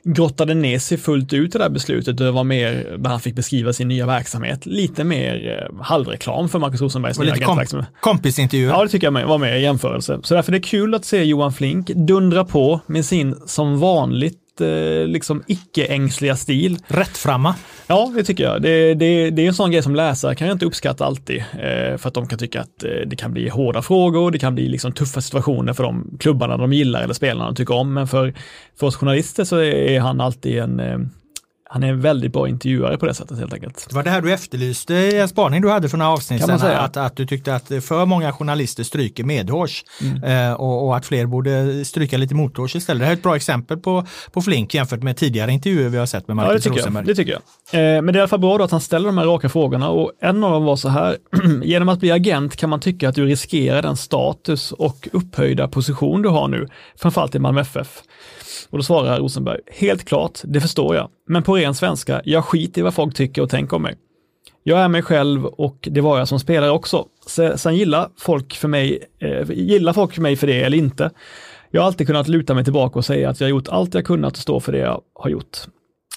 grottade 0.05 0.55
ner 0.55 0.79
sig 0.79 0.99
fullt 0.99 1.33
ut 1.33 1.55
i 1.55 1.59
det 1.59 1.65
här 1.65 1.71
beslutet. 1.71 2.17
Det 2.17 2.31
var 2.31 2.45
mer 2.45 2.97
när 2.99 3.11
han 3.11 3.21
fick 3.21 3.35
beskriva 3.35 3.73
sin 3.73 3.89
nya 3.89 4.07
verksamhet, 4.07 4.67
lite 4.67 5.05
mer 5.05 5.59
eh, 5.73 5.83
halvreklam 5.83 6.49
för 6.49 6.59
Marcus 6.59 6.81
Rosenbergs 6.81 7.19
nya 7.19 7.35
lite 7.35 7.45
agentverksamhet. 7.45 7.89
kompisintervjuer. 8.01 8.71
Ja, 8.73 8.83
det 8.83 8.89
tycker 8.89 9.13
jag 9.13 9.27
var 9.27 9.39
med 9.39 9.59
i 9.59 9.63
jämförelse. 9.63 10.21
Så 10.23 10.35
därför 10.35 10.53
är 10.53 10.59
det 10.59 10.63
kul 10.67 10.95
att 10.95 11.05
se 11.05 11.25
Johan 11.25 11.53
Flink 11.53 11.87
dundra 11.89 12.45
på 12.45 12.81
med 12.87 13.05
sin 13.05 13.35
som 13.47 13.79
vanligt 13.79 14.39
eh, 14.61 15.07
liksom 15.07 15.43
icke-ängsliga 15.47 16.37
stil. 16.37 16.79
Rättframma. 16.89 17.55
Ja, 17.87 18.13
det 18.17 18.25
tycker 18.25 18.45
jag. 18.45 18.63
Det, 18.63 18.95
det, 18.95 19.31
det 19.31 19.43
är 19.43 19.49
en 19.49 19.55
sån 19.55 19.71
grej 19.71 19.83
som 19.83 19.95
läsare 19.95 20.35
kan 20.35 20.47
jag 20.47 20.55
inte 20.55 20.67
uppskatta 20.67 21.05
alltid. 21.05 21.39
Eh, 21.39 21.97
för 21.97 22.09
att 22.09 22.15
de 22.15 22.29
kan 22.29 22.39
tycka 22.39 22.61
att 22.61 22.85
eh, 22.85 22.91
det 23.07 23.17
kan 23.17 23.33
bli 23.33 23.49
hårda 23.49 23.83
frågor, 23.83 24.31
det 24.31 24.39
kan 24.39 24.55
bli 24.55 24.69
liksom 24.69 24.93
tuffa 24.93 25.21
situationer 25.21 25.73
för 25.73 25.83
de 25.83 26.17
klubbarna 26.21 26.57
de 26.57 26.73
gillar 26.73 27.03
eller 27.03 27.15
spelarna 27.15 27.47
de 27.47 27.55
tycker 27.55 27.75
om. 27.75 27.95
Men 27.95 28.07
för, 28.07 28.35
för 28.81 28.87
oss 28.87 28.97
journalister 28.97 29.45
så 29.45 29.59
är 29.59 30.01
han 30.01 30.21
alltid 30.21 30.59
en, 30.59 30.81
eh, 30.81 30.99
han 31.69 31.83
är 31.83 31.89
en 31.89 32.01
väldigt 32.01 32.33
bra 32.33 32.49
intervjuare 32.49 32.99
på 32.99 33.07
det 33.07 33.15
sättet 33.15 33.39
helt 33.39 33.53
enkelt. 33.55 33.87
Det 33.89 33.95
var 33.95 34.03
det 34.03 34.11
här 34.11 34.21
du 34.23 34.33
efterlyste 34.33 34.95
i 34.95 35.19
en 35.19 35.29
spaning 35.29 35.63
du 35.63 35.71
hade 35.71 35.89
för 35.89 35.97
några 35.99 36.11
avsnitt 36.13 36.41
Kan 36.41 36.51
man 36.51 36.59
sedan, 36.59 36.69
säga. 36.69 36.79
att, 36.81 36.97
att 36.97 37.17
du 37.17 37.27
tyckte 37.27 37.55
att 37.55 37.69
för 37.85 38.05
många 38.07 38.33
journalister 38.33 38.85
stryker 38.85 39.25
medhårs 39.25 39.85
Mm. 40.03 40.23
eh, 40.51 40.53
och, 40.53 40.87
och 40.87 40.97
att 40.97 41.07
fler 41.07 41.27
borde 41.27 41.85
stryka 41.85 42.17
lite 42.19 42.35
mothårs 42.35 42.77
istället. 42.77 43.01
Det 43.01 43.05
här 43.05 43.13
är 43.13 43.17
ett 43.17 43.23
bra 43.23 43.37
exempel 43.37 43.77
på, 43.79 44.07
på 44.33 44.43
Flink 44.43 44.75
jämfört 44.75 45.03
med 45.03 45.17
tidigare 45.17 45.53
intervjuer 45.53 45.89
vi 45.89 45.99
har 45.99 46.07
sett 46.07 46.29
med 46.29 46.37
Ja, 46.37 46.41
det 46.41 46.47
Marcus 46.49 46.65
tycker, 46.65 46.77
jag. 46.77 46.81
Rosenberg. 46.83 47.05
det 47.07 47.15
tycker 47.15 47.33
jag. 47.73 47.97
Eh, 47.97 48.03
men 48.03 48.07
det 48.07 48.11
är 48.13 48.17
i 48.17 48.21
alla 48.21 48.29
fall 48.29 48.41
bra 48.41 48.59
då 48.59 48.65
att 48.65 48.71
han 48.71 48.81
ställer 48.81 49.07
de 49.07 49.19
här 49.19 49.25
raka 49.27 49.49
frågorna 49.49 49.89
och 49.91 50.13
en 50.21 50.45
av 50.45 50.51
dem 50.53 50.65
var 50.65 50.77
så 50.77 50.89
här, 50.89 51.17
genom 51.63 51.89
att 51.89 52.01
bli 52.01 52.11
agent 52.13 52.57
kan 52.57 52.71
man 52.71 52.81
tycka 52.81 53.09
att 53.09 53.15
du 53.15 53.27
riskerar 53.27 53.83
den 53.83 53.97
status 53.97 54.73
och 54.73 55.09
upphöjda 55.13 55.69
position 55.69 56.23
du 56.23 56.29
har 56.29 56.49
nu, 56.49 56.69
framförallt 57.01 57.35
i 57.35 57.39
Malmö 57.39 57.61
FF. 57.61 58.03
Och 58.71 58.79
då 58.79 58.83
svarar 58.83 59.19
Rosenberg, 59.19 59.61
helt 59.73 60.05
klart, 60.05 60.41
det 60.45 60.61
förstår 60.61 60.97
jag, 60.97 61.09
men 61.29 61.43
på 61.43 61.57
ren 61.57 61.75
svenska, 61.75 62.23
jag 62.25 62.45
skiter 62.45 62.81
i 62.81 62.83
vad 62.85 62.95
folk 62.95 63.15
tycker 63.15 63.43
och 63.43 63.51
tänker 63.51 63.77
om 63.77 63.83
mig. 63.83 63.95
Jag 64.63 64.79
är 64.81 64.89
mig 64.89 65.03
själv 65.03 65.47
och 65.47 65.89
det 65.91 66.01
var 66.01 66.19
jag 66.19 66.29
som 66.29 66.41
spelare 66.41 66.71
också. 66.71 67.07
Sen 67.57 67.77
gillar 67.77 68.09
folk 68.19 68.55
för 68.57 68.69
mig, 68.69 68.99
eh, 69.19 69.51
gillar 69.51 69.93
folk 69.93 70.15
för 70.15 70.23
mig 70.23 70.37
för 70.37 70.47
det 70.47 70.63
eller 70.63 70.79
inte. 70.79 71.11
Jag 71.71 71.81
har 71.81 71.87
alltid 71.87 72.07
kunnat 72.07 72.29
luta 72.29 72.55
mig 72.55 72.65
tillbaka 72.65 72.99
och 72.99 73.05
säga 73.05 73.31
att 73.31 73.41
jag 73.41 73.45
har 73.47 73.51
gjort 73.51 73.69
allt 73.69 73.95
jag 73.95 74.05
kunnat 74.05 74.33
och 74.33 74.39
stå 74.39 74.61
för 74.61 74.73
det 74.73 74.79
jag 74.79 75.01
har 75.15 75.31
gjort. 75.31 75.57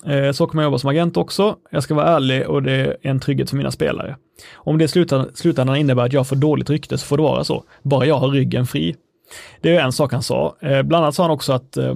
Eh, 0.06 0.32
Så 0.32 0.48
kommer 0.48 0.64
jag 0.64 0.68
jobba 0.68 0.78
som 0.78 0.90
agent 0.90 1.18
också. 1.18 1.56
Jag 1.72 1.84
ska 1.84 1.94
vara 1.94 2.08
ärlig 2.08 2.48
och 2.50 2.64
det 2.64 2.72
är 2.72 2.98
en 3.02 3.20
trygghet 3.20 3.50
för 3.50 3.58
mina 3.58 3.72
spelare. 3.72 4.16
Om 4.54 4.78
det 4.78 4.84
i 4.84 4.88
slutan- 4.88 5.30
slutändan 5.34 5.76
innebär 5.76 6.06
att 6.06 6.14
jag 6.14 6.28
får 6.28 6.36
dåligt 6.36 6.70
rykte 6.70 6.98
så 6.98 7.06
får 7.06 7.18
det 7.18 7.24
vara 7.24 7.44
så. 7.44 7.64
Bara 7.84 8.06
jag 8.06 8.16
har 8.16 8.28
ryggen 8.30 8.66
fri. 8.68 8.96
Det 9.62 9.76
är 9.76 9.82
en 9.82 9.92
sak 9.92 10.14
han 10.14 10.24
sa. 10.24 10.56
Eh, 10.62 10.82
bland 10.82 11.04
annat 11.04 11.16
sa 11.16 11.24
han 11.24 11.32
också 11.32 11.54
att 11.54 11.78
eh, 11.78 11.96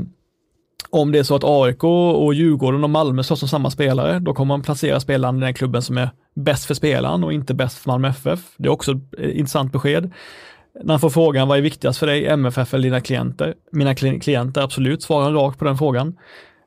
om 0.93 1.11
det 1.11 1.19
är 1.19 1.23
så 1.23 1.35
att 1.35 1.43
AIK 1.43 1.83
och 1.83 2.33
Djurgården 2.33 2.83
och 2.83 2.89
Malmö 2.89 3.23
slåss 3.23 3.39
som 3.39 3.49
samma 3.49 3.69
spelare, 3.69 4.19
då 4.19 4.33
kommer 4.33 4.47
man 4.47 4.61
placera 4.61 4.99
spelaren 4.99 5.37
i 5.37 5.39
den 5.39 5.53
klubben 5.53 5.81
som 5.81 5.97
är 5.97 6.09
bäst 6.35 6.65
för 6.65 6.73
spelaren 6.73 7.23
och 7.23 7.33
inte 7.33 7.53
bäst 7.53 7.77
för 7.77 7.89
Malmö 7.89 8.07
FF. 8.07 8.39
Det 8.57 8.67
är 8.67 8.71
också 8.71 8.91
ett 8.91 9.19
eh, 9.19 9.37
intressant 9.39 9.71
besked. 9.71 10.11
När 10.83 10.93
han 10.93 10.99
får 10.99 11.09
frågan 11.09 11.47
vad 11.47 11.57
är 11.57 11.61
viktigast 11.61 11.99
för 11.99 12.07
dig, 12.07 12.27
MFF 12.27 12.73
eller 12.73 12.83
dina 12.83 13.01
klienter? 13.01 13.53
Mina 13.71 13.95
klienter, 13.95 14.61
absolut, 14.61 15.03
svarar 15.03 15.23
han 15.23 15.33
rakt 15.33 15.59
på 15.59 15.65
den 15.65 15.77
frågan. 15.77 16.17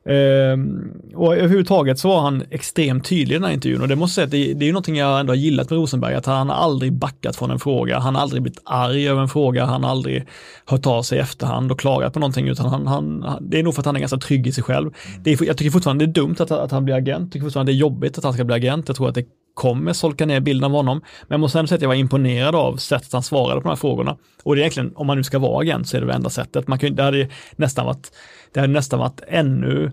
Ehm, 0.07 0.91
och 1.15 1.35
överhuvudtaget 1.35 1.99
så 1.99 2.07
var 2.07 2.21
han 2.21 2.43
extremt 2.51 3.05
tydlig 3.05 3.35
i 3.35 3.39
den 3.39 3.43
här 3.43 3.53
intervjun 3.53 3.81
och 3.81 3.87
det 3.87 3.95
måste 3.95 4.15
säga 4.15 4.25
att 4.25 4.31
det, 4.31 4.53
det 4.53 4.65
är 4.65 4.67
ju 4.67 4.71
någonting 4.71 4.97
jag 4.97 5.19
ändå 5.19 5.31
har 5.31 5.37
gillat 5.37 5.69
med 5.69 5.79
Rosenberg, 5.79 6.15
att 6.15 6.25
han 6.25 6.49
aldrig 6.49 6.93
backat 6.93 7.35
från 7.35 7.51
en 7.51 7.59
fråga, 7.59 7.99
han 7.99 8.15
har 8.15 8.21
aldrig 8.21 8.41
blivit 8.41 8.61
arg 8.65 9.09
över 9.09 9.21
en 9.21 9.29
fråga, 9.29 9.65
han 9.65 9.83
har 9.83 9.91
aldrig 9.91 10.27
hört 10.65 10.85
av 10.85 11.03
sig 11.03 11.17
i 11.17 11.21
efterhand 11.21 11.71
och 11.71 11.79
klagat 11.79 12.13
på 12.13 12.19
någonting, 12.19 12.47
utan 12.47 12.65
han, 12.65 12.87
han, 12.87 13.37
det 13.41 13.59
är 13.59 13.63
nog 13.63 13.73
för 13.73 13.81
att 13.81 13.85
han 13.85 13.95
är 13.95 13.99
ganska 13.99 14.17
trygg 14.17 14.47
i 14.47 14.51
sig 14.51 14.63
själv. 14.63 14.91
Det 15.23 15.31
är, 15.31 15.45
jag 15.45 15.57
tycker 15.57 15.71
fortfarande 15.71 16.05
det 16.05 16.09
är 16.11 16.13
dumt 16.13 16.35
att, 16.39 16.51
att 16.51 16.71
han 16.71 16.85
blir 16.85 16.95
agent, 16.95 17.23
jag 17.23 17.31
tycker 17.31 17.45
fortfarande 17.45 17.71
det 17.71 17.75
är 17.75 17.79
jobbigt 17.79 18.17
att 18.17 18.23
han 18.23 18.33
ska 18.33 18.43
bli 18.43 18.55
agent, 18.55 18.87
jag 18.87 18.97
tror 18.97 19.09
att 19.09 19.15
det 19.15 19.25
kommer 19.57 19.93
solka 19.93 20.25
ner 20.25 20.39
bilden 20.39 20.63
av 20.63 20.71
honom. 20.71 21.01
Men 21.21 21.35
jag 21.35 21.39
måste 21.39 21.59
ändå 21.59 21.67
säga 21.67 21.75
att 21.75 21.81
jag 21.81 21.89
var 21.89 21.95
imponerad 21.95 22.55
av 22.55 22.75
sättet 22.75 23.13
han 23.13 23.23
svarade 23.23 23.61
på 23.61 23.67
de 23.67 23.69
här 23.69 23.75
frågorna. 23.75 24.17
Och 24.43 24.55
det 24.55 24.59
är 24.59 24.61
egentligen, 24.61 24.91
om 24.95 25.07
man 25.07 25.17
nu 25.17 25.23
ska 25.23 25.39
vara 25.39 25.61
agent 25.61 25.87
så 25.87 25.97
är 25.97 26.01
det 26.01 26.07
det 26.07 26.13
enda 26.13 26.29
sättet. 26.29 26.67
Man 26.67 26.79
kan, 26.79 26.95
det 26.95 27.03
hade 27.03 27.29
nästan 27.55 27.85
varit, 27.85 28.11
det 28.57 28.61
hade 28.61 28.73
nästan 28.73 28.99
varit 28.99 29.21
ännu 29.27 29.91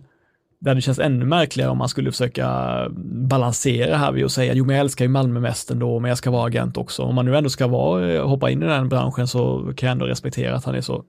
det 0.59 0.71
hade 0.71 0.81
känts 0.81 1.01
ännu 1.01 1.25
märkligare 1.25 1.71
om 1.71 1.79
man 1.79 1.89
skulle 1.89 2.11
försöka 2.11 2.49
balansera 3.29 3.97
här 3.97 4.13
vid 4.13 4.25
att 4.25 4.33
säga, 4.33 4.55
jo 4.55 4.65
men 4.65 4.77
jag 4.77 4.81
älskar 4.81 5.05
ju 5.05 5.09
Malmö 5.09 5.41
mest 5.41 5.71
ändå, 5.71 6.01
men 6.01 6.09
jag 6.09 6.19
ska 6.19 6.31
vara 6.31 6.47
agent 6.47 6.77
också. 6.77 7.03
Om 7.03 7.15
man 7.15 7.27
nu 7.27 7.37
ändå 7.37 7.51
ska 7.51 7.67
vara, 7.67 8.13
eh, 8.13 8.29
hoppa 8.29 8.51
in 8.51 8.63
i 8.63 8.67
den 8.67 8.89
branschen 8.89 9.29
så 9.29 9.73
kan 9.77 9.87
jag 9.87 9.93
ändå 9.93 10.07
respektera 10.07 10.57
att 10.57 10.65
han 10.65 10.75
är 10.75 10.81
så 10.81 11.05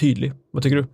tydlig. 0.00 0.32
Vad 0.50 0.62
tycker 0.62 0.76
du? 0.76 0.86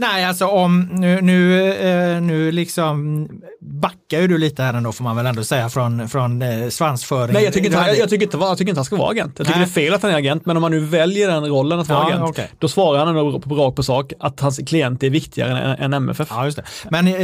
Nej, 0.00 0.24
alltså 0.24 0.46
om 0.46 0.88
nu, 0.92 1.20
nu, 1.20 1.72
eh, 1.72 2.20
nu 2.20 2.52
liksom 2.52 3.28
backar 3.60 4.20
ju 4.20 4.26
du 4.26 4.38
lite 4.38 4.62
här 4.62 4.74
ändå 4.74 4.92
får 4.92 5.04
man 5.04 5.16
väl 5.16 5.26
ändå 5.26 5.44
säga 5.44 5.68
från, 5.68 6.08
från 6.08 6.42
eh, 6.42 6.68
svansföring. 6.68 7.32
Nej, 7.32 7.44
jag 7.44 7.52
tycker, 7.52 7.66
inte, 7.66 7.78
jag, 7.78 7.98
jag, 7.98 8.10
tycker 8.10 8.24
inte, 8.24 8.36
jag 8.36 8.58
tycker 8.58 8.70
inte 8.70 8.78
han 8.78 8.84
ska 8.84 8.96
vara 8.96 9.10
agent. 9.10 9.34
Jag 9.38 9.46
tycker 9.46 9.58
Nej. 9.58 9.68
det 9.74 9.80
är 9.80 9.84
fel 9.84 9.94
att 9.94 10.02
han 10.02 10.12
är 10.12 10.16
agent, 10.16 10.46
men 10.46 10.56
om 10.56 10.60
man 10.60 10.70
nu 10.70 10.80
väljer 10.80 11.28
den 11.28 11.46
rollen 11.46 11.80
att 11.80 11.88
vara 11.88 11.98
ja, 11.98 12.06
agent, 12.06 12.30
okay. 12.30 12.46
då 12.58 12.68
svarar 12.68 12.98
han 12.98 13.08
ändå 13.08 13.40
på 13.40 13.54
rakt 13.54 13.76
på 13.76 13.82
sak 13.82 14.12
att 14.20 14.40
hans 14.40 14.60
klient 14.66 15.02
är 15.02 15.10
viktigare 15.10 15.58
än, 15.58 15.92
än 15.92 15.92
MFF. 15.92 16.28
Ja, 16.30 16.44
just 16.44 16.56
det. 16.56 16.64
Men 16.90 17.06
eh, 17.06 17.14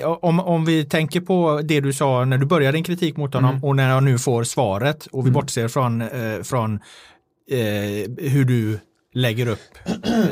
eh, 0.00 0.08
om, 0.20 0.40
om 0.40 0.64
vi 0.64 0.84
tänker 0.84 1.20
på 1.20 1.60
det 1.64 1.80
du 1.80 1.92
sa 1.92 2.24
när 2.24 2.38
du 2.38 2.46
började 2.46 2.78
din 2.78 2.84
kritik 2.84 3.16
mot 3.16 3.34
honom 3.34 3.50
mm. 3.50 3.64
och 3.64 3.76
när 3.76 3.90
jag 3.90 4.02
nu 4.02 4.18
får 4.18 4.44
svaret 4.44 5.06
och 5.06 5.26
vi 5.26 5.28
mm. 5.28 5.32
bortser 5.32 5.68
från, 5.68 6.02
eh, 6.02 6.42
från 6.42 6.74
eh, 7.50 8.30
hur 8.30 8.44
du 8.44 8.78
lägger 9.16 9.48
upp 9.48 9.78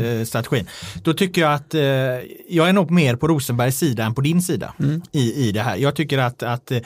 eh, 0.01 0.25
strategin. 0.25 0.68
Då 1.03 1.14
tycker 1.14 1.40
jag 1.40 1.55
att 1.55 1.75
eh, 1.75 1.83
jag 2.49 2.68
är 2.68 2.73
nog 2.73 2.90
mer 2.90 3.16
på 3.16 3.29
Rosenbergs 3.29 3.79
sida 3.79 4.05
än 4.05 4.14
på 4.14 4.20
din 4.20 4.42
sida 4.42 4.75
mm. 4.79 5.03
i, 5.12 5.49
i 5.49 5.53
det 5.53 5.61
här. 5.61 5.77
Jag 5.77 5.97
tycker 5.97 6.18
att, 6.18 6.42
att 6.42 6.70
eh, 6.70 6.79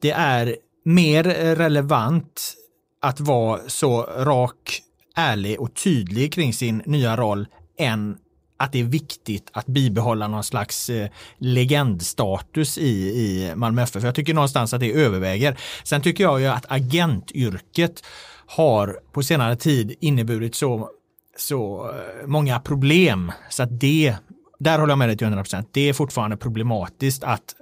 det 0.00 0.10
är 0.10 0.56
mer 0.84 1.26
eh, 1.26 1.56
relevant 1.56 2.54
att 3.02 3.20
vara 3.20 3.60
så 3.66 4.02
rak, 4.02 4.82
ärlig 5.16 5.60
och 5.60 5.74
tydlig 5.74 6.32
kring 6.32 6.52
sin 6.52 6.82
nya 6.86 7.16
roll 7.16 7.46
än 7.78 8.16
att 8.58 8.72
det 8.72 8.80
är 8.80 8.84
viktigt 8.84 9.50
att 9.52 9.66
bibehålla 9.66 10.28
någon 10.28 10.44
slags 10.44 10.90
eh, 10.90 11.08
legendstatus 11.38 12.78
i, 12.78 12.90
i 12.90 13.52
Malmö 13.56 13.82
FF. 13.82 14.04
Jag 14.04 14.14
tycker 14.14 14.34
någonstans 14.34 14.74
att 14.74 14.80
det 14.80 14.92
överväger. 14.92 15.58
Sen 15.84 16.02
tycker 16.02 16.24
jag 16.24 16.40
ju 16.40 16.46
att 16.46 16.64
agentyrket 16.68 18.04
har 18.46 19.00
på 19.12 19.22
senare 19.22 19.56
tid 19.56 19.94
inneburit 20.00 20.54
så 20.54 20.90
så 21.36 21.90
eh, 21.90 22.26
många 22.26 22.60
problem 22.60 23.32
så 23.50 23.62
att 23.62 23.80
det, 23.80 24.16
där 24.58 24.78
håller 24.78 24.90
jag 24.90 24.98
med 24.98 25.08
dig 25.08 25.16
till 25.16 25.24
100 25.24 25.42
procent. 25.42 25.68
Det 25.72 25.88
är 25.88 25.92
fortfarande 25.92 26.36
problematiskt 26.36 27.24
att 27.24 27.54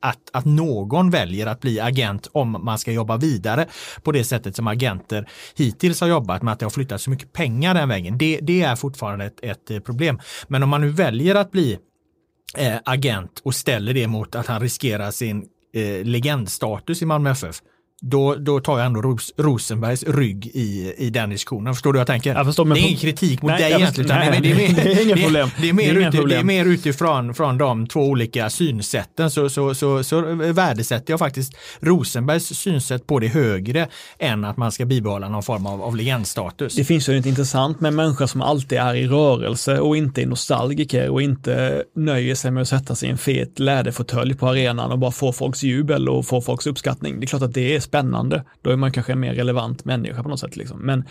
att, 0.00 0.30
att 0.32 0.44
någon 0.44 1.10
väljer 1.10 1.46
att 1.46 1.60
bli 1.60 1.80
agent 1.80 2.28
om 2.32 2.56
man 2.64 2.78
ska 2.78 2.92
jobba 2.92 3.16
vidare 3.16 3.66
på 4.02 4.12
det 4.12 4.24
sättet 4.24 4.56
som 4.56 4.66
agenter 4.66 5.28
hittills 5.54 6.00
har 6.00 6.08
jobbat 6.08 6.42
med 6.42 6.52
att 6.52 6.58
det 6.58 6.64
har 6.64 6.70
flyttat 6.70 7.00
så 7.00 7.10
mycket 7.10 7.32
pengar 7.32 7.74
den 7.74 7.88
vägen. 7.88 8.18
Det, 8.18 8.38
det 8.42 8.62
är 8.62 8.76
fortfarande 8.76 9.24
ett, 9.24 9.38
ett 9.42 9.70
eh, 9.70 9.80
problem. 9.80 10.20
Men 10.48 10.62
om 10.62 10.68
man 10.68 10.80
nu 10.80 10.88
väljer 10.88 11.34
att 11.34 11.52
bli 11.52 11.78
eh, 12.56 12.76
agent 12.84 13.40
och 13.44 13.54
ställer 13.54 13.94
det 13.94 14.06
mot 14.06 14.34
att 14.34 14.46
han 14.46 14.60
riskerar 14.60 15.10
sin 15.10 15.46
eh, 15.74 16.04
legendstatus 16.04 17.02
i 17.02 17.06
Malmö 17.06 17.30
FF, 17.30 17.62
då, 18.00 18.34
då 18.34 18.60
tar 18.60 18.78
jag 18.78 18.86
ändå 18.86 19.02
Ros 19.02 19.32
Rosenbergs 19.36 20.02
rygg 20.02 20.46
i, 20.46 20.94
i 20.98 21.10
den 21.10 21.30
diskussionen. 21.30 21.74
Förstår 21.74 21.92
du 21.92 21.96
vad 21.96 22.00
jag 22.00 22.06
tänker? 22.06 22.34
Jag 22.34 22.46
förstår, 22.46 22.64
det 22.64 22.80
är 22.80 22.86
ingen 22.86 22.98
kritik 22.98 23.42
mot 23.42 23.50
nej, 23.50 23.62
dig 23.62 23.72
egentligen. 23.72 24.08
Nej, 24.08 24.40
det, 24.42 24.50
är 24.50 24.54
mer, 24.54 24.74
det 24.74 24.92
är 24.92 25.02
inget 25.02 25.24
problem. 25.24 25.50
Det 25.60 25.68
är, 25.68 25.72
mer, 25.72 25.94
det 25.94 26.18
är, 26.18 26.26
det 26.26 26.36
är 26.36 26.44
mer 26.44 26.64
utifrån 26.64 27.34
från 27.34 27.58
de 27.58 27.86
två 27.86 28.00
olika 28.00 28.50
synsätten 28.50 29.30
så, 29.30 29.48
så, 29.48 29.74
så, 29.74 30.04
så 30.04 30.20
värdesätter 30.34 31.12
jag 31.12 31.18
faktiskt 31.18 31.52
Rosenbergs 31.80 32.44
synsätt 32.44 33.06
på 33.06 33.18
det 33.18 33.28
högre 33.28 33.88
än 34.18 34.44
att 34.44 34.56
man 34.56 34.72
ska 34.72 34.84
bibehålla 34.84 35.28
någon 35.28 35.42
form 35.42 35.66
av, 35.66 35.82
av 35.82 35.96
legendstatus. 35.96 36.74
Det 36.74 36.84
finns 36.84 37.08
ju 37.08 37.16
något 37.16 37.26
intressant 37.26 37.80
med 37.80 37.92
människor 37.92 38.26
som 38.26 38.42
alltid 38.42 38.78
är 38.78 38.94
i 38.94 39.06
rörelse 39.06 39.78
och 39.78 39.96
inte 39.96 40.22
är 40.22 40.26
nostalgiker 40.26 41.08
och 41.10 41.22
inte 41.22 41.84
nöjer 41.96 42.34
sig 42.34 42.50
med 42.50 42.60
att 42.62 42.68
sätta 42.68 42.94
sig 42.94 43.08
i 43.08 43.12
en 43.12 43.18
fet 43.18 43.58
läderfåtölj 43.58 44.34
på 44.34 44.48
arenan 44.48 44.90
och 44.90 44.98
bara 44.98 45.10
få 45.10 45.32
folks 45.32 45.62
jubel 45.62 46.08
och 46.08 46.26
få 46.26 46.40
folks 46.40 46.66
uppskattning. 46.66 47.20
Det 47.20 47.24
är 47.24 47.26
klart 47.26 47.42
att 47.42 47.54
det 47.54 47.74
är 47.74 47.80
spännande. 47.88 48.44
Då 48.62 48.70
är 48.70 48.76
man 48.76 48.92
kanske 48.92 49.12
en 49.12 49.20
mer 49.20 49.34
relevant 49.34 49.84
människa 49.84 50.22
på 50.22 50.28
något 50.28 50.40
sätt. 50.40 50.56
Liksom. 50.56 50.78
Men 50.78 51.04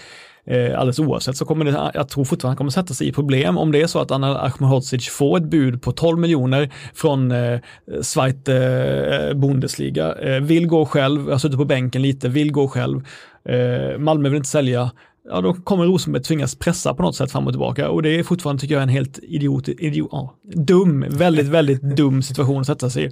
eh, 0.45 0.79
alldeles 0.79 0.99
oavsett 0.99 1.37
så 1.37 1.45
kommer 1.45 1.65
det, 1.65 1.91
jag 1.93 2.09
tror 2.09 2.25
fortfarande 2.25 2.51
han 2.51 2.57
kommer 2.57 2.71
sätta 2.71 2.93
sig 2.93 3.07
i 3.07 3.11
problem 3.11 3.57
om 3.57 3.71
det 3.71 3.81
är 3.81 3.87
så 3.87 3.99
att 3.99 4.11
Anna 4.11 4.39
Ahmedhodzic 4.39 5.09
får 5.09 5.37
ett 5.37 5.43
bud 5.43 5.81
på 5.81 5.91
12 5.91 6.19
miljoner 6.19 6.69
från 6.93 7.31
eh, 7.31 7.59
Schweiz 8.01 8.47
eh, 8.47 9.33
Bundesliga, 9.33 10.15
eh, 10.15 10.41
vill 10.41 10.67
gå 10.67 10.85
själv, 10.85 11.29
har 11.31 11.37
suttit 11.37 11.57
på 11.57 11.65
bänken 11.65 12.01
lite, 12.01 12.29
vill 12.29 12.51
gå 12.51 12.67
själv, 12.67 13.01
eh, 13.49 13.97
Malmö 13.99 14.29
vill 14.29 14.37
inte 14.37 14.49
sälja, 14.49 14.91
ja 15.29 15.41
då 15.41 15.53
kommer 15.53 15.85
Rosenberg 15.85 16.23
tvingas 16.23 16.55
pressa 16.55 16.93
på 16.93 17.03
något 17.03 17.15
sätt 17.15 17.31
fram 17.31 17.47
och 17.47 17.53
tillbaka 17.53 17.89
och 17.89 18.03
det 18.03 18.19
är 18.19 18.23
fortfarande 18.23 18.61
tycker 18.61 18.75
jag 18.75 18.83
en 18.83 18.89
helt 18.89 19.19
idiot, 19.23 19.67
idiot 19.67 20.09
ja, 20.11 20.35
dum, 20.43 21.05
väldigt, 21.09 21.47
väldigt 21.47 21.81
dum 21.81 22.21
situation 22.23 22.61
att 22.61 22.67
sätta 22.67 22.89
sig 22.89 23.05
i. 23.05 23.11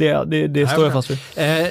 Det, 0.00 0.24
det, 0.24 0.46
det 0.46 0.66
står 0.66 0.84
jag 0.84 0.92
fast 0.92 1.10
vid. 1.10 1.18
Eh, 1.36 1.66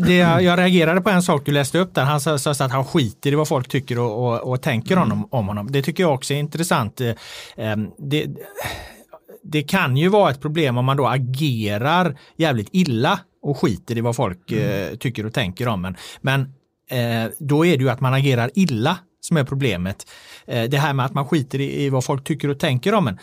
det, 0.00 0.14
jag 0.16 0.58
reagerade 0.58 1.00
på 1.00 1.10
en 1.10 1.22
sak 1.22 1.42
du 1.44 1.52
läste 1.52 1.78
upp 1.78 1.94
där. 1.94 2.04
Han 2.04 2.20
sa, 2.20 2.38
sa 2.38 2.50
att 2.50 2.72
han 2.72 2.84
skiter 2.84 3.32
i 3.32 3.34
vad 3.34 3.48
folk 3.48 3.68
tycker 3.68 3.98
och, 3.98 4.26
och, 4.26 4.52
och 4.52 4.62
tänker 4.62 4.96
mm. 4.96 5.12
om, 5.12 5.28
om 5.30 5.48
honom. 5.48 5.72
Det 5.72 5.82
tycker 5.82 6.02
jag 6.02 6.14
också 6.14 6.34
är 6.34 6.38
intressant. 6.38 7.00
Eh, 7.00 7.12
ehm, 7.56 7.90
det, 7.98 8.26
det 9.42 9.62
kan 9.62 9.96
ju 9.96 10.08
vara 10.08 10.30
ett 10.30 10.40
problem 10.40 10.76
om 10.76 10.84
man 10.84 10.96
då 10.96 11.06
agerar 11.06 12.18
jävligt 12.36 12.68
illa 12.72 13.20
och 13.42 13.58
skiter 13.58 13.98
i 13.98 14.00
vad 14.00 14.16
folk 14.16 14.52
mm. 14.52 14.92
eh, 14.92 14.96
tycker 14.96 15.26
och 15.26 15.32
tänker 15.32 15.68
om 15.68 15.84
en. 15.84 15.96
Men 16.20 16.40
eh, 16.90 17.30
då 17.38 17.66
är 17.66 17.76
det 17.76 17.82
ju 17.82 17.90
att 17.90 18.00
man 18.00 18.14
agerar 18.14 18.50
illa 18.54 18.98
som 19.20 19.36
är 19.36 19.44
problemet. 19.44 20.10
Eh, 20.46 20.64
det 20.64 20.78
här 20.78 20.92
med 20.92 21.06
att 21.06 21.14
man 21.14 21.28
skiter 21.28 21.60
i, 21.60 21.84
i 21.84 21.90
vad 21.90 22.04
folk 22.04 22.24
tycker 22.24 22.48
och 22.48 22.58
tänker 22.58 22.94
om 22.94 23.08
en. 23.08 23.18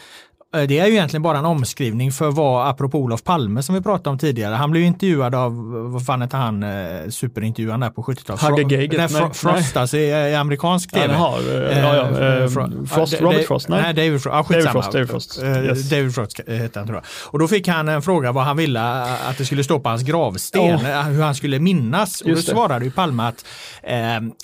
Eh, 0.53 0.63
det 0.63 0.79
är 0.79 0.87
ju 0.87 0.93
egentligen 0.93 1.21
bara 1.21 1.37
en 1.37 1.45
omskrivning 1.45 2.11
för 2.11 2.31
vad, 2.31 2.69
apropå 2.69 2.99
Olof 2.99 3.23
Palme 3.23 3.63
som 3.63 3.75
vi 3.75 3.81
pratade 3.81 4.09
om 4.09 4.17
tidigare, 4.17 4.55
han 4.55 4.71
blev 4.71 4.83
intervjuad 4.83 5.35
av, 5.35 5.71
vad 5.91 6.05
fan 6.05 6.21
hette 6.21 6.37
han, 6.37 6.63
eh, 6.63 7.09
superintervjuaren 7.09 7.79
där 7.79 7.89
på 7.89 8.03
70-talet? 8.03 8.41
Hagge 8.41 8.75
Geigert? 8.75 8.97
Nej, 8.97 9.07
Fro 9.09 9.33
Frost 9.33 9.77
alltså 9.77 9.97
i, 9.97 10.09
i 10.09 10.35
amerikansk 10.35 10.91
tv. 10.91 11.13
Ja, 11.13 11.39
ja, 11.41 11.95
ja, 11.95 12.47
Frost, 12.87 13.21
Robert 13.21 13.47
Frost? 13.47 13.69
Nej, 13.69 13.81
nej 13.81 13.93
David 13.93 14.27
ah, 14.27 14.43
David 14.49 14.69
Frost, 14.69 14.91
David 14.91 15.09
Frost. 15.09 15.43
Yes. 15.43 15.89
David 15.89 16.15
Frost 16.15 16.39
hette 16.47 16.79
han 16.79 16.87
tror 16.87 16.97
jag. 16.97 17.05
Och 17.31 17.39
då 17.39 17.47
fick 17.47 17.67
han 17.67 17.89
en 17.89 18.01
fråga 18.01 18.31
vad 18.31 18.43
han 18.43 18.57
ville 18.57 18.81
att 19.29 19.37
det 19.37 19.45
skulle 19.45 19.63
stå 19.63 19.79
på 19.79 19.89
hans 19.89 20.03
gravsten, 20.03 20.75
oh. 20.75 21.03
hur 21.03 21.23
han 21.23 21.35
skulle 21.35 21.59
minnas. 21.59 22.21
Och 22.21 22.29
då 22.29 22.35
svarade 22.35 22.85
ju 22.85 22.91
Palme 22.91 23.23
att 23.23 23.45
eh, 23.83 23.97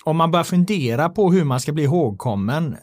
om 0.03 0.17
man 0.17 0.31
börjar 0.31 0.43
fundera 0.43 1.09
på 1.09 1.31
hur 1.31 1.43
man 1.43 1.59
ska 1.59 1.71
bli 1.71 1.83
ihågkommen 1.83 2.77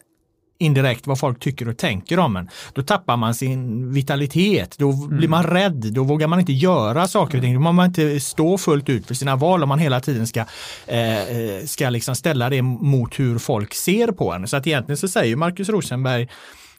indirekt 0.59 1.07
vad 1.07 1.19
folk 1.19 1.41
tycker 1.41 1.69
och 1.69 1.77
tänker 1.77 2.19
om 2.19 2.37
en. 2.37 2.49
Då 2.73 2.83
tappar 2.83 3.17
man 3.17 3.35
sin 3.35 3.93
vitalitet, 3.93 4.79
då 4.79 4.91
Mm. 4.91 5.17
blir 5.17 5.29
man 5.29 5.43
rädd, 5.45 5.93
då 5.93 6.05
vågar 6.05 6.27
man 6.29 6.41
inte 6.41 6.53
göra 6.53 7.09
saker 7.09 7.39
och 7.39 7.43
ting, 7.45 7.55
då 7.55 7.61
vågar 7.61 7.73
man 7.73 7.87
inte 7.87 8.21
stå 8.21 8.59
fullt 8.59 8.89
ut 8.89 9.07
för 9.07 9.15
sina 9.15 9.37
val 9.37 9.63
om 9.63 9.69
man 9.69 9.79
hela 9.79 10.01
tiden 10.01 10.27
ska, 10.27 10.41
eh, 10.87 11.19
eh, 11.23 11.65
ska 11.67 11.91
liksom 11.91 12.17
ställa 12.17 12.51
det 12.51 12.63
mot 12.63 13.21
hur 13.21 13.39
folk 13.39 13.75
ser 13.75 14.07
på 14.09 14.33
en. 14.33 14.49
Så 14.49 14.57
att 14.57 14.67
egentligen 14.67 14.97
så 14.97 15.09
säger 15.09 15.37
Markus 15.37 15.69
Rosenberg 15.69 16.29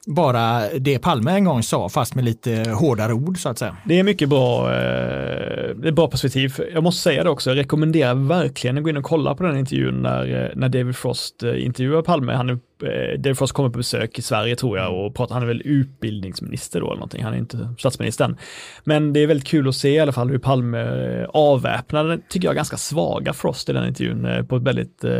bara 0.08 0.68
det 0.78 0.98
Palme 0.98 1.30
en 1.32 1.44
gång 1.44 1.62
sa 1.62 1.88
fast 1.88 2.14
med 2.14 2.24
lite 2.24 2.70
hårdare 2.70 3.12
ord 3.12 3.38
så 3.38 3.48
att 3.48 3.58
säga. 3.58 3.76
Det 3.84 3.98
är 3.98 4.02
mycket 4.02 4.28
bra, 4.28 4.72
eh, 4.72 5.74
det 5.76 5.88
är 5.88 5.92
bra 5.92 6.08
perspektiv. 6.10 6.54
Jag 6.74 6.82
måste 6.82 7.02
säga 7.02 7.24
det 7.24 7.30
också, 7.30 7.50
jag 7.50 7.56
rekommenderar 7.58 8.14
verkligen 8.14 8.78
att 8.78 8.84
gå 8.84 8.90
in 8.90 8.96
och 8.96 9.04
kolla 9.04 9.34
på 9.34 9.42
den 9.42 9.56
intervjun 9.58 10.02
när, 10.02 10.44
eh, 10.44 10.50
när 10.56 10.68
David 10.68 10.96
Frost 10.96 11.42
intervjuar 11.42 12.02
Palme. 12.02 12.32
Han 12.32 12.60
eh, 12.82 13.18
David 13.18 13.38
Frost 13.38 13.52
kommer 13.52 13.70
på 13.70 13.78
besök 13.78 14.18
i 14.18 14.22
Sverige 14.22 14.56
tror 14.56 14.78
jag 14.78 15.06
och 15.06 15.14
pratar, 15.14 15.34
han 15.34 15.42
är 15.42 15.46
väl 15.46 15.62
utbildningsminister 15.64 16.80
då 16.80 16.86
eller 16.86 16.96
någonting, 16.96 17.24
han 17.24 17.34
är 17.34 17.38
inte 17.38 17.74
statsministern. 17.78 18.36
Men 18.84 19.12
det 19.12 19.20
är 19.20 19.26
väldigt 19.26 19.48
kul 19.48 19.68
att 19.68 19.76
se 19.76 19.88
i 19.88 20.00
alla 20.00 20.12
fall 20.12 20.30
hur 20.30 20.38
Palme 20.38 20.80
eh, 20.80 21.26
avväpnar 21.28 22.04
den, 22.04 22.22
tycker 22.28 22.48
jag, 22.48 22.56
ganska 22.56 22.76
svaga 22.76 23.32
Frost 23.32 23.68
i 23.68 23.72
den 23.72 23.88
intervjun 23.88 24.24
eh, 24.24 24.42
på 24.42 24.56
ett 24.56 24.62
väldigt 24.62 25.04
eh, 25.04 25.12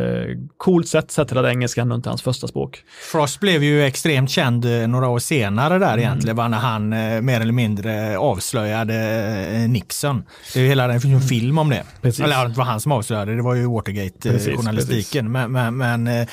coolt 0.56 0.88
sätt, 0.88 1.10
sett 1.10 1.28
till 1.28 1.38
att 1.38 1.46
engelska 1.46 1.80
ändå 1.82 1.94
inte 1.94 2.08
är 2.08 2.10
hans 2.10 2.22
första 2.22 2.48
språk. 2.48 2.82
Frost 3.12 3.40
blev 3.40 3.62
ju 3.62 3.84
extremt 3.84 4.30
känd 4.30 4.66
några 4.88 5.08
år 5.08 5.18
senare 5.18 5.78
där 5.78 5.98
egentligen, 5.98 6.36
var 6.36 6.48
när 6.48 6.58
han 6.58 6.92
eh, 6.92 7.20
mer 7.20 7.40
eller 7.40 7.52
mindre 7.52 8.18
avslöjade 8.18 8.94
eh, 9.52 9.68
Nixon. 9.68 10.22
Det 10.54 10.58
är 10.58 10.62
ju 10.62 10.68
hela, 10.68 10.86
det 10.86 11.00
finns 11.00 11.12
ju 11.12 11.16
en 11.16 11.20
film 11.20 11.58
om 11.58 11.68
det. 11.68 11.82
Precis. 12.02 12.24
Eller 12.24 12.48
det 12.48 12.54
var 12.54 12.64
han 12.64 12.80
som 12.80 12.92
avslöjade, 12.92 13.36
det 13.36 13.42
var 13.42 13.54
ju 13.54 13.66
Watergate-journalistiken. 13.66 15.32
Men, 15.32 15.52
men, 15.52 15.76
men 15.76 16.06
eh, 16.06 16.26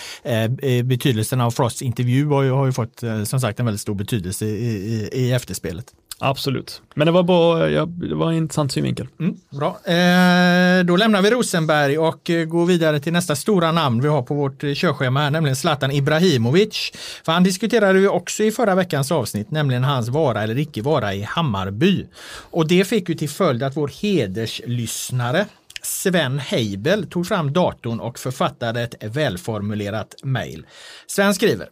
betydelsen 1.13 1.41
av 1.41 1.51
Frosts 1.51 1.81
intervju 1.81 2.25
har 2.25 2.43
ju, 2.43 2.51
har 2.51 2.65
ju 2.65 2.71
fått 2.71 3.03
eh, 3.03 3.23
som 3.23 3.39
sagt 3.39 3.59
en 3.59 3.65
väldigt 3.65 3.81
stor 3.81 3.95
betydelse 3.95 4.45
i, 4.45 4.49
i, 4.49 5.09
i 5.13 5.31
efterspelet. 5.31 5.93
Absolut. 6.19 6.81
Men 6.95 7.05
det 7.05 7.11
var 7.11 7.23
bra, 7.23 7.69
ja, 7.69 7.85
det 7.85 8.15
var 8.15 8.31
en 8.31 8.37
intressant 8.37 8.71
synvinkel. 8.71 9.07
Mm, 9.19 9.35
bra. 9.49 9.67
Eh, 9.85 10.83
då 10.85 10.95
lämnar 10.95 11.21
vi 11.21 11.29
Rosenberg 11.29 11.97
och 11.97 12.29
eh, 12.29 12.45
går 12.45 12.65
vidare 12.65 12.99
till 12.99 13.13
nästa 13.13 13.35
stora 13.35 13.71
namn 13.71 14.01
vi 14.01 14.07
har 14.07 14.21
på 14.21 14.33
vårt 14.33 14.63
eh, 14.63 14.73
körschema 14.73 15.19
här, 15.19 15.31
nämligen 15.31 15.55
Zlatan 15.55 15.91
Ibrahimovic. 15.91 16.91
För 17.25 17.31
han 17.31 17.43
diskuterade 17.43 17.99
vi 17.99 18.07
också 18.07 18.43
i 18.43 18.51
förra 18.51 18.75
veckans 18.75 19.11
avsnitt, 19.11 19.51
nämligen 19.51 19.83
hans 19.83 20.09
vara 20.09 20.43
eller 20.43 20.57
icke 20.57 20.81
vara 20.81 21.13
i 21.13 21.21
Hammarby. 21.21 22.05
Och 22.51 22.67
det 22.67 22.85
fick 22.85 23.09
ju 23.09 23.15
till 23.15 23.29
följd 23.29 23.63
att 23.63 23.77
vår 23.77 23.91
hederslyssnare 24.01 25.45
Sven 25.83 26.39
Heibel 26.39 27.09
tog 27.09 27.27
fram 27.27 27.53
datorn 27.53 27.99
och 27.99 28.19
författade 28.19 28.81
ett 28.81 28.95
välformulerat 29.03 30.15
mejl. 30.23 30.65
Sven 31.07 31.33
skriver 31.33 31.67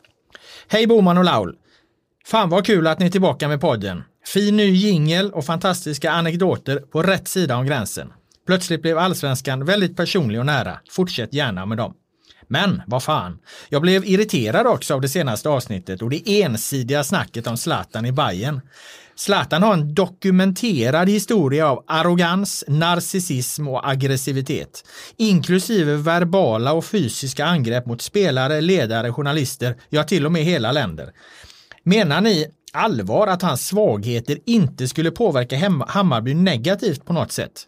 Hej 0.67 0.87
Boman 0.87 1.17
och 1.17 1.23
Laul! 1.23 1.55
Fan 2.25 2.49
vad 2.49 2.65
kul 2.65 2.87
att 2.87 2.99
ni 2.99 3.05
är 3.05 3.09
tillbaka 3.09 3.47
med 3.47 3.61
podden. 3.61 4.03
Fin 4.25 4.57
ny 4.57 4.71
jingel 4.71 5.31
och 5.31 5.45
fantastiska 5.45 6.11
anekdoter 6.11 6.77
på 6.77 7.03
rätt 7.03 7.27
sida 7.27 7.57
om 7.57 7.65
gränsen. 7.65 8.13
Plötsligt 8.47 8.81
blev 8.81 8.97
allsvenskan 8.97 9.65
väldigt 9.65 9.97
personlig 9.97 10.39
och 10.39 10.45
nära. 10.45 10.79
Fortsätt 10.89 11.33
gärna 11.33 11.65
med 11.65 11.77
dem. 11.77 11.93
Men 12.47 12.81
vad 12.87 13.03
fan, 13.03 13.39
jag 13.69 13.81
blev 13.81 14.05
irriterad 14.05 14.67
också 14.67 14.93
av 14.93 15.01
det 15.01 15.09
senaste 15.09 15.49
avsnittet 15.49 16.01
och 16.01 16.09
det 16.09 16.41
ensidiga 16.41 17.03
snacket 17.03 17.47
om 17.47 17.57
Zlatan 17.57 18.05
i 18.05 18.11
Bayern. 18.11 18.61
Zlatan 19.15 19.63
har 19.63 19.73
en 19.73 19.93
dokumenterad 19.93 21.09
historia 21.09 21.67
av 21.67 21.83
arrogans, 21.87 22.63
narcissism 22.67 23.67
och 23.67 23.89
aggressivitet, 23.89 24.85
inklusive 25.17 25.95
verbala 25.95 26.73
och 26.73 26.85
fysiska 26.85 27.45
angrepp 27.45 27.85
mot 27.85 28.01
spelare, 28.01 28.61
ledare, 28.61 29.13
journalister, 29.13 29.75
ja 29.89 30.03
till 30.03 30.25
och 30.25 30.31
med 30.31 30.43
hela 30.43 30.71
länder. 30.71 31.11
Menar 31.83 32.21
ni 32.21 32.47
allvar 32.73 33.27
att 33.27 33.41
hans 33.41 33.67
svagheter 33.67 34.37
inte 34.45 34.87
skulle 34.87 35.11
påverka 35.11 35.57
Hammarby 35.87 36.33
negativt 36.33 37.05
på 37.05 37.13
något 37.13 37.31
sätt? 37.31 37.67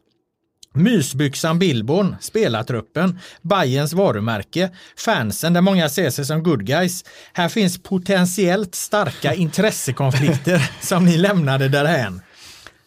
Mysbyxan 0.74 1.60
Billborn, 1.60 2.16
spelartruppen, 2.22 3.20
Bayerns 3.42 3.94
varumärke, 3.94 4.70
fansen 4.98 5.54
där 5.54 5.62
många 5.62 5.90
ser 5.90 6.10
sig 6.10 6.26
som 6.26 6.44
good 6.44 6.66
guys. 6.66 7.06
Här 7.34 7.50
finns 7.50 7.84
potentiellt 7.84 8.76
starka 8.76 9.34
intressekonflikter 9.44 10.72
som 10.82 11.06
ni 11.06 11.18
lämnade 11.18 11.70
därhän. 11.70 12.22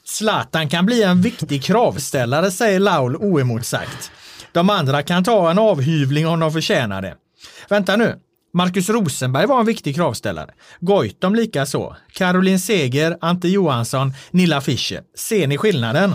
Zlatan 0.04 0.68
kan 0.68 0.86
bli 0.86 1.02
en 1.02 1.22
viktig 1.22 1.62
kravställare, 1.62 2.50
säger 2.50 2.80
Laul 2.80 3.16
oemotsagt. 3.16 4.10
De 4.52 4.70
andra 4.70 5.02
kan 5.02 5.24
ta 5.24 5.50
en 5.50 5.58
avhyvling 5.58 6.26
om 6.26 6.40
de 6.40 6.52
förtjänar 6.52 7.02
det. 7.02 7.14
Vänta 7.68 7.96
nu, 7.96 8.14
Marcus 8.52 8.88
Rosenberg 8.88 9.46
var 9.46 9.60
en 9.60 9.66
viktig 9.66 9.96
kravställare. 9.96 10.50
Goitom 10.80 11.34
lika 11.34 11.66
så. 11.66 11.96
Caroline 12.12 12.58
Seger, 12.58 13.18
Ante 13.20 13.48
Johansson, 13.48 14.12
Nilla 14.30 14.60
Fischer. 14.60 15.02
Ser 15.14 15.46
ni 15.46 15.58
skillnaden? 15.58 16.14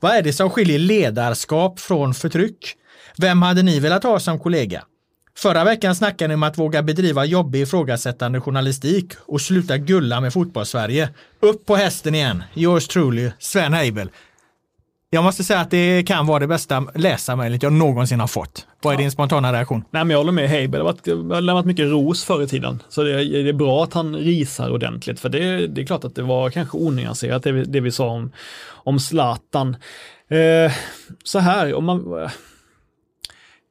Vad 0.00 0.12
är 0.12 0.22
det 0.22 0.32
som 0.32 0.50
skiljer 0.50 0.78
ledarskap 0.78 1.80
från 1.80 2.14
förtryck? 2.14 2.74
Vem 3.18 3.42
hade 3.42 3.62
ni 3.62 3.80
velat 3.80 4.02
ha 4.02 4.20
som 4.20 4.38
kollega? 4.38 4.82
Förra 5.38 5.64
veckan 5.64 5.94
snackade 5.94 6.28
ni 6.28 6.34
om 6.34 6.42
att 6.42 6.58
våga 6.58 6.82
bedriva 6.82 7.24
jobbig 7.24 7.60
ifrågasättande 7.60 8.40
journalistik 8.40 9.12
och 9.26 9.40
sluta 9.40 9.78
gulla 9.78 10.20
med 10.20 10.32
fotbollssverige. 10.32 11.08
Upp 11.40 11.66
på 11.66 11.76
hästen 11.76 12.14
igen. 12.14 12.42
Yours 12.54 12.88
truly, 12.88 13.30
Sven 13.38 13.72
Heibel. 13.72 14.10
Jag 15.10 15.24
måste 15.24 15.44
säga 15.44 15.60
att 15.60 15.70
det 15.70 16.02
kan 16.02 16.26
vara 16.26 16.38
det 16.38 16.46
bästa 16.46 16.86
läsarmejlet 16.94 17.62
jag 17.62 17.72
någonsin 17.72 18.20
har 18.20 18.26
fått. 18.26 18.66
Vad 18.86 18.94
är 18.94 18.98
din 18.98 19.10
spontana 19.10 19.52
reaktion? 19.52 19.84
Nej, 19.90 20.04
men 20.04 20.10
jag 20.10 20.18
håller 20.18 20.32
med 20.32 20.48
Heiber. 20.48 20.78
Det 20.78 20.84
har 20.84 21.16
varit- 21.22 21.44
lämnat 21.44 21.66
mycket 21.66 21.86
ros 21.90 22.24
förr 22.24 22.42
i 22.42 22.46
tiden. 22.46 22.82
Så 22.88 23.02
det, 23.02 23.10
är- 23.20 23.42
det 23.44 23.48
är 23.48 23.52
bra 23.52 23.84
att 23.84 23.92
han 23.92 24.16
risar 24.16 24.70
ordentligt. 24.70 25.20
För 25.20 25.28
det, 25.28 25.66
det 25.66 25.80
är 25.80 25.86
klart 25.86 26.04
att 26.04 26.14
det 26.14 26.22
var 26.22 26.50
kanske 26.50 26.78
onyanserat 26.78 27.42
det 27.42 27.52
vi, 27.52 27.64
det 27.64 27.80
vi 27.80 27.90
sa 27.90 28.08
om, 28.08 28.32
om 28.68 29.00
Zlatan. 29.00 29.76
Eh, 30.28 30.72
så 31.24 31.38
här, 31.38 31.74
om 31.74 31.84
man... 31.84 32.28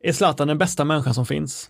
Är 0.03 0.11
Zlatan 0.11 0.47
den 0.47 0.57
bästa 0.57 0.85
människan 0.85 1.13
som 1.13 1.25
finns? 1.25 1.69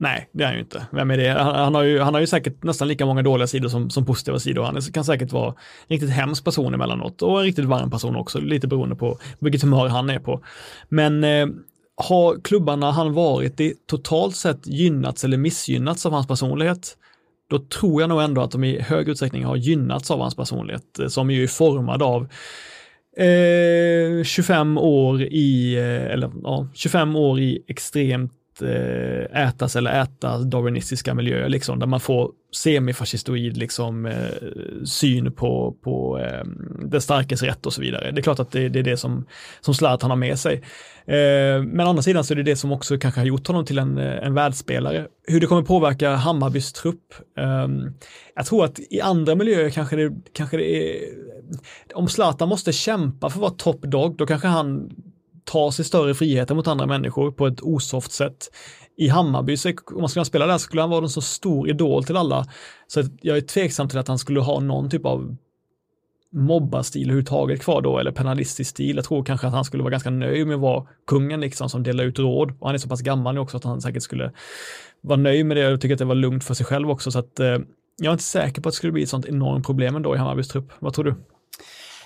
Nej, 0.00 0.28
det 0.32 0.42
är 0.42 0.46
han 0.46 0.54
ju 0.54 0.60
inte. 0.60 0.86
Vem 0.92 1.10
är 1.10 1.16
det? 1.16 1.28
Han, 1.28 1.54
han, 1.54 1.74
har, 1.74 1.82
ju, 1.82 2.00
han 2.00 2.14
har 2.14 2.20
ju 2.20 2.26
säkert 2.26 2.62
nästan 2.62 2.88
lika 2.88 3.06
många 3.06 3.22
dåliga 3.22 3.46
sidor 3.46 3.68
som, 3.68 3.90
som 3.90 4.04
positiva 4.06 4.38
sidor. 4.38 4.62
Han 4.64 4.76
är, 4.76 4.92
kan 4.92 5.04
säkert 5.04 5.32
vara 5.32 5.48
en 5.48 5.54
riktigt 5.88 6.10
hemsk 6.10 6.44
person 6.44 6.74
emellanåt 6.74 7.22
och 7.22 7.38
en 7.38 7.44
riktigt 7.44 7.64
varm 7.64 7.90
person 7.90 8.16
också, 8.16 8.40
lite 8.40 8.66
beroende 8.66 8.96
på 8.96 9.18
vilket 9.38 9.62
humör 9.62 9.88
han 9.88 10.10
är 10.10 10.18
på. 10.18 10.40
Men 10.88 11.24
eh, 11.24 11.46
har 11.98 12.42
klubbarna 12.42 12.90
han 12.90 13.12
varit 13.12 13.60
i 13.60 13.74
totalt 13.86 14.36
sett 14.36 14.66
gynnats 14.66 15.24
eller 15.24 15.36
missgynnats 15.36 16.06
av 16.06 16.12
hans 16.12 16.26
personlighet? 16.26 16.96
Då 17.50 17.58
tror 17.58 18.00
jag 18.00 18.08
nog 18.08 18.22
ändå 18.22 18.42
att 18.42 18.50
de 18.50 18.64
i 18.64 18.80
hög 18.80 19.08
utsträckning 19.08 19.44
har 19.44 19.56
gynnats 19.56 20.10
av 20.10 20.20
hans 20.20 20.36
personlighet, 20.36 20.98
eh, 20.98 21.08
som 21.08 21.30
ju 21.30 21.42
är 21.42 21.46
formad 21.46 22.02
av 22.02 22.22
eh, 23.16 24.24
25 24.24 24.78
år 24.78 25.22
i, 25.22 25.74
eh, 25.74 26.12
eller 26.12 26.30
ja, 26.42 26.68
25 26.74 27.16
år 27.16 27.40
i 27.40 27.64
extremt 27.68 28.32
eh, 28.62 29.46
ätas 29.48 29.76
eller 29.76 30.02
äta 30.02 30.38
darwinistiska 30.38 31.14
miljöer, 31.14 31.48
liksom, 31.48 31.78
där 31.78 31.86
man 31.86 32.00
får 32.00 32.30
semifascistoid 32.56 33.56
liksom, 33.56 34.06
eh, 34.06 34.84
syn 34.84 35.32
på, 35.32 35.76
på 35.82 36.18
eh, 36.18 36.44
den 36.80 37.00
starkes 37.00 37.42
rätt 37.42 37.66
och 37.66 37.72
så 37.72 37.80
vidare. 37.80 38.10
Det 38.10 38.20
är 38.20 38.22
klart 38.22 38.38
att 38.38 38.50
det, 38.50 38.68
det 38.68 38.78
är 38.78 38.82
det 38.82 38.96
som, 38.96 39.26
som 39.60 39.74
Zlatan 39.74 40.10
har 40.10 40.16
med 40.16 40.38
sig. 40.38 40.54
Eh, 41.06 41.62
men 41.62 41.80
å 41.80 41.88
andra 41.88 42.02
sidan 42.02 42.24
så 42.24 42.34
är 42.34 42.36
det 42.36 42.42
det 42.42 42.56
som 42.56 42.72
också 42.72 42.98
kanske 42.98 43.20
har 43.20 43.26
gjort 43.26 43.46
honom 43.46 43.64
till 43.64 43.78
en, 43.78 43.98
en 43.98 44.34
världsspelare. 44.34 45.06
Hur 45.26 45.40
det 45.40 45.46
kommer 45.46 45.62
påverka 45.62 46.14
Hammarbys 46.14 46.72
trupp. 46.72 47.14
Eh, 47.38 47.68
jag 48.34 48.46
tror 48.46 48.64
att 48.64 48.80
i 48.90 49.00
andra 49.00 49.34
miljöer 49.34 49.70
kanske 49.70 49.96
det, 49.96 50.12
kanske 50.32 50.56
det 50.56 50.76
är, 50.76 50.98
om 51.94 52.08
Zlatan 52.08 52.48
måste 52.48 52.72
kämpa 52.72 53.30
för 53.30 53.38
att 53.38 53.42
vara 53.42 53.50
top 53.50 53.82
dog, 53.82 54.16
då 54.16 54.26
kanske 54.26 54.48
han 54.48 54.90
tar 55.48 55.70
sig 55.70 55.84
större 55.84 56.14
friheter 56.14 56.54
mot 56.54 56.66
andra 56.66 56.86
människor 56.86 57.32
på 57.32 57.46
ett 57.46 57.62
osoft 57.62 58.12
sätt. 58.12 58.50
I 58.96 59.08
Hammarby, 59.08 59.56
så, 59.56 59.68
om 59.68 60.00
man 60.00 60.08
skulle 60.08 60.24
spela 60.24 60.46
där, 60.46 60.58
skulle 60.58 60.82
han 60.82 60.90
vara 60.90 61.02
en 61.02 61.08
så 61.08 61.20
stor 61.20 61.68
idol 61.68 62.04
till 62.04 62.16
alla. 62.16 62.46
Så 62.86 63.00
att 63.00 63.06
jag 63.20 63.36
är 63.36 63.40
tveksam 63.40 63.88
till 63.88 63.98
att 63.98 64.08
han 64.08 64.18
skulle 64.18 64.40
ha 64.40 64.60
någon 64.60 64.90
typ 64.90 65.04
av 65.06 65.36
mobbarstil 66.32 67.02
överhuvudtaget 67.02 67.60
kvar 67.60 67.82
då, 67.82 67.98
eller 67.98 68.12
penalistisk 68.12 68.70
stil. 68.70 68.96
Jag 68.96 69.04
tror 69.04 69.24
kanske 69.24 69.46
att 69.46 69.52
han 69.52 69.64
skulle 69.64 69.82
vara 69.82 69.90
ganska 69.90 70.10
nöjd 70.10 70.46
med 70.46 70.54
att 70.54 70.60
vara 70.60 70.86
kungen 71.06 71.40
liksom, 71.40 71.68
som 71.68 71.82
delar 71.82 72.04
ut 72.04 72.18
råd. 72.18 72.50
Och 72.60 72.66
han 72.66 72.74
är 72.74 72.78
så 72.78 72.88
pass 72.88 73.00
gammal 73.00 73.34
nu 73.34 73.40
också 73.40 73.56
att 73.56 73.64
han 73.64 73.80
säkert 73.80 74.02
skulle 74.02 74.32
vara 75.00 75.20
nöjd 75.20 75.46
med 75.46 75.56
det 75.56 75.72
och 75.72 75.80
tycka 75.80 75.94
att 75.94 75.98
det 75.98 76.04
var 76.04 76.14
lugnt 76.14 76.44
för 76.44 76.54
sig 76.54 76.66
själv 76.66 76.90
också. 76.90 77.10
Så 77.10 77.18
att, 77.18 77.40
eh, 77.40 77.58
jag 77.96 78.10
är 78.10 78.12
inte 78.12 78.24
säker 78.24 78.62
på 78.62 78.68
att 78.68 78.72
det 78.72 78.76
skulle 78.76 78.92
bli 78.92 79.02
ett 79.02 79.08
sånt 79.08 79.26
enormt 79.26 79.66
problem 79.66 79.96
ändå 79.96 80.14
i 80.14 80.18
Hammarbys 80.18 80.48
trupp. 80.48 80.72
Vad 80.78 80.94
tror 80.94 81.04
du? 81.04 81.14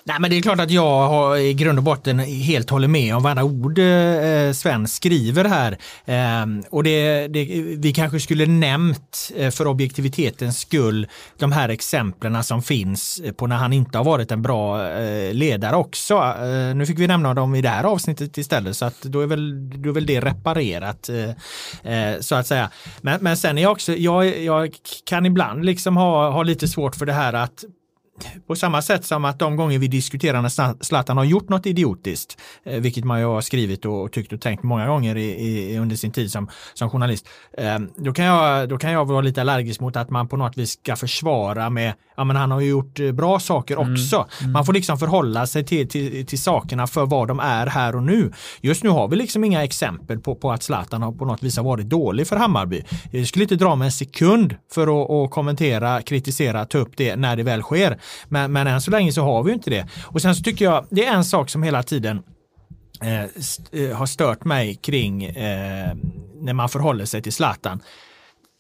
Nej 0.05 0.17
men 0.21 0.31
det 0.31 0.37
är 0.39 0.43
klart 0.43 0.61
att 0.61 0.71
jag 0.71 1.09
har 1.09 1.37
i 1.37 1.55
grund 1.55 1.79
och 1.79 1.85
botten 1.85 2.19
helt 2.19 2.71
håller 2.71 2.89
med 2.89 3.17
om 3.17 3.23
varenda 3.23 3.45
ord 3.45 3.79
eh, 3.79 4.53
Sven 4.53 4.89
skriver 4.89 5.45
här. 5.45 5.79
Eh, 6.05 6.47
och 6.71 6.85
det, 6.85 7.29
det, 7.29 7.45
vi 7.79 7.93
kanske 7.93 8.21
skulle 8.21 8.47
nämnt 8.47 9.33
eh, 9.37 9.51
för 9.51 9.67
objektivitetens 9.67 10.61
skull 10.61 11.07
de 11.39 11.53
här 11.53 11.69
exemplen 11.69 12.45
som 12.45 12.63
finns 12.63 13.23
på 13.37 13.47
när 13.47 13.57
han 13.57 13.73
inte 13.73 13.99
har 13.99 14.05
varit 14.05 14.31
en 14.31 14.43
bra 14.43 14.91
eh, 14.91 15.35
ledare 15.35 15.77
också. 15.77 16.15
Eh, 16.15 16.75
nu 16.75 16.87
fick 16.87 16.99
vi 16.99 17.07
nämna 17.07 17.35
dem 17.35 17.55
i 17.55 17.63
det 17.63 17.69
här 17.69 17.85
avsnittet 17.85 18.39
istället 18.39 18.77
så 18.77 18.85
att 18.85 19.03
då 19.03 19.21
är 19.21 19.27
väl, 19.27 19.71
då 19.83 19.89
är 19.89 19.95
väl 19.95 20.07
det 20.07 20.21
reparerat 20.21 21.09
eh, 21.09 21.95
eh 21.95 22.21
så 22.21 22.35
att 22.35 22.47
säga. 22.47 22.71
Men, 23.01 23.19
men 23.23 23.37
sen 23.37 23.59
är 23.59 23.63
jag 23.63 23.73
också, 23.73 23.93
jag, 23.93 24.43
jag 24.43 24.77
kan 25.05 25.27
ibland 25.27 25.65
liksom 25.65 25.97
ha, 25.97 26.31
ha 26.31 26.43
lite 26.43 26.69
svårt 26.69 26.97
för 26.97 27.07
det 27.07 27.13
här 27.13 27.33
att 27.33 27.65
på 28.47 28.57
samma 28.57 28.83
sätt 28.83 29.05
som 29.05 29.25
att 29.25 29.39
de 29.39 29.57
gånger 29.57 29.79
vi 29.79 29.89
diskuterar 29.89 30.43
när 30.43 30.85
Zlatan 30.85 31.17
har 31.17 31.25
gjort 31.25 31.49
något 31.49 31.67
idiotiskt, 31.67 32.39
eh, 32.65 32.81
vilket 32.81 33.05
man 33.05 33.21
ju 33.21 33.27
har 33.27 33.41
skrivit 33.41 33.85
och 33.85 34.13
tyckt 34.13 34.33
och 34.33 34.41
tänkt 34.41 34.63
många 34.63 34.87
gånger 34.87 35.17
i, 35.17 35.31
i, 35.31 35.79
under 35.79 35.97
sin 35.97 36.11
tid 36.11 36.33
som, 36.33 36.49
som 36.75 36.91
journalist, 36.91 37.29
eh, 37.59 37.79
då 37.97 38.13
kan, 38.13 38.25
jag, 38.25 38.69
då 38.69 38.79
kan 38.79 38.93
jag 38.93 39.05
vara 39.05 39.21
lite 39.21 39.41
allergisk 39.41 39.81
mot 39.81 39.97
att 39.97 40.11
man 40.11 40.29
på 40.29 40.37
något 40.37 40.57
vis 40.57 40.71
ska 40.71 40.97
försvara 40.97 41.71
med, 41.71 41.95
ja 42.17 42.25
men 42.25 42.37
han 42.37 42.51
har 42.51 42.61
ju 42.61 42.69
gjort 42.69 43.01
eh, 43.01 43.13
bra 43.13 43.41
saker 43.41 43.77
mm. 43.77 43.93
också. 43.93 44.17
Mm. 44.17 44.29
Mm. 44.41 44.53
Man 44.53 44.67
får 44.67 44.73
liksom 44.73 44.99
förhålla 44.99 45.47
sig 45.47 45.65
till, 45.65 45.89
till, 45.89 46.27
till 46.27 46.43
sakerna 46.43 46.87
för 46.87 47.07
vad 47.07 47.29
de 47.29 47.41
är 47.41 47.67
här 47.67 47.97
och 47.97 48.03
nu. 48.03 48.33
Just 48.61 48.85
nu 48.85 48.91
har 48.91 49.09
vi 49.09 49.17
liksom 49.17 49.45
inga 49.45 49.65
exempel 49.65 50.19
på, 50.19 50.35
på 50.35 50.53
att 50.53 50.63
Zlatan 50.63 51.03
har 51.03 51.13
på 51.13 51.25
något 51.25 51.43
vis 51.43 51.57
har 51.57 51.65
varit 51.65 51.87
dålig 51.87 52.27
för 52.27 52.37
Hammarby. 52.37 52.83
Jag 53.11 53.27
skulle 53.27 53.43
inte 53.43 53.57
dra 53.57 53.77
mig 53.77 53.87
en 53.87 53.93
sekund 53.93 54.57
för 54.73 55.03
att, 55.03 55.11
att 55.11 55.31
kommentera, 55.31 56.03
kritisera, 56.03 56.65
ta 56.65 56.79
upp 56.79 56.97
det 56.97 57.17
när 57.17 57.37
det 57.37 57.43
väl 57.43 57.63
sker. 57.63 57.99
Men, 58.29 58.53
men 58.53 58.67
än 58.67 58.81
så 58.81 58.91
länge 58.91 59.13
så 59.13 59.23
har 59.23 59.43
vi 59.43 59.53
inte 59.53 59.71
det. 59.71 59.89
Och 60.07 60.23
sen 60.23 60.35
så 60.35 60.43
tycker 60.43 60.65
jag, 60.65 60.87
det 60.91 61.05
är 61.07 61.15
en 61.15 61.25
sak 61.25 61.51
som 61.51 61.63
hela 61.63 61.83
tiden 61.83 62.23
eh, 63.03 63.23
eh, 63.83 63.97
har 63.97 64.07
stört 64.07 64.45
mig 64.45 64.75
kring 64.75 65.25
eh, 65.25 65.95
när 66.41 66.53
man 66.53 66.69
förhåller 66.69 67.05
sig 67.05 67.23
till 67.23 67.33
Zlatan. 67.33 67.81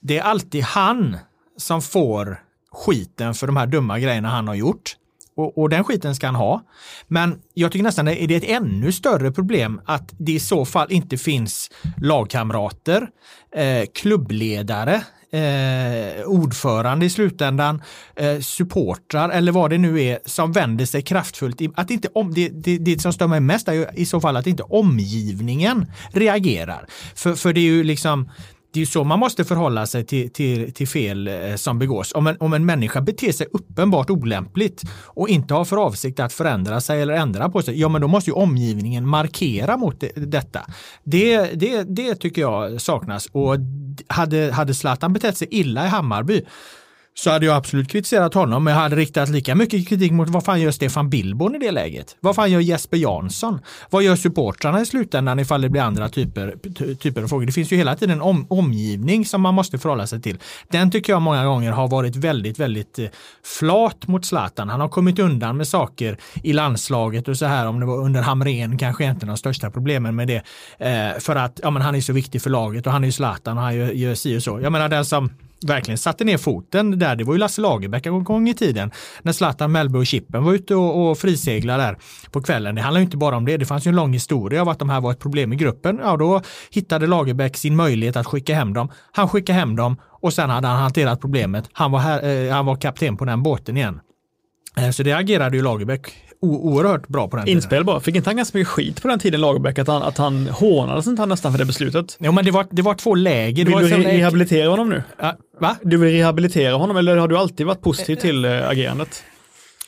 Det 0.03 0.19
är 0.19 0.23
alltid 0.23 0.63
han 0.63 1.19
som 1.57 1.83
får 1.83 2.41
skiten 2.73 3.35
för 3.35 3.47
de 3.47 3.57
här 3.57 3.67
dumma 3.67 3.99
grejerna 3.99 4.29
han 4.29 4.49
har 4.49 4.55
gjort. 4.55 4.97
Och, 5.37 5.59
och, 5.59 5.69
den 5.69 5.85
skiten 5.85 6.15
ska 6.15 6.27
han 6.27 6.35
ha. 6.35 6.63
Men 7.09 7.41
jag 7.55 7.73
tycker 7.73 7.83
nästan 7.83 8.09
är 8.09 8.29
det 8.29 8.35
ett 8.35 8.45
ännu 8.45 8.93
större 8.93 9.33
problem 9.33 9.81
att 9.85 10.15
det 10.19 10.33
i 10.33 10.41
så 10.41 10.65
fall 10.65 10.93
inte 10.93 11.19
finns 11.19 11.71
lagkamrater, 11.97 13.09
eh, 13.57 13.85
klubbledare, 13.95 15.03
eh, 15.33 16.25
ordförande 16.27 17.07
i 17.07 17.11
slutändan, 17.11 17.83
eh, 18.17 18.41
supportrar 18.41 19.29
eller 19.29 19.53
vad 19.53 19.71
det 19.71 19.79
nu 19.79 20.03
är 20.03 20.19
som 20.25 20.53
vänder 20.53 20.87
sig 20.87 21.03
kraftfullt. 21.03 21.61
Att 21.75 21.91
inte 21.91 22.09
om, 22.15 22.35
det, 22.35 22.49
det, 22.49 22.79
det 22.79 23.01
som 23.01 23.13
stör 23.13 23.27
mig 23.27 23.41
mest 23.41 23.69
är 23.69 23.99
i 23.99 24.07
så 24.07 24.21
fall 24.21 24.37
att 24.37 24.47
inte 24.47 24.63
omgivningen 24.63 25.87
reagerar. 26.13 26.87
För, 27.15 27.35
för 27.35 27.53
det 27.53 27.61
är 27.61 27.65
ju 27.65 27.85
liksom 27.85 28.31
det 28.73 28.79
är 28.79 28.81
ju 28.81 28.87
så 28.87 29.05
man 29.05 29.19
måste 29.19 29.45
förhålla 29.45 29.87
sig 29.87 30.05
till, 30.07 30.31
till, 30.31 30.73
till 30.73 30.89
fel 30.89 31.29
eh, 31.29 31.55
som 31.57 31.79
begås. 31.79 32.13
Om 32.15 32.27
en, 32.27 32.37
om 32.41 32.53
en 32.53 32.67
människa 32.67 33.01
beter 33.01 33.33
sig 33.33 33.47
uppenbart 33.53 34.11
olämpligt 34.11 34.83
och 35.05 35.29
inte 35.29 35.55
har 35.55 35.65
för 35.65 35.77
avsikt 35.77 36.21
att 36.21 36.33
förändra 36.33 36.81
sig 36.81 37.03
eller 37.03 37.15
ändra 37.15 37.49
på 37.49 37.63
sig, 37.63 37.81
ja 37.81 37.89
men 37.89 38.01
då 38.01 38.09
måste 38.09 38.31
ju 38.31 38.35
omgivningen 38.35 39.09
markera 39.09 39.77
mot 39.77 40.01
det, 40.01 40.13
detta. 40.15 40.61
Det, 41.05 41.43
det, 41.43 41.83
det 41.83 42.15
tycker 42.15 42.43
jag 42.43 42.81
saknas 42.81 43.29
och 43.33 43.57
hade, 44.07 44.53
hade 44.53 44.75
Zlatan 44.75 45.13
betett 45.13 45.37
sig 45.37 45.49
illa 45.51 45.85
i 45.87 45.89
Hammarby 45.89 46.43
så 47.15 47.31
hade 47.31 47.47
jag 47.47 47.57
absolut 47.57 47.89
kritiserat 47.89 48.35
honom, 48.35 48.65
men 48.65 48.75
jag 48.75 48.81
hade 48.81 48.97
riktat 48.97 49.29
lika 49.29 49.55
mycket 49.55 49.89
kritik 49.89 50.13
mot 50.13 50.29
vad 50.29 50.45
fan 50.45 50.61
gör 50.61 50.71
Stefan 50.71 51.11
Billborn 51.11 51.55
i 51.55 51.59
det 51.59 51.71
läget? 51.71 52.17
Vad 52.21 52.35
fan 52.35 52.51
gör 52.51 52.61
Jesper 52.61 52.97
Jansson? 52.97 53.61
Vad 53.91 54.03
gör 54.03 54.17
supportrarna 54.17 54.81
i 54.81 54.87
slutändan 54.87 55.39
ifall 55.39 55.63
det 55.63 55.69
blir 55.69 55.83
andra 55.83 56.09
typer, 56.09 56.57
typer 56.95 57.23
av 57.23 57.29
frågor? 57.29 57.47
Det 57.47 57.53
finns 57.53 57.73
ju 57.73 57.77
hela 57.77 57.97
tiden 57.97 58.17
en 58.17 58.23
om, 58.23 58.47
omgivning 58.51 59.27
som 59.27 59.41
man 59.41 59.55
måste 59.55 59.79
förhålla 59.79 60.07
sig 60.07 60.23
till. 60.23 60.39
Den 60.69 60.91
tycker 60.91 61.13
jag 61.13 61.23
många 61.23 61.45
gånger 61.45 61.73
har 61.73 61.89
varit 61.89 62.17
väldigt, 62.17 62.59
väldigt 62.59 62.99
eh, 62.99 63.07
flat 63.59 64.07
mot 64.07 64.25
Zlatan. 64.25 64.69
Han 64.69 64.81
har 64.81 64.89
kommit 64.89 65.19
undan 65.19 65.57
med 65.57 65.69
saker 65.69 66.19
i 66.43 66.53
landslaget 66.53 67.29
och 67.29 67.37
så 67.37 67.47
här, 67.47 67.67
om 67.67 67.81
det 67.81 67.87
var 67.87 67.99
under 67.99 68.23
Hamrén 68.23 68.79
kanske 68.79 69.05
inte 69.05 69.27
de 69.27 69.37
största 69.37 69.71
problemen 69.71 70.17
med 70.17 70.29
det. 70.29 70.43
Eh, 70.79 71.19
för 71.21 71.37
att 71.37 71.61
ja, 71.63 71.71
men 71.71 71.83
han 71.83 71.95
är 71.95 72.01
så 72.01 72.13
viktig 72.13 72.43
för 72.43 72.51
laget 72.51 72.87
och 72.87 72.93
han 72.93 73.05
är 73.05 73.09
ju 73.09 73.13
Zlatan 73.13 73.59
och 73.59 73.65
han 73.65 73.77
gör, 73.77 73.93
gör 73.93 74.15
si 74.15 74.39
och 74.39 74.43
så. 74.43 74.61
Jag 74.61 74.73
menar 74.73 74.89
den 74.89 75.05
som 75.05 75.31
verkligen 75.65 75.99
satte 75.99 76.25
ner 76.25 76.39
foten 76.39 76.99
där, 76.99 77.17
det 77.17 77.25
var 77.25 77.35
ju 77.35 77.39
Lasse 77.39 77.61
Lagerbäck 77.61 78.07
en 78.07 78.25
gång 78.25 78.49
i 78.49 78.55
tiden. 78.55 78.91
När 79.23 79.33
Zlatan, 79.33 79.73
Mellby 79.73 79.99
och 79.99 80.07
Chippen 80.07 80.45
var 80.45 80.53
ute 80.53 80.75
och, 80.75 81.11
och 81.11 81.19
friseglade 81.19 81.83
där 81.83 81.99
på 82.31 82.43
kvällen. 82.43 82.75
Det 82.75 82.83
handlar 82.83 83.01
ju 83.01 83.05
inte 83.05 83.17
bara 83.17 83.37
om 83.37 83.45
det, 83.45 83.57
det 83.57 83.67
fanns 83.67 83.87
ju 83.87 83.89
en 83.89 83.97
lång 83.97 84.13
historia 84.13 84.63
av 84.63 84.69
att 84.69 84.79
de 84.79 84.91
här 84.91 85.01
var 85.01 85.13
ett 85.13 85.21
problem 85.21 85.53
i 85.53 85.57
gruppen. 85.57 86.01
Ja, 86.03 86.17
då 86.17 86.43
hittade 86.71 87.07
Lagerbäck 87.07 87.57
sin 87.57 87.77
möjlighet 87.77 88.17
att 88.17 88.27
skicka 88.27 88.55
hem 88.55 88.73
dem. 88.73 88.89
Han 89.13 89.29
skickade 89.29 89.59
hem 89.59 89.77
dem 89.77 89.97
och 90.23 90.33
sen 90.33 90.51
hade 90.51 90.69
han 90.69 90.79
hanterat 90.79 91.21
problemet. 91.21 91.65
Han 91.73 91.93
var, 91.93 91.99
här, 91.99 92.47
eh, 92.47 92.53
han 92.53 92.67
var 92.67 92.77
kapten 92.77 93.17
på 93.17 93.25
den 93.25 93.43
båten 93.43 93.77
igen. 93.77 94.01
Eh, 94.77 94.91
så 94.91 95.03
det 95.03 95.13
agerade 95.13 95.57
ju 95.57 95.63
Lagerbäck 95.63 96.15
oerhört 96.43 97.09
bra 97.09 97.29
på 97.29 97.37
den 97.37 97.45
tiden. 97.45 97.59
Inspel 97.59 97.85
bara. 97.85 98.01
Fick 98.01 98.17
inte 98.17 98.29
han 98.29 98.37
ganska 98.37 98.59
mycket 98.59 98.69
skit 98.69 99.03
på 99.03 99.09
den 99.09 99.19
tiden, 99.19 99.41
Lagerbäck, 99.41 99.79
att 99.79 99.89
han, 99.89 100.03
att 100.03 100.19
han 100.19 100.47
hånades 100.47 101.07
inte 101.07 101.23
han 101.23 101.29
nästan 101.29 101.53
för 101.53 101.59
det 101.59 101.65
beslutet? 101.65 102.17
Jo, 102.21 102.33
men 102.33 102.45
det 102.45 102.51
var, 102.51 102.67
det 102.71 102.83
var 102.83 102.95
två 102.95 103.15
läger. 103.15 103.65
Vill 103.65 103.77
du 103.77 103.89
re 103.89 104.19
rehabilitera 104.19 104.69
honom 104.71 104.91
nu? 104.91 105.03
Ja, 105.19 105.37
va? 105.61 105.77
Du 105.83 105.97
vill 105.97 106.13
rehabilitera 106.13 106.75
honom 106.75 106.97
eller 106.97 107.17
har 107.17 107.29
du 107.29 107.39
alltid 107.39 107.67
varit 107.67 107.81
positiv 107.81 108.17
till 108.17 108.45
äh, 108.45 108.69
agerandet? 108.69 109.25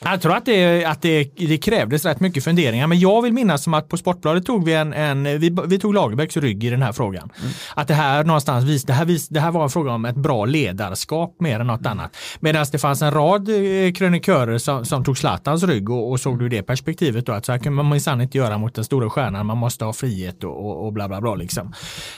Jag 0.07 0.21
tror 0.21 0.33
att, 0.33 0.45
det, 0.45 0.85
att 0.85 1.01
det, 1.01 1.23
det 1.35 1.57
krävdes 1.57 2.05
rätt 2.05 2.19
mycket 2.19 2.43
funderingar, 2.43 2.87
men 2.87 2.99
jag 2.99 3.21
vill 3.21 3.33
minnas 3.33 3.63
som 3.63 3.73
att 3.73 3.89
på 3.89 3.97
Sportbladet 3.97 4.45
tog 4.45 4.65
vi 4.65 4.73
en, 4.73 4.93
en 4.93 5.23
vi, 5.23 5.57
vi 5.65 5.79
tog 5.79 5.93
Lagerbäcks 5.93 6.37
rygg 6.37 6.63
i 6.63 6.69
den 6.69 6.81
här 6.81 6.91
frågan. 6.91 7.29
Mm. 7.39 7.51
Att 7.75 7.87
det 7.87 7.93
här 7.93 8.23
någonstans 8.23 8.65
vis, 8.65 8.83
det 8.83 8.93
här, 8.93 9.05
vis, 9.05 9.27
det 9.27 9.39
här 9.39 9.51
var 9.51 9.63
en 9.63 9.69
fråga 9.69 9.91
om 9.91 10.05
ett 10.05 10.15
bra 10.15 10.45
ledarskap 10.45 11.35
mer 11.39 11.59
än 11.59 11.67
något 11.67 11.79
mm. 11.79 11.91
annat. 11.91 12.17
Medan 12.39 12.65
det 12.71 12.77
fanns 12.77 13.01
en 13.01 13.11
rad 13.11 13.49
eh, 13.49 13.91
krönikörer 13.93 14.57
som, 14.57 14.85
som 14.85 15.03
tog 15.03 15.17
Zlatans 15.17 15.63
rygg 15.63 15.89
och, 15.89 16.11
och 16.11 16.19
såg 16.19 16.39
du 16.39 16.49
det 16.49 16.63
perspektivet 16.63 17.25
då 17.25 17.31
att 17.31 17.45
så 17.45 17.51
här 17.51 17.59
kan 17.59 17.73
man 17.73 17.89
minsann 17.89 18.21
inte 18.21 18.37
göra 18.37 18.57
mot 18.57 18.75
den 18.75 18.83
stora 18.83 19.09
stjärnan, 19.09 19.45
man 19.45 19.57
måste 19.57 19.85
ha 19.85 19.93
frihet 19.93 20.43
och, 20.43 20.65
och, 20.65 20.85
och 20.85 20.93
bla 20.93 21.07
bla 21.07 21.21
bla 21.21 21.35
liksom. 21.35 21.73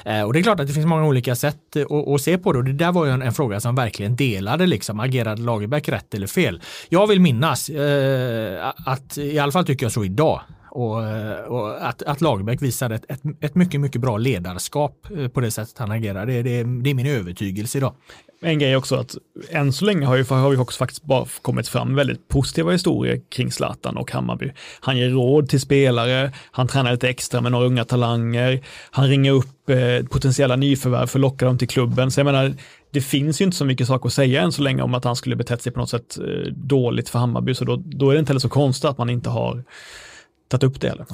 Eh, 0.06 0.22
och 0.22 0.34
det 0.34 0.40
är 0.40 0.44
klart 0.44 0.60
att 0.60 0.68
det 0.68 0.74
finns 0.74 0.86
många 0.86 1.06
olika 1.06 1.36
sätt 1.36 1.76
att, 1.76 2.08
att 2.08 2.22
se 2.22 2.38
på 2.38 2.54
det 2.54 2.58
och 2.58 2.66
det 2.66 2.74
där 2.74 2.92
var 2.92 3.06
ju 3.06 3.12
en, 3.12 3.22
en 3.22 3.34
fråga 3.34 3.60
som 3.60 3.76
verkligen 3.76 4.16
delade 4.16 4.66
liksom, 4.66 5.00
agerade 5.00 5.42
Lagerbäck 5.42 5.90
rätt 5.90 6.14
eller 6.14 6.28
fel? 6.28 6.62
Jag 6.90 7.08
vill 7.08 7.22
minnas 7.22 7.70
eh, 7.70 7.77
Eh, 7.78 8.74
att, 8.86 9.18
i 9.18 9.40
alla 9.40 9.52
fall 9.52 9.66
tycker 9.66 9.86
jag 9.86 9.92
så 9.92 10.04
idag, 10.06 10.42
och, 10.78 11.06
eh, 11.08 11.40
och, 11.40 11.88
att, 11.88 12.04
att 12.04 12.22
Lagerbäck 12.22 12.62
visade 12.62 12.96
ett, 12.96 13.06
ett, 13.10 13.22
ett, 13.42 13.56
mycket, 13.56 13.82
mycket 13.82 14.02
bra 14.02 14.18
ledarskap 14.18 15.08
eh, 15.18 15.28
på 15.28 15.42
det 15.42 15.52
sättet 15.52 15.78
han 15.78 15.92
agerar. 15.92 16.26
Det, 16.26 16.42
det, 16.42 16.64
det 16.64 16.90
är 16.90 16.94
min 16.94 17.08
övertygelse 17.08 17.78
idag. 17.78 17.94
En 18.42 18.60
grej 18.60 18.76
också 18.76 18.96
att 18.96 19.16
än 19.50 19.74
så 19.74 19.86
länge 19.86 20.06
har 20.06 20.16
ju, 20.16 20.24
har 20.24 20.52
ju 20.52 20.60
också 20.60 20.78
faktiskt 20.78 21.04
bara 21.04 21.26
kommit 21.42 21.68
fram 21.68 21.96
väldigt 21.96 22.28
positiva 22.28 22.72
historier 22.72 23.22
kring 23.30 23.52
Zlatan 23.52 23.98
och 23.98 24.12
Hammarby. 24.12 24.52
Han 24.80 24.98
ger 24.98 25.10
råd 25.10 25.50
till 25.50 25.62
spelare, 25.62 26.32
han 26.52 26.68
tränar 26.68 26.92
lite 26.92 27.10
extra 27.10 27.42
med 27.42 27.52
några 27.52 27.66
unga 27.66 27.86
talanger, 27.86 28.64
han 28.92 29.08
ringer 29.08 29.32
upp 29.32 29.70
eh, 29.70 30.08
potentiella 30.10 30.56
nyförvärv 30.56 31.08
för 31.08 31.20
att 31.20 31.22
locka 31.22 31.46
dem 31.46 31.58
till 31.58 31.68
klubben. 31.68 32.12
Så 32.12 32.20
jag 32.20 32.26
menar, 32.26 32.54
det 32.92 33.02
finns 33.02 33.42
ju 33.42 33.46
inte 33.46 33.58
så 33.58 33.66
mycket 33.66 33.88
saker 33.88 34.08
att 34.08 34.14
säga 34.14 34.42
än 34.42 34.52
så 34.52 34.62
länge 34.62 34.82
om 34.82 34.94
att 34.94 35.04
han 35.04 35.16
skulle 35.16 35.36
betett 35.36 35.62
sig 35.62 35.72
på 35.72 35.80
något 35.80 35.90
sätt 35.90 36.18
eh, 36.18 36.52
dåligt 36.52 37.10
för 37.10 37.20
Hammarby, 37.20 37.54
så 37.54 37.66
då, 37.66 37.76
då 37.86 38.10
är 38.10 38.14
det 38.14 38.20
inte 38.20 38.30
heller 38.30 38.40
så 38.40 38.50
konstigt 38.50 38.90
att 38.90 38.98
man 38.98 39.10
inte 39.10 39.30
har 39.30 39.64
tagit 40.48 40.64
upp 40.64 40.82
det 40.82 40.90
heller. 40.90 41.06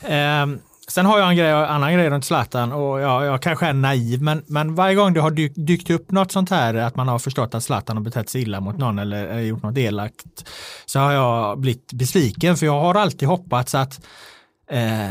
Eh, 0.00 0.58
sen 0.88 1.06
har 1.06 1.18
jag 1.18 1.28
en 1.28 1.36
grej, 1.36 1.52
annan 1.52 1.94
grej 1.94 2.10
runt 2.10 2.24
Zlatan 2.24 2.72
och 2.72 3.00
jag, 3.00 3.24
jag 3.24 3.42
kanske 3.42 3.66
är 3.66 3.72
naiv, 3.72 4.22
men, 4.22 4.42
men 4.46 4.74
varje 4.74 4.94
gång 4.94 5.12
det 5.12 5.20
har 5.20 5.30
dykt, 5.30 5.54
dykt 5.66 5.90
upp 5.90 6.10
något 6.10 6.32
sånt 6.32 6.50
här, 6.50 6.74
att 6.74 6.96
man 6.96 7.08
har 7.08 7.18
förstått 7.18 7.54
att 7.54 7.64
Zlatan 7.64 7.96
har 7.96 8.04
betett 8.04 8.28
sig 8.28 8.42
illa 8.42 8.60
mot 8.60 8.78
någon 8.78 8.98
eller, 8.98 9.26
eller 9.26 9.42
gjort 9.42 9.62
något 9.62 9.78
elakt, 9.78 10.48
så 10.86 10.98
har 10.98 11.12
jag 11.12 11.58
blivit 11.58 11.92
besviken, 11.92 12.56
för 12.56 12.66
jag 12.66 12.80
har 12.80 12.94
alltid 12.94 13.28
hoppats 13.28 13.74
att 13.74 14.00
eh, 14.70 15.10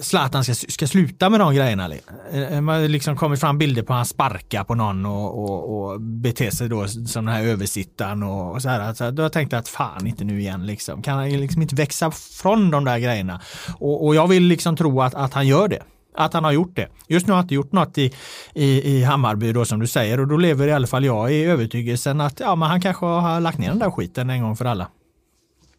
Zlatan 0.00 0.44
ska, 0.44 0.54
ska 0.54 0.86
sluta 0.86 1.30
med 1.30 1.40
de 1.40 1.54
grejerna. 1.54 1.90
Eh, 2.32 2.60
man 2.60 2.80
har 2.80 2.88
liksom 2.88 3.16
kommit 3.16 3.40
fram 3.40 3.58
bilder 3.58 3.82
på 3.82 3.92
han 3.92 4.06
sparkar 4.06 4.64
på 4.64 4.74
någon 4.74 5.06
och, 5.06 5.44
och, 5.44 5.90
och 5.90 6.00
beter 6.00 6.50
sig 6.50 6.68
då 6.68 6.88
som 6.88 7.24
den 7.24 7.34
här 7.34 7.44
översittaren 7.44 8.22
och, 8.22 8.62
så 8.62 8.68
här. 8.68 8.94
Så 8.94 9.10
då 9.10 9.22
har 9.22 9.24
jag 9.24 9.32
tänkt 9.32 9.52
att 9.52 9.68
fan 9.68 10.06
inte 10.06 10.24
nu 10.24 10.40
igen 10.40 10.66
liksom. 10.66 11.02
Kan 11.02 11.18
han 11.18 11.30
liksom 11.30 11.62
inte 11.62 11.74
växa 11.74 12.10
från 12.10 12.70
de 12.70 12.84
där 12.84 12.98
grejerna? 12.98 13.40
Och, 13.78 14.06
och 14.06 14.14
jag 14.14 14.28
vill 14.28 14.42
liksom 14.42 14.76
tro 14.76 15.02
att, 15.02 15.14
att 15.14 15.34
han 15.34 15.46
gör 15.46 15.68
det 15.68 15.82
att 16.14 16.32
han 16.32 16.44
har 16.44 16.52
gjort 16.52 16.76
det. 16.76 16.88
Just 17.08 17.26
nu 17.26 17.32
har 17.32 17.36
han 17.36 17.44
inte 17.44 17.54
gjort 17.54 17.72
något 17.72 17.98
i, 17.98 18.14
i, 18.54 18.96
i 18.96 19.02
Hammarby 19.02 19.52
då 19.52 19.64
som 19.64 19.80
du 19.80 19.86
säger 19.86 20.20
och 20.20 20.28
då 20.28 20.36
lever 20.36 20.68
i 20.68 20.72
alla 20.72 20.86
fall 20.86 21.04
jag 21.04 21.32
i 21.32 21.44
övertygelsen 21.44 22.20
att 22.20 22.40
ja, 22.40 22.54
men 22.54 22.68
han 22.68 22.80
kanske 22.80 23.06
har 23.06 23.40
lagt 23.40 23.58
ner 23.58 23.68
den 23.68 23.78
där 23.78 23.90
skiten 23.90 24.30
en 24.30 24.42
gång 24.42 24.56
för 24.56 24.64
alla. 24.64 24.88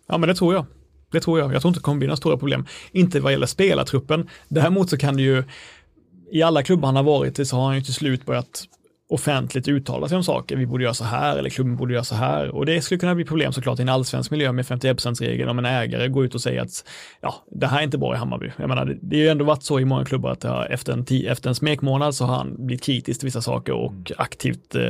Ja 0.07 0.17
men 0.17 0.29
det 0.29 0.35
tror 0.35 0.53
jag. 0.53 0.65
Det 1.11 1.19
tror 1.19 1.39
jag. 1.39 1.53
Jag 1.53 1.61
tror 1.61 1.69
inte 1.69 1.79
det 1.79 1.83
kommer 1.83 1.97
bli 1.97 2.07
några 2.07 2.17
stora 2.17 2.37
problem. 2.37 2.65
Inte 2.91 3.19
vad 3.19 3.31
gäller 3.31 3.47
spelartruppen. 3.47 4.29
Däremot 4.47 4.89
så 4.89 4.97
kan 4.97 5.15
det 5.15 5.21
ju, 5.23 5.43
i 6.31 6.41
alla 6.41 6.63
klubbar 6.63 6.87
han 6.87 6.95
har 6.95 7.03
varit 7.03 7.39
i 7.39 7.45
så 7.45 7.55
har 7.55 7.65
han 7.65 7.75
ju 7.75 7.81
till 7.81 7.93
slut 7.93 8.25
börjat 8.25 8.63
offentligt 9.09 9.67
uttala 9.67 10.07
sig 10.07 10.17
om 10.17 10.23
saker. 10.23 10.55
Vi 10.55 10.65
borde 10.65 10.83
göra 10.83 10.93
så 10.93 11.03
här 11.03 11.37
eller 11.37 11.49
klubben 11.49 11.75
borde 11.75 11.93
göra 11.93 12.03
så 12.03 12.15
här. 12.15 12.55
Och 12.55 12.65
det 12.65 12.81
skulle 12.81 12.99
kunna 12.99 13.15
bli 13.15 13.25
problem 13.25 13.53
såklart 13.53 13.79
i 13.79 13.81
en 13.81 13.89
allsvensk 13.89 14.31
miljö 14.31 14.51
med 14.51 14.65
51%-regeln 14.65 15.49
om 15.49 15.59
en 15.59 15.65
ägare 15.65 16.07
går 16.07 16.25
ut 16.25 16.35
och 16.35 16.41
säger 16.41 16.61
att 16.61 16.85
ja, 17.21 17.35
det 17.51 17.67
här 17.67 17.79
är 17.79 17.83
inte 17.83 17.97
bra 17.97 18.15
i 18.15 18.17
Hammarby. 18.17 18.51
Jag 18.57 18.69
menar, 18.69 18.97
det 19.01 19.15
har 19.17 19.23
ju 19.23 19.29
ändå 19.29 19.45
varit 19.45 19.63
så 19.63 19.79
i 19.79 19.85
många 19.85 20.05
klubbar 20.05 20.31
att 20.31 20.43
har, 20.43 20.65
efter, 20.65 20.93
en 20.93 21.27
efter 21.27 21.49
en 21.49 21.55
smekmånad 21.55 22.15
så 22.15 22.25
har 22.25 22.35
han 22.35 22.65
blivit 22.65 22.83
kritisk 22.83 23.19
till 23.19 23.27
vissa 23.27 23.41
saker 23.41 23.73
och 23.73 23.91
mm. 23.91 24.05
aktivt 24.17 24.75
eh, 24.75 24.89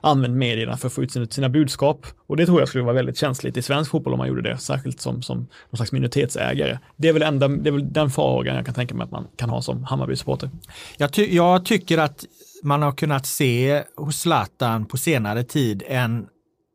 använt 0.00 0.34
medierna 0.34 0.76
för 0.76 0.86
att 0.86 0.92
få 0.92 1.02
ut 1.02 1.32
sina 1.32 1.48
budskap. 1.48 2.06
Och 2.26 2.36
det 2.36 2.46
tror 2.46 2.60
jag 2.60 2.68
skulle 2.68 2.84
vara 2.84 2.94
väldigt 2.94 3.18
känsligt 3.18 3.56
i 3.56 3.62
svensk 3.62 3.90
fotboll 3.90 4.12
om 4.12 4.18
man 4.18 4.28
gjorde 4.28 4.42
det, 4.42 4.58
särskilt 4.58 5.00
som, 5.00 5.22
som 5.22 5.36
någon 5.38 5.76
slags 5.76 5.92
minoritetsägare. 5.92 6.78
Det 6.96 7.08
är 7.08 7.12
väl, 7.12 7.22
enda, 7.22 7.48
det 7.48 7.70
är 7.70 7.72
väl 7.72 7.92
den 7.92 8.10
farhågan 8.10 8.56
jag 8.56 8.64
kan 8.64 8.74
tänka 8.74 8.94
mig 8.94 9.04
att 9.04 9.10
man 9.10 9.26
kan 9.36 9.50
ha 9.50 9.62
som 9.62 9.84
Hammarby-supporter. 9.84 10.50
Jag, 10.96 11.12
ty 11.12 11.34
jag 11.34 11.64
tycker 11.64 11.98
att 11.98 12.24
man 12.62 12.82
har 12.82 12.92
kunnat 12.92 13.26
se 13.26 13.84
hos 13.96 14.20
Zlatan 14.20 14.86
på 14.86 14.96
senare 14.96 15.44
tid 15.44 15.82
en 15.86 16.26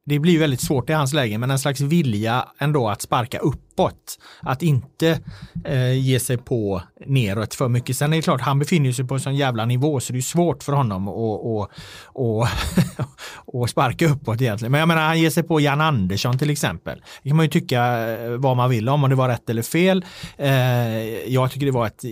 det 0.06 0.20
blir 0.20 0.40
väldigt 0.40 0.62
svårt 0.62 0.90
i 0.90 0.94
hans 0.94 1.14
läge, 1.14 1.38
men 1.38 1.52
en 1.52 1.60
slags 1.60 1.82
vilja 1.82 2.48
ändå 2.58 2.90
att 2.90 3.02
sparka 3.02 3.40
upp 3.40 3.73
uppåt. 3.74 4.20
Att 4.42 4.62
inte 4.62 5.20
eh, 5.66 5.94
ge 5.94 6.20
sig 6.20 6.38
på 6.38 6.82
neråt 7.06 7.54
för 7.54 7.70
mycket. 7.70 7.98
Sen 7.98 8.14
är 8.14 8.18
det 8.18 8.22
klart, 8.22 8.42
han 8.42 8.60
befinner 8.60 8.92
sig 8.92 9.08
på 9.08 9.14
en 9.14 9.20
sån 9.20 9.36
jävla 9.36 9.66
nivå 9.66 10.00
så 10.00 10.14
det 10.14 10.20
är 10.20 10.22
svårt 10.22 10.64
för 10.64 10.74
honom 10.74 11.08
att 11.08 11.14
och, 11.14 11.68
och, 12.14 12.48
och 13.46 13.70
sparka 13.70 14.06
uppåt 14.06 14.42
egentligen. 14.42 14.72
Men 14.72 14.80
jag 14.80 14.88
menar, 14.88 15.02
han 15.02 15.20
ger 15.20 15.30
sig 15.30 15.44
på 15.44 15.60
Jan 15.60 15.82
Andersson 15.82 16.38
till 16.38 16.50
exempel. 16.50 17.02
Det 17.24 17.30
kan 17.30 17.38
man 17.38 17.46
ju 17.46 17.50
tycka 17.50 18.10
eh, 18.10 18.30
vad 18.30 18.58
man 18.58 18.70
vill 18.70 18.90
om, 18.90 19.04
om 19.04 19.10
det 19.10 19.16
var 19.16 19.30
rätt 19.30 19.50
eller 19.50 19.62
fel. 19.62 20.06
Eh, 20.38 20.50
jag 21.34 21.52
tycker 21.52 21.66
det 21.66 21.72
var 21.72 21.88
ett 21.88 22.04
eh, 22.04 22.12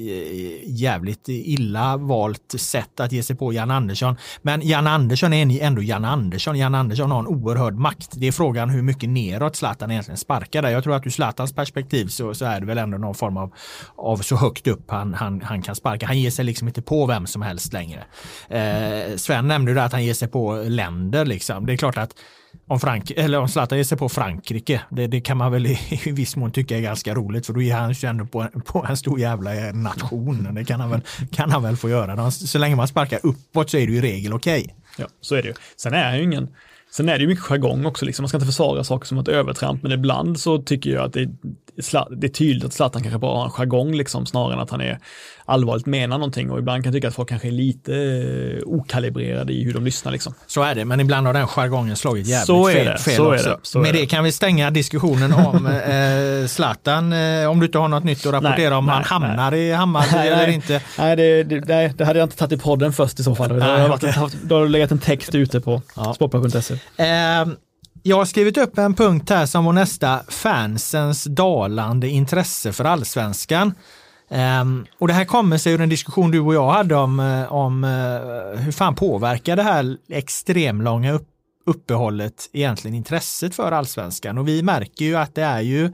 jävligt 0.66 1.28
illa 1.28 1.98
valt 1.98 2.56
sätt 2.58 3.00
att 3.00 3.12
ge 3.12 3.24
sig 3.24 3.36
på 3.36 3.54
Jan 3.54 3.72
Andersson. 3.72 4.16
Men 4.42 4.68
Jan 4.68 4.88
Andersson 4.88 5.34
är 5.34 5.62
ändå 5.62 5.82
Jan 5.84 6.06
Andersson. 6.06 6.58
Jan 6.58 6.76
Andersson 6.76 7.12
har 7.12 7.20
en 7.20 7.28
oerhörd 7.28 7.76
makt. 7.76 8.10
Det 8.14 8.28
är 8.28 8.32
frågan 8.32 8.70
hur 8.70 8.82
mycket 8.82 9.10
neråt 9.10 9.56
Zlatan 9.56 9.92
egentligen 9.92 10.18
sparkar 10.18 10.62
där. 10.62 10.70
Jag 10.70 10.84
tror 10.84 10.96
att 10.96 11.04
du 11.04 11.12
Zlatan 11.12 11.48
Zlatans 11.52 11.56
perspektiv 11.56 12.08
så, 12.08 12.34
så 12.34 12.46
är 12.46 12.60
det 12.60 12.66
väl 12.66 12.78
ändå 12.78 12.98
någon 12.98 13.16
form 13.16 13.38
av, 13.38 13.54
av 13.96 14.18
så 14.18 14.36
högt 14.36 14.68
upp 14.68 14.92
han, 14.92 15.14
han, 15.14 15.42
han 15.42 15.62
kan 15.62 15.76
sparka. 15.76 16.08
Han 16.08 16.20
ger 16.20 16.32
sig 16.32 16.46
liksom 16.46 16.68
inte 16.68 16.82
på 16.82 17.06
vem 17.06 17.28
som 17.28 17.42
helst 17.42 17.74
längre. 17.74 18.04
Eh, 18.50 19.18
Sven 19.18 19.48
nämnde 19.48 19.72
ju 19.72 19.80
att 19.80 19.92
han 19.92 20.04
ger 20.04 20.14
sig 20.14 20.28
på 20.28 20.64
länder 20.68 21.26
liksom. 21.26 21.66
Det 21.66 21.74
är 21.74 21.78
klart 21.78 21.98
att 21.98 22.16
om, 22.68 22.80
Frank 22.80 23.12
eller 23.12 23.40
om 23.40 23.48
Zlatan 23.48 23.78
ger 23.78 23.86
sig 23.86 23.98
på 23.98 24.10
Frankrike, 24.10 24.82
det, 24.90 25.08
det, 25.08 25.22
kan 25.22 25.38
man 25.38 25.52
väl 25.52 25.66
i, 25.66 25.80
i 26.06 26.12
viss 26.12 26.36
mån 26.36 26.52
tycka 26.52 26.78
är 26.78 26.82
ganska 26.82 27.14
roligt 27.14 27.46
för 27.46 27.54
då 27.54 27.62
ger 27.62 27.76
han 27.76 27.96
sig 27.96 28.10
ändå 28.10 28.26
på, 28.26 28.48
på 28.66 28.86
en 28.90 28.98
stor 28.98 29.20
jävla 29.20 29.56
eh, 29.56 29.74
nation. 29.74 30.56
Det 30.56 30.66
kan 30.66 30.80
han 30.80 30.90
väl, 30.90 31.02
kan 31.32 31.52
han 31.52 31.64
väl 31.64 31.78
få 31.78 31.90
göra. 31.90 32.32
Så 32.32 32.58
länge 32.58 32.76
man 32.76 32.88
sparkar 32.88 33.20
uppåt 33.24 33.70
så 33.70 33.78
är 33.78 33.88
det 33.88 33.94
ju 33.94 33.98
i 33.98 34.02
regel 34.02 34.34
okej. 34.34 34.62
Okay. 34.62 34.76
Ja, 34.98 35.06
så 35.22 35.36
är 35.36 35.42
det 35.42 35.48
ju. 35.48 35.54
Sen 35.78 35.94
är 35.94 36.04
han 36.04 36.18
ju 36.18 36.24
ingen 36.24 36.50
Sen 36.94 37.10
är 37.10 37.14
det 37.14 37.22
ju 37.22 37.28
mycket 37.28 37.44
jargong 37.44 37.86
också, 37.86 38.06
liksom. 38.06 38.24
man 38.24 38.28
ska 38.28 38.38
inte 38.38 38.46
försvara 38.46 38.84
saker 38.84 39.08
som 39.08 39.18
ett 39.18 39.28
övertramp, 39.28 39.84
men 39.84 39.92
ibland 39.92 40.40
så 40.40 40.58
tycker 40.58 40.90
jag 40.90 41.06
att 41.06 41.14
det, 41.14 41.26
det 42.18 42.28
är 42.28 42.32
tydligt 42.32 42.66
att 42.66 42.74
Zlatan 42.74 43.02
kanske 43.02 43.20
bara 43.20 43.38
har 43.38 43.46
en 43.46 43.52
jargong 43.52 43.96
liksom, 43.96 44.26
snarare 44.26 44.54
än 44.54 44.60
att 44.60 44.70
han 44.70 44.82
är 44.82 45.00
allvarligt 45.46 45.86
menar 45.86 46.18
någonting 46.18 46.52
och 46.52 46.60
ibland 46.60 46.84
kan 46.84 46.94
jag 46.94 46.98
tycka 46.98 47.08
att 47.08 47.16
folk 47.16 47.30
kanske 47.30 47.48
är 47.48 47.52
lite 47.52 47.96
eh, 47.96 48.68
okalibrerade 48.68 49.54
i 49.54 49.64
hur 49.64 49.74
de 49.74 49.86
lyssnar. 49.86 50.12
Liksom. 50.12 50.34
Så 50.48 50.64
är 50.64 50.76
det, 50.76 50.86
men 50.86 51.00
ibland 51.00 51.28
har 51.28 51.34
den 51.34 51.48
jargongen 51.48 51.96
slagit 51.96 52.28
jävligt 52.28 52.48
så 52.48 52.68
är 52.68 52.74
fel, 52.74 52.86
det, 52.86 52.98
fel 52.98 53.16
så 53.16 53.34
också. 53.34 53.50
Är 53.50 53.54
det, 53.54 53.60
så 53.64 53.80
Med 53.80 53.94
det. 53.94 54.00
det 54.00 54.06
kan 54.06 54.24
vi 54.24 54.32
stänga 54.32 54.72
diskussionen 54.72 55.34
om 55.34 55.66
eh, 56.42 56.48
Zlatan, 56.48 57.14
eh, 57.14 57.50
om 57.50 57.60
du 57.60 57.66
inte 57.66 57.78
har 57.78 57.88
något 57.88 58.04
nytt 58.04 58.26
att 58.26 58.34
rapportera 58.34 58.70
nej, 58.70 58.78
om 58.78 58.86
nej, 58.86 58.96
han 58.96 59.04
hamnar 59.04 59.52
nej. 59.52 59.60
i 59.60 59.72
Hammarby 59.72 60.28
eller 60.28 60.48
inte. 60.48 60.82
Nej 60.98 61.16
det, 61.16 61.44
det, 61.44 61.60
det, 61.98 62.06
hade 62.06 62.20
jag 62.20 62.26
inte 62.26 62.38
tagit 62.38 62.60
i 62.60 62.64
podden 62.64 62.94
först 62.94 63.20
i 63.20 63.24
så 63.24 63.36
fall. 63.36 63.50
Det 63.50 63.64
har, 63.64 63.94
okay. 63.94 64.14
då 64.44 64.56
har 64.56 64.64
det 64.64 64.70
legat 64.70 64.92
en 64.92 65.00
text 65.00 65.36
ute 65.36 65.62
på 65.62 65.82
ja. 65.96 66.14
sportbladet.se. 66.14 66.76
Eh, 66.98 67.54
jag 68.04 68.18
har 68.18 68.26
skrivit 68.26 68.58
upp 68.58 68.78
en 68.78 68.94
punkt 68.94 69.30
här 69.30 69.46
som 69.46 69.66
var 69.66 69.74
nästa 69.74 70.20
fansens 70.30 71.24
dalande 71.24 72.10
intresse 72.10 72.74
för 72.74 72.86
allsvenskan. 72.86 73.74
Um, 74.30 74.86
och 75.00 75.08
det 75.08 75.14
här 75.14 75.26
kommer 75.26 75.58
sig 75.58 75.74
ur 75.74 75.82
en 75.82 75.90
diskussion 75.90 76.32
du 76.32 76.40
och 76.40 76.56
jag 76.56 76.70
hade 76.70 76.96
om, 76.96 77.20
eh, 77.20 77.54
om 77.54 77.84
uh, 77.84 78.60
hur 78.60 78.72
fan 78.72 78.96
påverkar 78.96 79.56
det 79.56 79.64
här 79.64 79.98
extremlånga 80.10 81.12
upp, 81.12 81.28
uppehållet 81.66 82.50
egentligen 82.54 82.96
intresset 82.96 83.56
för 83.56 83.72
allsvenskan? 83.72 84.38
Och 84.38 84.48
vi 84.48 84.64
märker 84.64 85.06
ju 85.06 85.16
att 85.16 85.36
det 85.36 85.42
är 85.42 85.62
ju 85.62 85.94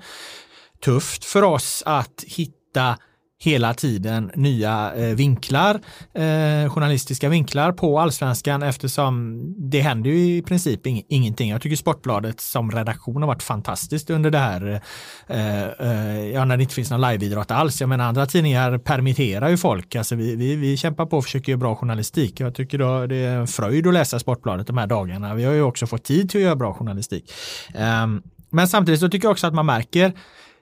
tufft 0.83 1.25
för 1.25 1.43
oss 1.43 1.83
att 1.85 2.23
hitta 2.27 2.97
hela 3.39 3.73
tiden 3.73 4.31
nya 4.35 4.93
eh, 4.95 5.15
vinklar, 5.15 5.75
eh, 6.13 6.69
journalistiska 6.69 7.29
vinklar 7.29 7.71
på 7.71 7.99
allsvenskan 7.99 8.63
eftersom 8.63 9.41
det 9.57 9.81
händer 9.81 10.09
ju 10.09 10.37
i 10.37 10.41
princip 10.41 10.87
ing 10.87 11.03
ingenting. 11.09 11.49
Jag 11.49 11.61
tycker 11.61 11.75
Sportbladet 11.75 12.41
som 12.41 12.71
redaktion 12.71 13.21
har 13.21 13.27
varit 13.27 13.43
fantastiskt 13.43 14.09
under 14.09 14.31
det 14.31 14.37
här, 14.37 14.81
eh, 15.27 15.63
eh 15.63 16.29
ja 16.33 16.45
när 16.45 16.57
det 16.57 16.63
inte 16.63 16.75
finns 16.75 16.91
någon 16.91 17.01
liveidrott 17.01 17.51
alls. 17.51 17.81
Jag 17.81 17.89
menar 17.89 18.05
andra 18.05 18.25
tidningar 18.25 18.77
permitterar 18.77 19.49
ju 19.49 19.57
folk, 19.57 19.95
alltså 19.95 20.15
vi, 20.15 20.35
vi, 20.35 20.55
vi 20.55 20.77
kämpar 20.77 21.05
på 21.05 21.17
och 21.17 21.23
försöker 21.23 21.51
göra 21.51 21.59
bra 21.59 21.75
journalistik. 21.75 22.39
Jag 22.39 22.55
tycker 22.55 22.77
då 22.77 23.05
det 23.07 23.15
är 23.15 23.37
en 23.37 23.47
fröjd 23.47 23.87
att 23.87 23.93
läsa 23.93 24.19
Sportbladet 24.19 24.67
de 24.67 24.77
här 24.77 24.87
dagarna. 24.87 25.33
Vi 25.35 25.43
har 25.43 25.53
ju 25.53 25.61
också 25.61 25.87
fått 25.87 26.03
tid 26.03 26.29
till 26.29 26.39
att 26.39 26.43
göra 26.43 26.55
bra 26.55 26.73
journalistik. 26.73 27.31
Ehm, 27.75 28.21
men 28.49 28.67
samtidigt 28.67 28.99
så 28.99 29.09
tycker 29.09 29.25
jag 29.25 29.31
också 29.31 29.47
att 29.47 29.53
man 29.53 29.65
märker 29.65 30.13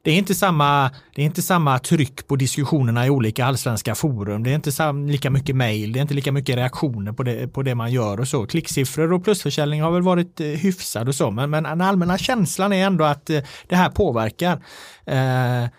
det 0.06 0.12
är 0.12 0.16
inte 0.16 0.36
samma, 0.36 0.92
det 1.16 1.22
är 1.22 1.26
inte 1.26 1.42
samma 1.42 1.80
tryck 1.80 2.28
på 2.28 2.36
diskussionerna 2.36 3.06
i 3.06 3.10
olika 3.10 3.46
allsvenska 3.46 3.96
forum. 3.96 4.44
Det 4.44 4.52
är 4.52 4.56
inte 4.56 4.72
sam, 4.72 5.10
lika 5.10 5.30
mycket 5.30 5.56
mejl, 5.56 5.94
det 5.94 6.00
är 6.00 6.02
inte 6.02 6.14
lika 6.14 6.32
mycket 6.32 6.56
reaktioner 6.56 7.12
på 7.12 7.24
det, 7.24 7.48
på 7.48 7.64
det 7.64 7.76
man 7.76 7.92
gör 7.92 8.20
och 8.20 8.28
så. 8.28 8.46
Klicksiffror 8.46 9.14
och 9.14 9.24
plusförsäljning 9.24 9.82
har 9.82 9.92
väl 9.92 10.02
varit 10.02 10.40
eh, 10.40 10.48
hyfsad 10.48 11.08
och 11.08 11.16
så, 11.16 11.32
men, 11.32 11.50
men 11.50 11.64
den 11.64 11.82
allmänna 11.82 12.18
känslan 12.18 12.74
är 12.74 12.86
ändå 12.86 13.04
att 13.04 13.30
eh, 13.30 13.42
det 13.68 13.76
här 13.76 13.90
påverkar. 13.90 14.62
Eh, 15.06 15.70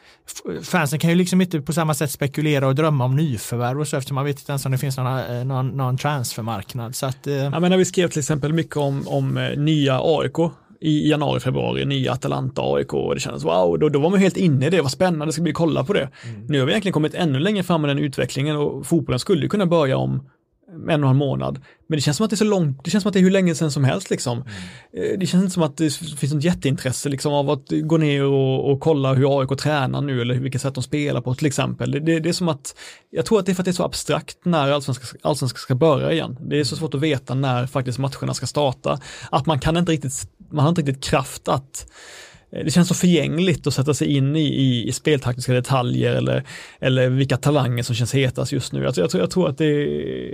fansen 0.62 0.98
kan 0.98 1.10
ju 1.10 1.16
liksom 1.16 1.40
inte 1.40 1.60
på 1.60 1.72
samma 1.72 1.94
sätt 1.94 2.10
spekulera 2.10 2.66
och 2.66 2.74
drömma 2.74 3.04
om 3.04 3.16
nyförvärv 3.16 3.80
och 3.80 3.88
så 3.88 3.96
eftersom 3.96 4.14
man 4.14 4.24
vet 4.24 4.38
inte 4.38 4.52
ens 4.52 4.66
om 4.66 4.72
det 4.72 4.78
finns 4.78 4.96
någon, 4.96 5.18
eh, 5.18 5.44
någon, 5.44 5.68
någon 5.68 5.98
transfermarknad. 5.98 6.96
Så 6.96 7.06
att, 7.06 7.26
eh... 7.26 7.34
ja, 7.34 7.60
men 7.60 7.70
när 7.70 7.76
vi 7.76 7.84
skrev 7.84 8.08
till 8.08 8.18
exempel 8.18 8.52
mycket 8.52 8.76
om, 8.76 9.08
om 9.08 9.36
eh, 9.36 9.58
nya 9.58 10.00
AIK 10.02 10.52
i 10.80 11.10
januari, 11.10 11.40
februari, 11.40 11.84
nya 11.84 12.12
Atalanta, 12.12 12.62
AIK 12.62 12.94
och 12.94 13.14
det 13.14 13.20
kändes 13.20 13.44
wow, 13.44 13.78
då, 13.78 13.88
då 13.88 13.98
var 13.98 14.10
man 14.10 14.20
helt 14.20 14.36
inne 14.36 14.66
i 14.66 14.70
det, 14.70 14.80
vad 14.82 14.90
spännande, 14.90 15.32
ska 15.32 15.42
bli 15.42 15.52
kolla 15.52 15.84
på 15.84 15.92
det. 15.92 16.08
Mm. 16.24 16.46
Nu 16.48 16.58
har 16.58 16.66
vi 16.66 16.72
egentligen 16.72 16.92
kommit 16.92 17.14
ännu 17.14 17.38
längre 17.38 17.62
fram 17.62 17.80
med 17.80 17.90
den 17.90 17.98
utvecklingen 17.98 18.56
och 18.56 18.86
fotbollen 18.86 19.18
skulle 19.18 19.48
kunna 19.48 19.66
börja 19.66 19.96
om 19.96 20.28
en 20.68 20.88
och 20.88 20.92
en 20.92 21.02
halv 21.02 21.16
månad. 21.16 21.60
Men 21.86 21.96
det 21.96 22.02
känns 22.02 22.16
som 22.16 22.24
att 22.24 22.30
det 22.30 22.34
är 22.34 22.38
så 22.38 22.44
långt, 22.44 22.84
det 22.84 22.90
känns 22.90 23.02
som 23.02 23.08
att 23.08 23.12
det 23.12 23.20
är 23.20 23.22
hur 23.22 23.30
länge 23.30 23.54
sedan 23.54 23.70
som 23.70 23.84
helst 23.84 24.10
liksom. 24.10 24.38
Mm. 24.38 25.12
Eh, 25.12 25.18
det 25.18 25.26
känns 25.26 25.42
inte 25.42 25.54
som 25.54 25.62
att 25.62 25.76
det 25.76 25.90
finns 25.94 26.32
något 26.32 26.44
jätteintresse 26.44 27.08
liksom 27.08 27.32
av 27.32 27.50
att 27.50 27.66
gå 27.70 27.96
ner 27.96 28.24
och, 28.24 28.70
och 28.70 28.80
kolla 28.80 29.14
hur 29.14 29.40
AIK 29.40 29.58
tränar 29.58 30.00
nu 30.00 30.20
eller 30.20 30.34
vilket 30.34 30.62
sätt 30.62 30.74
de 30.74 30.82
spelar 30.82 31.20
på 31.20 31.34
till 31.34 31.46
exempel. 31.46 31.90
Det, 31.90 32.00
det, 32.00 32.20
det, 32.20 32.28
är 32.28 32.32
som 32.32 32.48
att, 32.48 32.74
jag 33.10 33.26
tror 33.26 33.38
att 33.38 33.46
det 33.46 33.52
är 33.52 33.54
för 33.54 33.62
att 33.62 33.64
det 33.64 33.70
är 33.70 33.72
så 33.72 33.84
abstrakt 33.84 34.38
när 34.44 34.70
allsvenskan 34.70 35.20
allsvenska 35.22 35.58
ska 35.58 35.74
börja 35.74 36.12
igen. 36.12 36.36
Det 36.40 36.60
är 36.60 36.64
så 36.64 36.76
svårt 36.76 36.94
att 36.94 37.00
veta 37.00 37.34
när 37.34 37.66
faktiskt 37.66 37.98
matcherna 37.98 38.34
ska 38.34 38.46
starta. 38.46 39.00
Att 39.30 39.46
man 39.46 39.60
kan 39.60 39.76
inte 39.76 39.92
riktigt, 39.92 40.30
man 40.50 40.62
har 40.62 40.68
inte 40.68 40.80
riktigt 40.80 41.04
kraft 41.04 41.48
att 41.48 41.86
eh, 42.52 42.64
det 42.64 42.70
känns 42.70 42.88
så 42.88 42.94
förgängligt 42.94 43.66
att 43.66 43.74
sätta 43.74 43.94
sig 43.94 44.16
in 44.16 44.36
i, 44.36 44.40
i, 44.40 44.88
i 44.88 44.92
speltaktiska 44.92 45.52
detaljer 45.52 46.14
eller, 46.14 46.44
eller 46.80 47.08
vilka 47.08 47.36
talanger 47.36 47.82
som 47.82 47.94
känns 47.94 48.14
hetast 48.14 48.52
just 48.52 48.72
nu. 48.72 48.86
Alltså 48.86 49.00
jag, 49.00 49.10
tror, 49.10 49.22
jag 49.22 49.30
tror 49.30 49.48
att 49.48 49.58
det 49.58 49.66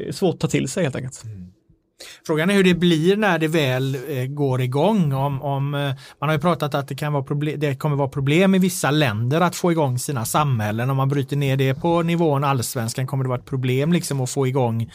är 0.08 0.12
svårt 0.12 0.34
att 0.34 0.40
ta 0.40 0.48
till 0.48 0.68
sig 0.68 0.82
helt 0.82 0.96
enkelt. 0.96 1.24
Mm. 1.24 1.52
Frågan 2.26 2.50
är 2.50 2.54
hur 2.54 2.64
det 2.64 2.74
blir 2.74 3.16
när 3.16 3.38
det 3.38 3.48
väl 3.48 3.94
eh, 4.08 4.26
går 4.26 4.60
igång. 4.60 5.12
Om, 5.12 5.42
om, 5.42 5.74
eh, 5.74 5.92
man 6.20 6.28
har 6.28 6.32
ju 6.32 6.40
pratat 6.40 6.74
att 6.74 6.88
det, 6.88 6.94
kan 6.94 7.12
vara 7.12 7.22
problem, 7.22 7.60
det 7.60 7.74
kommer 7.74 7.96
vara 7.96 8.08
problem 8.08 8.54
i 8.54 8.58
vissa 8.58 8.90
länder 8.90 9.40
att 9.40 9.56
få 9.56 9.72
igång 9.72 9.98
sina 9.98 10.24
samhällen. 10.24 10.90
Om 10.90 10.96
man 10.96 11.08
bryter 11.08 11.36
ner 11.36 11.56
det 11.56 11.74
på 11.74 12.02
nivån 12.02 12.44
allsvenskan 12.44 13.06
kommer 13.06 13.24
det 13.24 13.28
vara 13.28 13.38
ett 13.38 13.46
problem 13.46 13.92
liksom 13.92 14.20
att 14.20 14.30
få 14.30 14.46
igång 14.46 14.90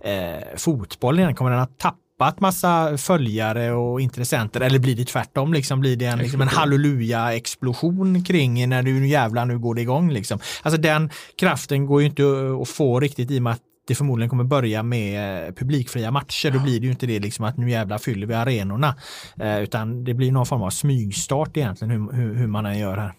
eh, 0.00 0.56
fotbollen. 0.56 1.34
Kommer 1.34 1.50
den 1.50 1.60
att 1.60 1.78
tappa 1.78 2.05
tappat 2.18 2.40
massa 2.40 2.96
följare 2.98 3.72
och 3.72 4.00
intressenter 4.00 4.60
eller 4.60 4.78
blir 4.78 4.96
det 4.96 5.04
tvärtom? 5.04 5.52
Liksom, 5.52 5.80
blir 5.80 5.96
det 5.96 6.06
en, 6.06 6.18
liksom 6.18 6.40
en 6.40 6.48
halleluja-explosion 6.48 8.24
kring 8.24 8.68
när 8.68 8.82
du 8.82 8.92
nu 8.92 9.06
jävlar 9.06 9.46
nu 9.46 9.58
går 9.58 9.74
det 9.74 9.80
igång? 9.80 10.10
Liksom. 10.10 10.38
Alltså 10.62 10.80
den 10.80 11.10
kraften 11.38 11.86
går 11.86 12.00
ju 12.00 12.06
inte 12.06 12.22
att 12.62 12.68
få 12.68 13.00
riktigt 13.00 13.30
i 13.30 13.38
och 13.38 13.42
med 13.42 13.52
att 13.52 13.60
det 13.88 13.94
förmodligen 13.94 14.30
kommer 14.30 14.44
börja 14.44 14.82
med 14.82 15.56
publikfria 15.56 16.10
matcher. 16.10 16.50
Då 16.50 16.58
blir 16.58 16.80
det 16.80 16.86
ju 16.86 16.92
inte 16.92 17.06
det 17.06 17.18
liksom 17.18 17.44
att 17.44 17.56
nu 17.56 17.70
jävlar 17.70 17.98
fyller 17.98 18.26
vi 18.26 18.34
arenorna. 18.34 18.94
Eh, 19.40 19.60
utan 19.60 20.04
det 20.04 20.14
blir 20.14 20.32
någon 20.32 20.46
form 20.46 20.62
av 20.62 20.70
smygstart 20.70 21.56
egentligen 21.56 21.90
hur, 21.90 22.12
hur, 22.12 22.34
hur 22.34 22.46
man 22.46 22.66
än 22.66 22.78
gör 22.78 22.96
här. 22.96 23.12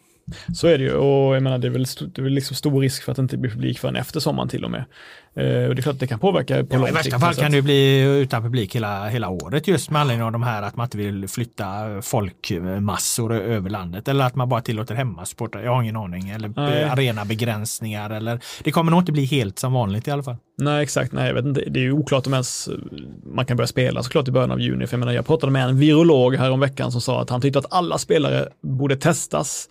Så 0.56 0.68
är 0.68 0.78
det 0.78 0.84
ju 0.84 0.94
och 0.94 1.36
jag 1.36 1.44
menar 1.44 1.58
det 1.58 1.68
är 1.68 1.72
väl, 1.72 1.84
st- 1.84 2.06
det 2.16 2.22
är 2.22 2.24
väl 2.24 2.34
liksom 2.34 2.56
stor 2.56 2.82
risk 2.82 3.04
för 3.04 3.12
att 3.12 3.16
det 3.16 3.22
inte 3.22 3.38
blir 3.38 3.52
publik 3.52 3.80
förrän 3.80 3.96
efter 3.96 4.20
sommaren 4.20 4.50
till 4.50 4.66
och 4.66 4.72
med. 4.72 4.86
Eh, 5.36 5.70
och 5.70 5.76
det 5.76 5.80
är 5.80 5.82
klart 5.82 5.94
att 5.94 6.00
det 6.00 6.08
kan 6.08 6.20
påverka 6.20 6.64
på 6.64 6.76
Ja, 6.76 6.80
lång 6.80 6.88
I 6.88 6.92
värsta 6.92 7.20
fall 7.20 7.34
kan 7.36 7.52
det 7.52 7.62
bli 7.62 8.02
utan 8.02 8.44
publik 8.44 8.76
hela, 8.76 9.08
hela 9.08 9.30
året 9.30 9.68
just 9.68 9.90
med 9.90 10.02
anledning 10.02 10.26
av 10.26 10.32
de 10.32 10.44
här 10.44 10.62
att 10.62 10.76
man 10.76 10.84
inte 10.86 10.98
vill 10.98 11.28
flytta 11.28 11.66
folkmassor 12.02 13.34
över 13.34 13.70
landet 13.70 14.08
eller 14.08 14.26
att 14.26 14.36
man 14.36 14.50
bara 14.50 14.62
tillåter 14.62 14.96
hemmasporter. 14.96 15.60
Jag 15.60 15.72
har 15.76 15.82
ingen 15.82 15.96
aning. 15.98 16.30
Eller 16.30 16.52
Nej. 16.56 16.84
arenabegränsningar 16.84 18.10
eller 18.10 18.40
det 18.64 18.72
kommer 18.72 18.92
nog 18.92 19.02
inte 19.02 19.12
bli 19.12 19.26
helt 19.26 19.60
som 19.60 19.74
vanligt 19.74 20.08
i 20.08 20.12
alla 20.12 20.24
fall. 20.24 20.36
Nej 20.62 20.84
exakt, 20.84 21.12
nej 21.12 21.28
jag 21.28 21.34
vet 21.34 21.46
inte. 21.46 21.64
Det 21.70 21.80
är 21.80 21.84
ju 21.84 21.92
oklart 21.92 22.28
om 22.28 22.34
ens 22.34 22.70
man 23.26 23.46
kan 23.46 23.58
börja 23.58 23.68
spela 23.68 24.04
såklart 24.04 24.28
i 24.28 24.32
början 24.32 24.52
av 24.52 24.62
juni. 24.62 24.88
För 24.88 24.94
jag 24.94 25.00
menar 25.00 25.14
jag 25.14 25.26
pratade 25.28 25.52
med 25.52 25.64
en 25.64 25.80
virolog 25.80 26.36
här 26.36 26.52
om 26.52 26.60
veckan 26.60 26.92
som 26.92 27.02
sa 27.02 27.22
att 27.22 27.30
han 27.30 27.42
tyckte 27.42 27.60
att 27.60 27.74
alla 27.74 27.98
spelare 27.98 28.48
borde 28.62 28.96
testas 28.96 29.70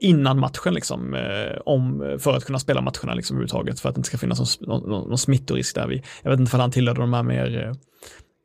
innan 0.00 0.38
matchen 0.38 0.74
liksom, 0.74 1.14
eh, 1.14 1.60
om, 1.64 2.16
för 2.20 2.36
att 2.36 2.44
kunna 2.44 2.58
spela 2.58 2.80
matcherna 2.80 3.14
liksom 3.14 3.36
överhuvudtaget 3.36 3.80
för 3.80 3.88
att 3.88 3.94
det 3.94 3.98
inte 3.98 4.08
ska 4.08 4.18
finnas 4.18 4.60
någon, 4.60 4.80
någon, 4.80 5.08
någon 5.08 5.18
smittorisk 5.18 5.74
där. 5.74 5.86
Vi, 5.86 6.02
jag 6.22 6.30
vet 6.30 6.40
inte 6.40 6.56
om 6.56 6.60
han 6.60 6.70
tillhörde 6.70 7.00
de 7.00 7.12
här 7.12 7.22
mer 7.22 7.66
eh, 7.66 7.74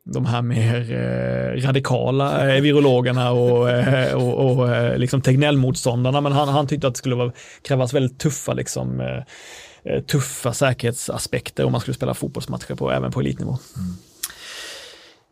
de 0.04 0.26
här 0.26 0.42
mer 0.42 0.92
eh, 0.92 1.66
radikala 1.66 2.54
eh, 2.54 2.62
virologerna 2.62 3.30
och, 3.30 3.70
eh, 3.70 4.14
och, 4.14 4.58
och 4.58 4.74
eh, 4.74 4.98
liksom 4.98 5.22
Tegnell-motståndarna, 5.22 6.20
men 6.20 6.32
han, 6.32 6.48
han 6.48 6.66
tyckte 6.66 6.86
att 6.86 6.94
det 6.94 6.98
skulle 6.98 7.14
vara, 7.14 7.32
krävas 7.62 7.94
väldigt 7.94 8.18
tuffa, 8.18 8.52
liksom, 8.54 9.00
eh, 9.00 9.22
eh 9.84 10.02
tuffa 10.02 10.52
säkerhetsaspekter 10.52 11.64
om 11.64 11.72
man 11.72 11.80
skulle 11.80 11.94
spela 11.94 12.14
fotbollsmatcher 12.14 12.74
på, 12.74 12.90
även 12.92 13.12
på 13.12 13.20
elitnivå. 13.20 13.58
Mm. 13.76 13.96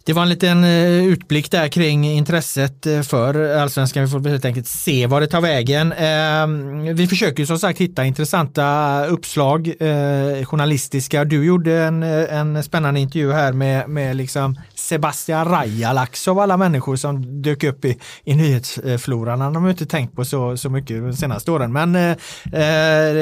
Det 0.09 0.15
var 0.15 0.23
en 0.23 0.29
liten 0.29 0.65
eh, 0.65 1.05
utblick 1.05 1.51
där 1.51 1.69
kring 1.69 2.05
intresset 2.05 2.87
eh, 2.87 3.03
för 3.03 3.57
allsvenskan. 3.57 4.05
Vi 4.05 4.11
får 4.11 4.29
helt 4.29 4.45
enkelt 4.45 4.67
se 4.67 5.07
var 5.07 5.21
det 5.21 5.27
tar 5.27 5.41
vägen. 5.41 5.93
Ehm, 5.93 6.95
vi 6.97 7.07
försöker 7.07 7.45
som 7.45 7.59
sagt 7.59 7.79
hitta 7.79 8.05
intressanta 8.05 9.07
uppslag, 9.07 9.69
eh, 9.69 10.45
journalistiska. 10.45 11.25
Du 11.25 11.45
gjorde 11.45 11.83
en, 11.83 12.03
en 12.03 12.63
spännande 12.63 13.01
intervju 13.01 13.33
här 13.33 13.53
med, 13.53 13.89
med 13.89 14.17
liksom 14.17 14.59
Sebastian 14.75 15.49
Rajalax 15.49 16.29
av 16.29 16.39
alla 16.39 16.57
människor 16.57 16.97
som 16.97 17.43
dök 17.43 17.65
upp 17.65 17.85
i, 17.85 17.99
i 18.25 18.35
nyhetsfloran. 18.35 19.41
Han 19.41 19.55
har 19.55 19.63
man 19.63 19.71
inte 19.71 19.87
tänkt 19.87 20.17
på 20.17 20.25
så, 20.25 20.57
så 20.57 20.71
mycket 20.71 21.03
de 21.03 21.13
senaste 21.13 21.51
åren. 21.51 21.73
Men 21.73 21.97
eh, 21.97 22.17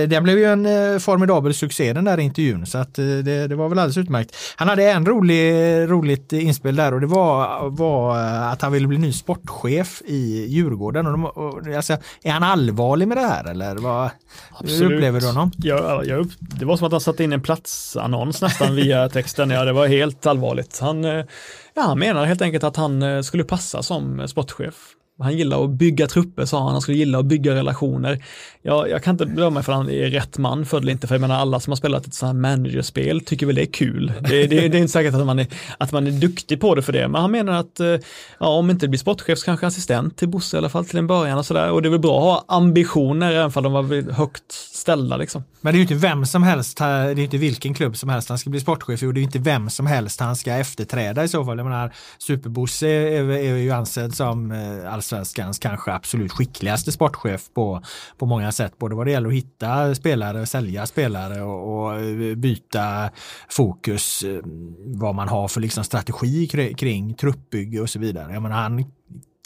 den 0.08 0.22
blev 0.22 0.38
ju 0.38 0.44
en 0.44 1.00
formidabel 1.00 1.54
succé 1.54 1.92
den 1.92 2.04
där 2.04 2.18
intervjun. 2.18 2.66
Så 2.66 2.78
att, 2.78 2.94
det, 2.94 3.46
det 3.46 3.54
var 3.54 3.68
väl 3.68 3.78
alldeles 3.78 3.96
utmärkt. 3.96 4.36
Han 4.56 4.68
hade 4.68 4.90
en 4.90 5.06
rolig, 5.06 5.52
roligt 5.90 6.32
inspel 6.32 6.75
där 6.76 6.94
och 6.94 7.00
det 7.00 7.06
var, 7.06 7.70
var 7.70 8.18
eh, 8.18 8.52
att 8.52 8.62
han 8.62 8.72
ville 8.72 8.86
bli 8.86 8.98
ny 8.98 9.12
sportchef 9.12 10.02
i 10.06 10.46
Djurgården. 10.46 11.06
Och 11.06 11.12
de, 11.12 11.24
och, 11.24 11.76
alltså, 11.76 11.96
är 12.22 12.30
han 12.30 12.42
allvarlig 12.42 13.08
med 13.08 13.16
det 13.16 13.26
här 13.26 13.50
eller 13.50 13.76
vad, 13.76 14.10
hur 14.60 14.92
upplever 14.92 15.20
du 15.20 15.26
honom? 15.26 15.50
Jag, 15.56 16.06
jag, 16.06 16.30
det 16.38 16.64
var 16.64 16.76
som 16.76 16.86
att 16.86 16.92
han 16.92 17.00
satte 17.00 17.24
in 17.24 17.32
en 17.32 17.42
platsannons 17.42 18.42
nästan 18.42 18.74
via 18.74 19.08
texten. 19.08 19.50
Ja, 19.50 19.64
det 19.64 19.72
var 19.72 19.86
helt 19.86 20.26
allvarligt. 20.26 20.78
Han, 20.80 21.04
eh, 21.04 21.24
ja, 21.74 21.82
han 21.82 21.98
menar 21.98 22.24
helt 22.24 22.42
enkelt 22.42 22.64
att 22.64 22.76
han 22.76 23.02
eh, 23.02 23.20
skulle 23.20 23.44
passa 23.44 23.82
som 23.82 24.28
sportchef. 24.28 24.74
Han 25.18 25.36
gillar 25.36 25.64
att 25.64 25.70
bygga 25.70 26.06
trupper 26.06 26.44
sa 26.44 26.62
han, 26.62 26.72
han 26.72 26.80
skulle 26.80 26.96
gilla 26.96 27.18
att 27.18 27.26
bygga 27.26 27.54
relationer. 27.54 28.24
Jag, 28.66 28.90
jag 28.90 29.02
kan 29.02 29.14
inte 29.14 29.26
bedöma 29.26 29.62
för 29.62 29.72
han 29.72 29.90
är 29.90 30.10
rätt 30.10 30.38
man 30.38 30.66
för 30.66 30.80
det 30.80 30.84
eller 30.84 30.92
inte, 30.92 31.06
för 31.06 31.14
jag 31.14 31.20
menar 31.20 31.34
alla 31.34 31.60
som 31.60 31.70
har 31.70 31.76
spelat 31.76 32.06
ett 32.06 32.14
sånt 32.14 32.28
här 32.28 32.40
managerspel 32.40 33.20
tycker 33.20 33.46
väl 33.46 33.54
det 33.54 33.62
är 33.62 33.72
kul. 33.72 34.12
Det, 34.20 34.46
det, 34.46 34.68
det 34.68 34.78
är 34.78 34.80
inte 34.80 34.92
säkert 34.92 35.14
att 35.14 35.26
man, 35.26 35.38
är, 35.38 35.46
att 35.78 35.92
man 35.92 36.06
är 36.06 36.10
duktig 36.10 36.60
på 36.60 36.74
det 36.74 36.82
för 36.82 36.92
det, 36.92 37.08
men 37.08 37.20
han 37.20 37.30
menar 37.30 37.52
att 37.52 37.80
eh, 37.80 37.86
ja, 38.38 38.46
om 38.46 38.70
inte 38.70 38.86
det 38.86 38.90
blir 38.90 38.98
sportchef 38.98 39.38
så 39.38 39.44
kanske 39.44 39.66
assistent 39.66 40.16
till 40.16 40.28
Bosse 40.28 40.56
i 40.56 40.58
alla 40.58 40.68
fall 40.68 40.84
till 40.84 40.98
en 40.98 41.06
början 41.06 41.38
och 41.38 41.46
sådär. 41.46 41.70
Och 41.70 41.82
det 41.82 41.88
är 41.88 41.90
väl 41.90 42.00
bra 42.00 42.18
att 42.18 42.48
ha 42.48 42.56
ambitioner 42.56 43.32
även 43.32 43.52
om 43.54 43.62
de 43.62 43.72
var 43.72 44.12
högt 44.12 44.52
ställda 44.52 45.16
liksom. 45.16 45.44
Men 45.60 45.72
det 45.72 45.76
är 45.76 45.78
ju 45.78 45.82
inte 45.82 45.94
vem 45.94 46.26
som 46.26 46.42
helst, 46.42 46.78
det 46.78 46.84
är 46.84 47.18
inte 47.18 47.38
vilken 47.38 47.74
klubb 47.74 47.96
som 47.96 48.08
helst 48.08 48.28
han 48.28 48.38
ska 48.38 48.50
bli 48.50 48.60
sportchef 48.60 49.02
i 49.02 49.06
och 49.06 49.14
det 49.14 49.20
är 49.20 49.22
inte 49.22 49.38
vem 49.38 49.70
som 49.70 49.86
helst 49.86 50.20
han 50.20 50.36
ska 50.36 50.52
efterträda 50.52 51.24
i 51.24 51.28
så 51.28 51.44
fall. 51.44 51.58
Jag 51.58 51.64
menar, 51.64 51.92
Superbosse 52.18 52.88
är, 52.88 53.30
är 53.30 53.56
ju 53.56 53.70
ansedd 53.70 54.14
som 54.14 54.52
eh, 54.52 54.92
allsvenskans 54.92 55.58
kanske 55.58 55.92
absolut 55.92 56.32
skickligaste 56.32 56.92
sportchef 56.92 57.42
på, 57.54 57.82
på 58.18 58.26
många 58.26 58.52
sätt. 58.56 58.78
Både 58.78 58.94
vad 58.94 59.06
det 59.06 59.10
gäller 59.10 59.28
att 59.28 59.34
hitta 59.34 59.94
spelare, 59.94 60.46
sälja 60.46 60.86
spelare 60.86 61.42
och, 61.42 61.84
och 61.84 62.00
eh, 62.00 62.34
byta 62.34 63.10
fokus, 63.48 64.22
eh, 64.22 64.40
vad 64.84 65.14
man 65.14 65.28
har 65.28 65.48
för 65.48 65.60
liksom 65.60 65.84
strategi 65.84 66.46
kring, 66.46 66.74
kring 66.74 67.14
truppbygge 67.14 67.80
och 67.80 67.90
så 67.90 67.98
vidare. 67.98 68.32
Jag 68.32 68.42
menar, 68.42 68.56
han 68.56 68.84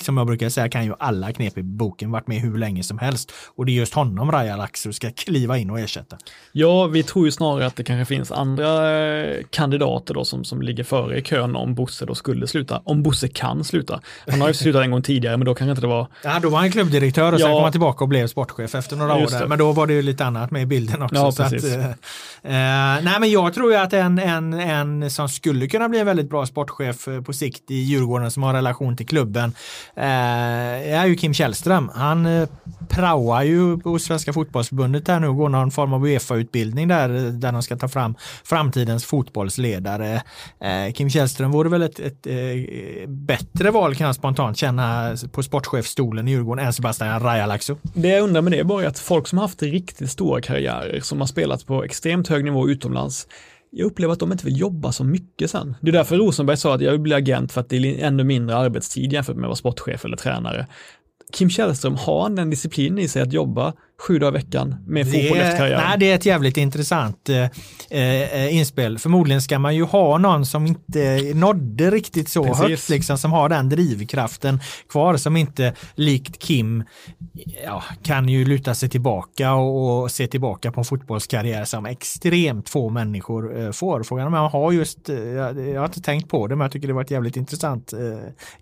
som 0.03 0.17
jag 0.17 0.27
brukar 0.27 0.49
säga 0.49 0.69
kan 0.69 0.85
ju 0.85 0.95
alla 0.99 1.33
knep 1.33 1.59
i 1.59 1.63
boken 1.63 2.11
varit 2.11 2.27
med 2.27 2.41
hur 2.41 2.59
länge 2.59 2.83
som 2.83 2.99
helst. 2.99 3.33
Och 3.57 3.67
det 3.67 3.73
är 3.73 3.75
just 3.75 3.95
honom 3.95 4.33
Raja 4.33 4.57
Laxo 4.57 4.93
ska 4.93 5.11
kliva 5.11 5.59
in 5.59 5.71
och 5.71 5.81
ersätta. 5.81 6.17
Ja, 6.53 6.87
vi 6.87 7.03
tror 7.03 7.25
ju 7.25 7.31
snarare 7.33 7.67
att 7.67 7.77
det 7.77 7.85
kanske 7.85 8.15
finns 8.15 8.33
andra 8.33 8.91
eh, 9.01 9.41
kandidater 9.51 10.15
då 10.15 10.25
som, 10.25 10.45
som 10.45 10.63
ligger 10.63 10.85
före 10.85 11.19
i 11.19 11.23
kön 11.23 11.57
om 11.57 11.75
Bosse 11.75 12.07
då 12.07 12.15
skulle 12.15 12.47
sluta. 12.47 12.83
Om 12.85 13.03
Bosse 13.03 13.29
kan 13.29 13.65
sluta. 13.65 14.01
Han 14.29 14.41
har 14.41 14.49
ju 14.49 14.55
slutat 14.55 14.83
en 14.83 14.91
gång 14.91 15.03
tidigare, 15.03 15.37
men 15.37 15.45
då 15.47 15.55
kanske 15.55 15.71
inte 15.71 15.81
det 15.81 15.87
var 15.87 16.07
Ja, 16.25 16.39
då 16.43 16.49
var 16.49 16.59
han 16.59 16.71
klubbdirektör 16.73 17.33
och 17.33 17.41
sen 17.41 17.51
Ja. 17.51 17.57
kom 17.57 17.63
han 17.63 17.73
tillbaka 17.73 18.05
och 18.05 18.09
blev 18.09 18.27
sportchef 18.27 18.75
efter 18.75 18.97
några 18.97 19.15
år 19.15 19.31
där. 19.31 19.47
Men 19.47 19.59
då 19.59 19.73
var 19.73 19.87
det 19.87 19.93
ju 19.93 20.03
lite 20.03 20.25
annat 20.25 20.51
med 20.51 20.63
i 20.63 20.67
bilden 20.67 21.03
också. 21.03 21.17
Ja, 21.17 21.33
så 21.33 21.43
att, 21.43 21.53
eh, 21.53 21.85
eh, 21.87 21.93
nej, 23.05 23.21
men 23.21 23.31
jag 23.31 23.55
tror 23.55 23.71
ju 23.73 23.77
att 23.79 23.93
en, 23.93 24.19
en, 24.19 24.53
en 24.55 25.11
som 25.11 25.29
skulle 25.29 25.67
kunna 25.67 25.89
bli 25.89 25.99
en 25.99 26.07
väldigt 26.07 26.31
bra 26.31 26.47
sportchef 26.47 27.09
eh, 27.09 27.21
på 27.23 27.33
sikt 27.33 27.71
i 27.71 27.75
Djurgården 27.75 28.31
som 28.31 28.43
har 28.43 28.55
relation 28.55 28.97
till 28.97 29.07
klubben 29.07 29.55
Eh, 29.97 30.95
är 30.95 31.07
ju 31.07 31.15
Kim 31.15 31.35
Källström. 31.35 31.91
Han 31.95 32.27
eh, 32.27 32.49
praoar 32.89 33.43
ju 33.43 33.79
på 33.79 33.99
Svenska 33.99 34.33
fotbollsförbundet 34.33 35.09
här 35.09 35.21
nu 35.21 35.29
och 35.29 35.37
går 35.37 35.49
någon 35.49 35.71
form 35.71 35.93
av 35.93 36.07
Uefa-utbildning 36.07 36.89
där, 36.89 37.15
eh, 37.15 37.23
där 37.33 37.53
de 37.53 37.63
ska 37.63 37.77
ta 37.77 37.89
fram 37.89 38.15
framtidens 38.45 39.05
fotbollsledare. 39.05 40.23
Kim 40.95 41.11
Källström 41.11 41.51
vore 41.51 41.69
väl 41.69 41.83
ett, 41.83 41.99
ett 41.99 42.27
ett 42.27 43.09
bättre 43.09 43.71
val 43.71 43.95
kan 43.95 44.07
jag 44.07 44.17
spontant 44.17 44.57
känna 44.57 45.17
på 45.33 45.43
sportchefsstolen 45.43 46.29
i 46.29 46.31
Djurgården 46.31 46.67
än 46.67 46.73
Sebastian 46.73 47.21
Rajalaxo. 47.21 47.77
Det 47.83 48.09
jag 48.09 48.23
undrar 48.23 48.43
med 48.43 48.53
det 48.53 48.59
är 48.59 48.65
bara 48.65 48.89
att 48.89 48.99
folk 48.99 49.29
som 49.29 49.39
har 49.39 49.45
haft 49.45 49.63
riktigt 49.63 50.11
stora 50.11 50.41
karriärer, 50.41 51.01
som 51.01 51.21
har 51.21 51.27
spelat 51.27 51.67
på 51.67 51.85
extremt 51.85 52.29
hög 52.29 52.45
nivå 52.45 52.69
utomlands, 52.69 53.27
jag 53.71 53.87
upplever 53.87 54.13
att 54.13 54.21
de 54.21 54.33
inte 54.33 54.45
vill 54.45 54.61
jobba 54.61 54.93
så 54.93 55.05
mycket 55.05 55.51
sen. 55.51 55.77
Det 55.81 55.91
är 55.91 55.93
därför 55.93 56.17
Rosenberg 56.17 56.57
sa 56.57 56.75
att 56.75 56.81
jag 56.81 56.93
vill 56.93 57.01
bli 57.01 57.15
agent 57.15 57.53
för 57.53 57.61
att 57.61 57.69
det 57.69 57.77
är 57.77 58.07
ännu 58.07 58.25
mindre 58.25 58.57
arbetstid 58.57 59.13
jämfört 59.13 59.37
med 59.37 59.45
att 59.45 59.49
vara 59.49 59.57
sportchef 59.57 60.05
eller 60.05 60.17
tränare. 60.17 60.67
Kim 61.33 61.51
Källström, 61.51 61.95
har 61.95 62.23
han 62.23 62.37
den 62.37 62.51
disciplinen 62.51 62.99
i 62.99 63.09
sig 63.09 63.23
att 63.23 63.33
jobba 63.33 63.73
sju 64.01 64.19
dagar 64.19 64.33
i 64.33 64.43
veckan 64.43 64.77
med 64.87 65.07
fotboll 65.07 65.39
efter 65.39 65.49
nej, 65.49 65.59
karriären? 65.59 65.99
det 65.99 66.11
är 66.11 66.15
ett 66.15 66.27
jävligt 66.27 66.57
intressant 66.57 67.29
eh, 67.29 67.45
eh, 68.01 68.57
inspel. 68.57 68.99
Förmodligen 68.99 69.43
ska 69.43 69.59
man 69.59 69.77
ju 69.77 69.85
ha 69.85 70.19
någon 70.19 70.47
som 70.47 70.67
inte 70.67 71.33
nådde 71.35 71.91
riktigt 71.91 72.29
så 72.29 72.45
Precis. 72.45 72.63
högt, 72.63 72.89
liksom, 72.89 73.19
som 73.19 73.33
har 73.33 73.49
den 73.49 73.69
drivkraften 73.69 74.61
kvar, 74.89 75.17
som 75.17 75.37
inte 75.37 75.75
likt 75.95 76.39
Kim 76.39 76.85
ja, 77.65 77.83
kan 78.03 78.29
ju 78.29 78.45
luta 78.45 78.75
sig 78.75 78.89
tillbaka 78.89 79.55
och, 79.55 80.03
och 80.03 80.11
se 80.11 80.27
tillbaka 80.27 80.73
på 80.73 80.81
en 80.81 80.85
fotbollskarriär 80.85 81.65
som 81.65 81.87
extremt 81.87 82.69
få 82.69 82.89
människor 82.89 83.61
eh, 83.61 83.71
får. 83.71 84.03
Frågan 84.03 84.27
om 84.27 84.33
man 84.33 84.51
har 84.51 84.73
just, 84.73 85.09
eh, 85.09 85.17
jag, 85.17 85.69
jag 85.69 85.81
har 85.81 85.87
inte 85.87 86.03
tänkt 86.03 86.31
på 86.31 86.47
det, 86.47 86.57
men 86.57 86.65
jag 86.65 86.73
tycker 86.73 86.89
det 86.89 86.95
var 86.95 87.03
ett 87.03 87.11
jävligt 87.11 87.37
intressant 87.37 87.93
eh, 87.93 87.99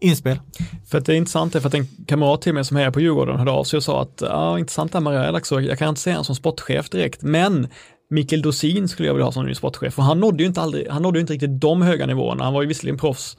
inspel. 0.01 0.41
För 0.87 0.99
att 0.99 1.07
det 1.07 1.13
är 1.13 1.17
intressant 1.17 1.55
är 1.55 1.61
för 1.61 1.69
att 1.69 1.75
en 1.75 1.87
kamrat 2.07 2.43
till 2.43 2.55
mig 2.55 2.65
som 2.65 2.77
är 2.77 2.91
på 2.91 3.01
Djurgården 3.01 3.37
hörde 3.37 3.51
av 3.51 3.65
sig 3.65 3.77
och 3.77 3.83
sa 3.83 4.03
att 4.03 4.19
ja, 4.21 4.59
intressant 4.59 4.93
det 4.93 4.99
här 4.99 5.03
med 5.03 5.28
Rajalax, 5.29 5.49
så 5.49 5.61
jag 5.61 5.79
kan 5.79 5.89
inte 5.89 6.01
säga 6.01 6.17
han 6.17 6.25
som 6.25 6.35
sportchef 6.35 6.91
direkt, 6.91 7.23
men 7.23 7.69
Mikael 8.11 8.43
Dosin 8.43 8.89
skulle 8.89 9.09
jag 9.09 9.15
vilja 9.15 9.25
ha 9.25 9.33
som 9.33 9.47
ny 9.47 9.55
sportchef 9.55 9.99
och 9.99 10.05
han 10.05 10.21
nådde 10.21 10.43
ju 10.43 10.47
inte, 10.47 10.61
aldrig, 10.61 10.89
han 10.89 11.03
nådde 11.03 11.19
ju 11.19 11.21
inte 11.21 11.33
riktigt 11.33 11.61
de 11.61 11.83
höga 11.83 12.07
nivåerna. 12.07 12.45
Han 12.45 12.53
var 12.53 12.63
ju 12.63 12.69
visserligen 12.69 12.99
proffs 12.99 13.37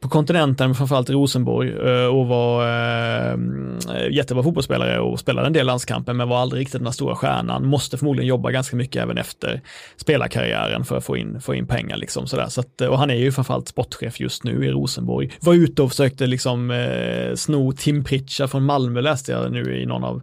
på 0.00 0.08
kontinenten, 0.08 0.68
men 0.68 0.74
framförallt 0.74 1.10
i 1.10 1.12
Rosenborg 1.12 1.70
eh, 1.70 2.06
och 2.06 2.26
var 2.26 2.62
eh, 2.62 3.36
jättebra 4.10 4.42
fotbollsspelare 4.42 5.00
och 5.00 5.20
spelade 5.20 5.46
en 5.46 5.52
del 5.52 5.66
landskamper 5.66 6.12
men 6.12 6.28
var 6.28 6.38
aldrig 6.38 6.60
riktigt 6.60 6.84
den 6.84 6.92
stora 6.92 7.16
stjärnan. 7.16 7.66
Måste 7.66 7.98
förmodligen 7.98 8.28
jobba 8.28 8.50
ganska 8.50 8.76
mycket 8.76 9.02
även 9.02 9.18
efter 9.18 9.60
spelarkarriären 9.96 10.84
för 10.84 10.96
att 10.96 11.04
få 11.04 11.16
in, 11.16 11.40
få 11.40 11.54
in 11.54 11.66
pengar 11.66 11.96
liksom 11.96 12.26
sådär. 12.26 12.46
Så 12.48 12.60
att, 12.60 12.80
eh, 12.80 12.88
och 12.88 12.98
han 12.98 13.10
är 13.10 13.14
ju 13.14 13.32
framförallt 13.32 13.68
sportchef 13.68 14.20
just 14.20 14.44
nu 14.44 14.66
i 14.66 14.70
Rosenborg. 14.70 15.30
Var 15.40 15.54
ute 15.54 15.82
och 15.82 15.90
försökte 15.90 16.26
liksom 16.26 16.70
eh, 16.70 17.34
sno 17.34 17.72
Tim 17.72 18.04
Pritcha 18.04 18.48
från 18.48 18.64
Malmö 18.64 19.00
läste 19.00 19.32
jag 19.32 19.52
nu 19.52 19.80
i 19.82 19.86
någon 19.86 20.04
av 20.04 20.22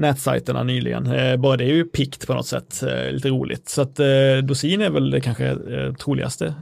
nätsajterna 0.00 0.62
nyligen. 0.62 1.06
Eh, 1.06 1.36
bara 1.36 1.56
det 1.56 1.64
är 1.64 1.74
ju 1.74 1.84
pikt 1.84 2.26
på 2.26 2.34
något 2.34 2.46
sätt, 2.46 2.82
eh, 2.82 3.12
lite 3.12 3.28
roligt. 3.28 3.68
Så 3.68 3.82
att 3.82 4.00
eh, 4.00 4.06
Dosin 4.42 4.80
är 4.80 4.90
väl 4.90 5.10
det 5.10 5.20
kanske 5.20 5.46
eh, 5.46 5.94
troligaste 5.94 6.54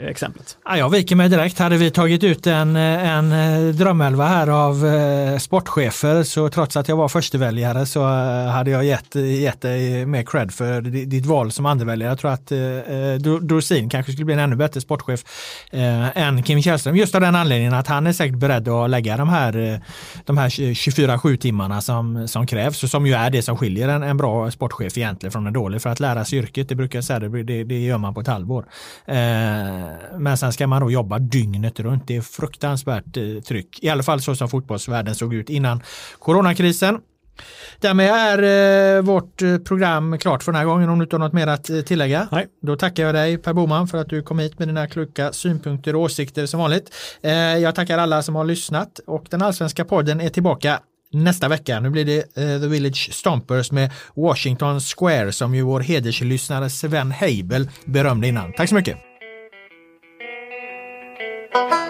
exemplet. 0.00 0.58
Ja, 0.64 0.76
jag 0.76 0.90
viker 0.90 1.16
mig 1.16 1.28
direkt. 1.28 1.58
Hade 1.58 1.76
vi 1.76 1.90
tagit 1.90 2.24
ut 2.24 2.46
en, 2.46 2.76
en 2.76 3.32
eh, 3.32 3.74
drömelva 3.74 4.26
här 4.26 4.48
av 4.48 4.86
eh, 4.86 5.38
sportchefer 5.38 6.22
så 6.22 6.48
trots 6.48 6.76
att 6.76 6.88
jag 6.88 6.96
var 6.96 7.08
försteväljare 7.08 7.86
så 7.86 8.00
eh, 8.00 8.46
hade 8.46 8.70
jag 8.70 8.84
gett, 8.84 9.14
gett 9.14 9.60
dig 9.60 10.06
mer 10.06 10.22
cred 10.22 10.52
för 10.52 10.80
ditt 10.80 11.26
val 11.26 11.52
som 11.52 11.66
andreväljare. 11.66 12.10
Jag 12.10 12.18
tror 12.18 12.30
att 12.30 12.52
eh, 12.52 13.38
Dorsin 13.40 13.88
kanske 13.90 14.12
skulle 14.12 14.24
bli 14.24 14.34
en 14.34 14.40
ännu 14.40 14.56
bättre 14.56 14.80
sportchef 14.80 15.24
eh, 15.70 16.18
än 16.18 16.42
Kim 16.42 16.62
Källström. 16.62 16.96
Just 16.96 17.14
av 17.14 17.20
den 17.20 17.34
anledningen 17.34 17.74
att 17.74 17.86
han 17.86 18.06
är 18.06 18.12
säkert 18.12 18.38
beredd 18.38 18.68
att 18.68 18.90
lägga 18.90 19.16
de 19.16 19.28
här, 19.28 19.80
de 20.24 20.38
här 20.38 20.48
24-7 20.48 21.36
timmarna 21.36 21.80
som, 21.80 22.28
som 22.28 22.46
krävs 22.46 22.82
och 22.82 22.90
som 22.90 23.06
ju 23.06 23.12
är 23.12 23.30
det 23.30 23.42
som 23.42 23.56
skiljer 23.56 23.88
en, 23.88 24.02
en 24.02 24.16
bra 24.16 24.50
sportchef 24.50 24.98
egentligen 24.98 25.32
från 25.32 25.46
en 25.46 25.52
dålig. 25.52 25.82
För 25.82 25.90
att 25.90 26.00
lära 26.00 26.24
sig 26.24 26.38
yrket, 26.38 26.68
det 26.68 26.74
brukar 26.74 26.98
jag 26.98 27.04
säga, 27.04 27.20
det, 27.20 27.64
det 27.64 27.78
gör 27.78 27.98
man 27.98 28.14
på 28.14 28.20
ett 28.20 28.26
halvår. 28.26 28.66
Eh, 29.06 29.16
men 30.18 30.36
sen 30.36 30.52
ska 30.52 30.66
man 30.66 30.82
då 30.82 30.90
jobba 30.90 31.18
dygnet 31.18 31.80
runt. 31.80 32.06
Det 32.06 32.16
är 32.16 32.20
fruktansvärt 32.20 33.16
eh, 33.16 33.42
tryck. 33.48 33.78
I 33.82 33.88
alla 33.88 34.02
fall 34.02 34.20
så 34.20 34.34
som 34.34 34.48
fotbollsvärlden 34.48 35.14
såg 35.14 35.34
ut 35.34 35.50
innan 35.50 35.82
coronakrisen. 36.18 36.98
Därmed 37.80 38.10
är 38.10 38.96
eh, 38.96 39.02
vårt 39.02 39.42
eh, 39.42 39.58
program 39.58 40.18
klart 40.18 40.42
för 40.42 40.52
den 40.52 40.58
här 40.58 40.66
gången 40.66 40.88
om 40.88 40.98
du 40.98 41.04
inte 41.04 41.16
har 41.16 41.20
något 41.20 41.32
mer 41.32 41.46
att 41.46 41.64
tillägga. 41.86 42.28
Nej. 42.32 42.46
Då 42.62 42.76
tackar 42.76 43.02
jag 43.02 43.14
dig 43.14 43.38
Per 43.38 43.52
Boman 43.52 43.88
för 43.88 43.98
att 43.98 44.08
du 44.08 44.22
kom 44.22 44.38
hit 44.38 44.58
med 44.58 44.68
dina 44.68 44.86
kloka 44.86 45.32
synpunkter 45.32 45.96
och 45.96 46.02
åsikter 46.02 46.46
som 46.46 46.60
vanligt. 46.60 46.94
Jag 47.62 47.74
tackar 47.74 47.98
alla 47.98 48.22
som 48.22 48.34
har 48.34 48.44
lyssnat 48.44 49.00
och 49.06 49.26
den 49.30 49.42
allsvenska 49.42 49.84
podden 49.84 50.20
är 50.20 50.28
tillbaka 50.28 50.80
nästa 51.12 51.48
vecka. 51.48 51.80
Nu 51.80 51.90
blir 51.90 52.04
det 52.04 52.18
uh, 52.18 52.60
The 52.60 52.68
Village 52.68 53.08
Stompers 53.12 53.72
med 53.72 53.90
Washington 54.14 54.80
Square 54.80 55.32
som 55.32 55.54
ju 55.54 55.62
vår 55.62 55.80
hederslyssnare 55.80 56.70
Sven 56.70 57.10
Heibel 57.10 57.70
berömde 57.84 58.28
innan. 58.28 58.52
Tack 58.52 58.68
så 58.68 58.74
mycket! 58.74 59.15
Thank 61.56 61.72
you. 61.72 61.85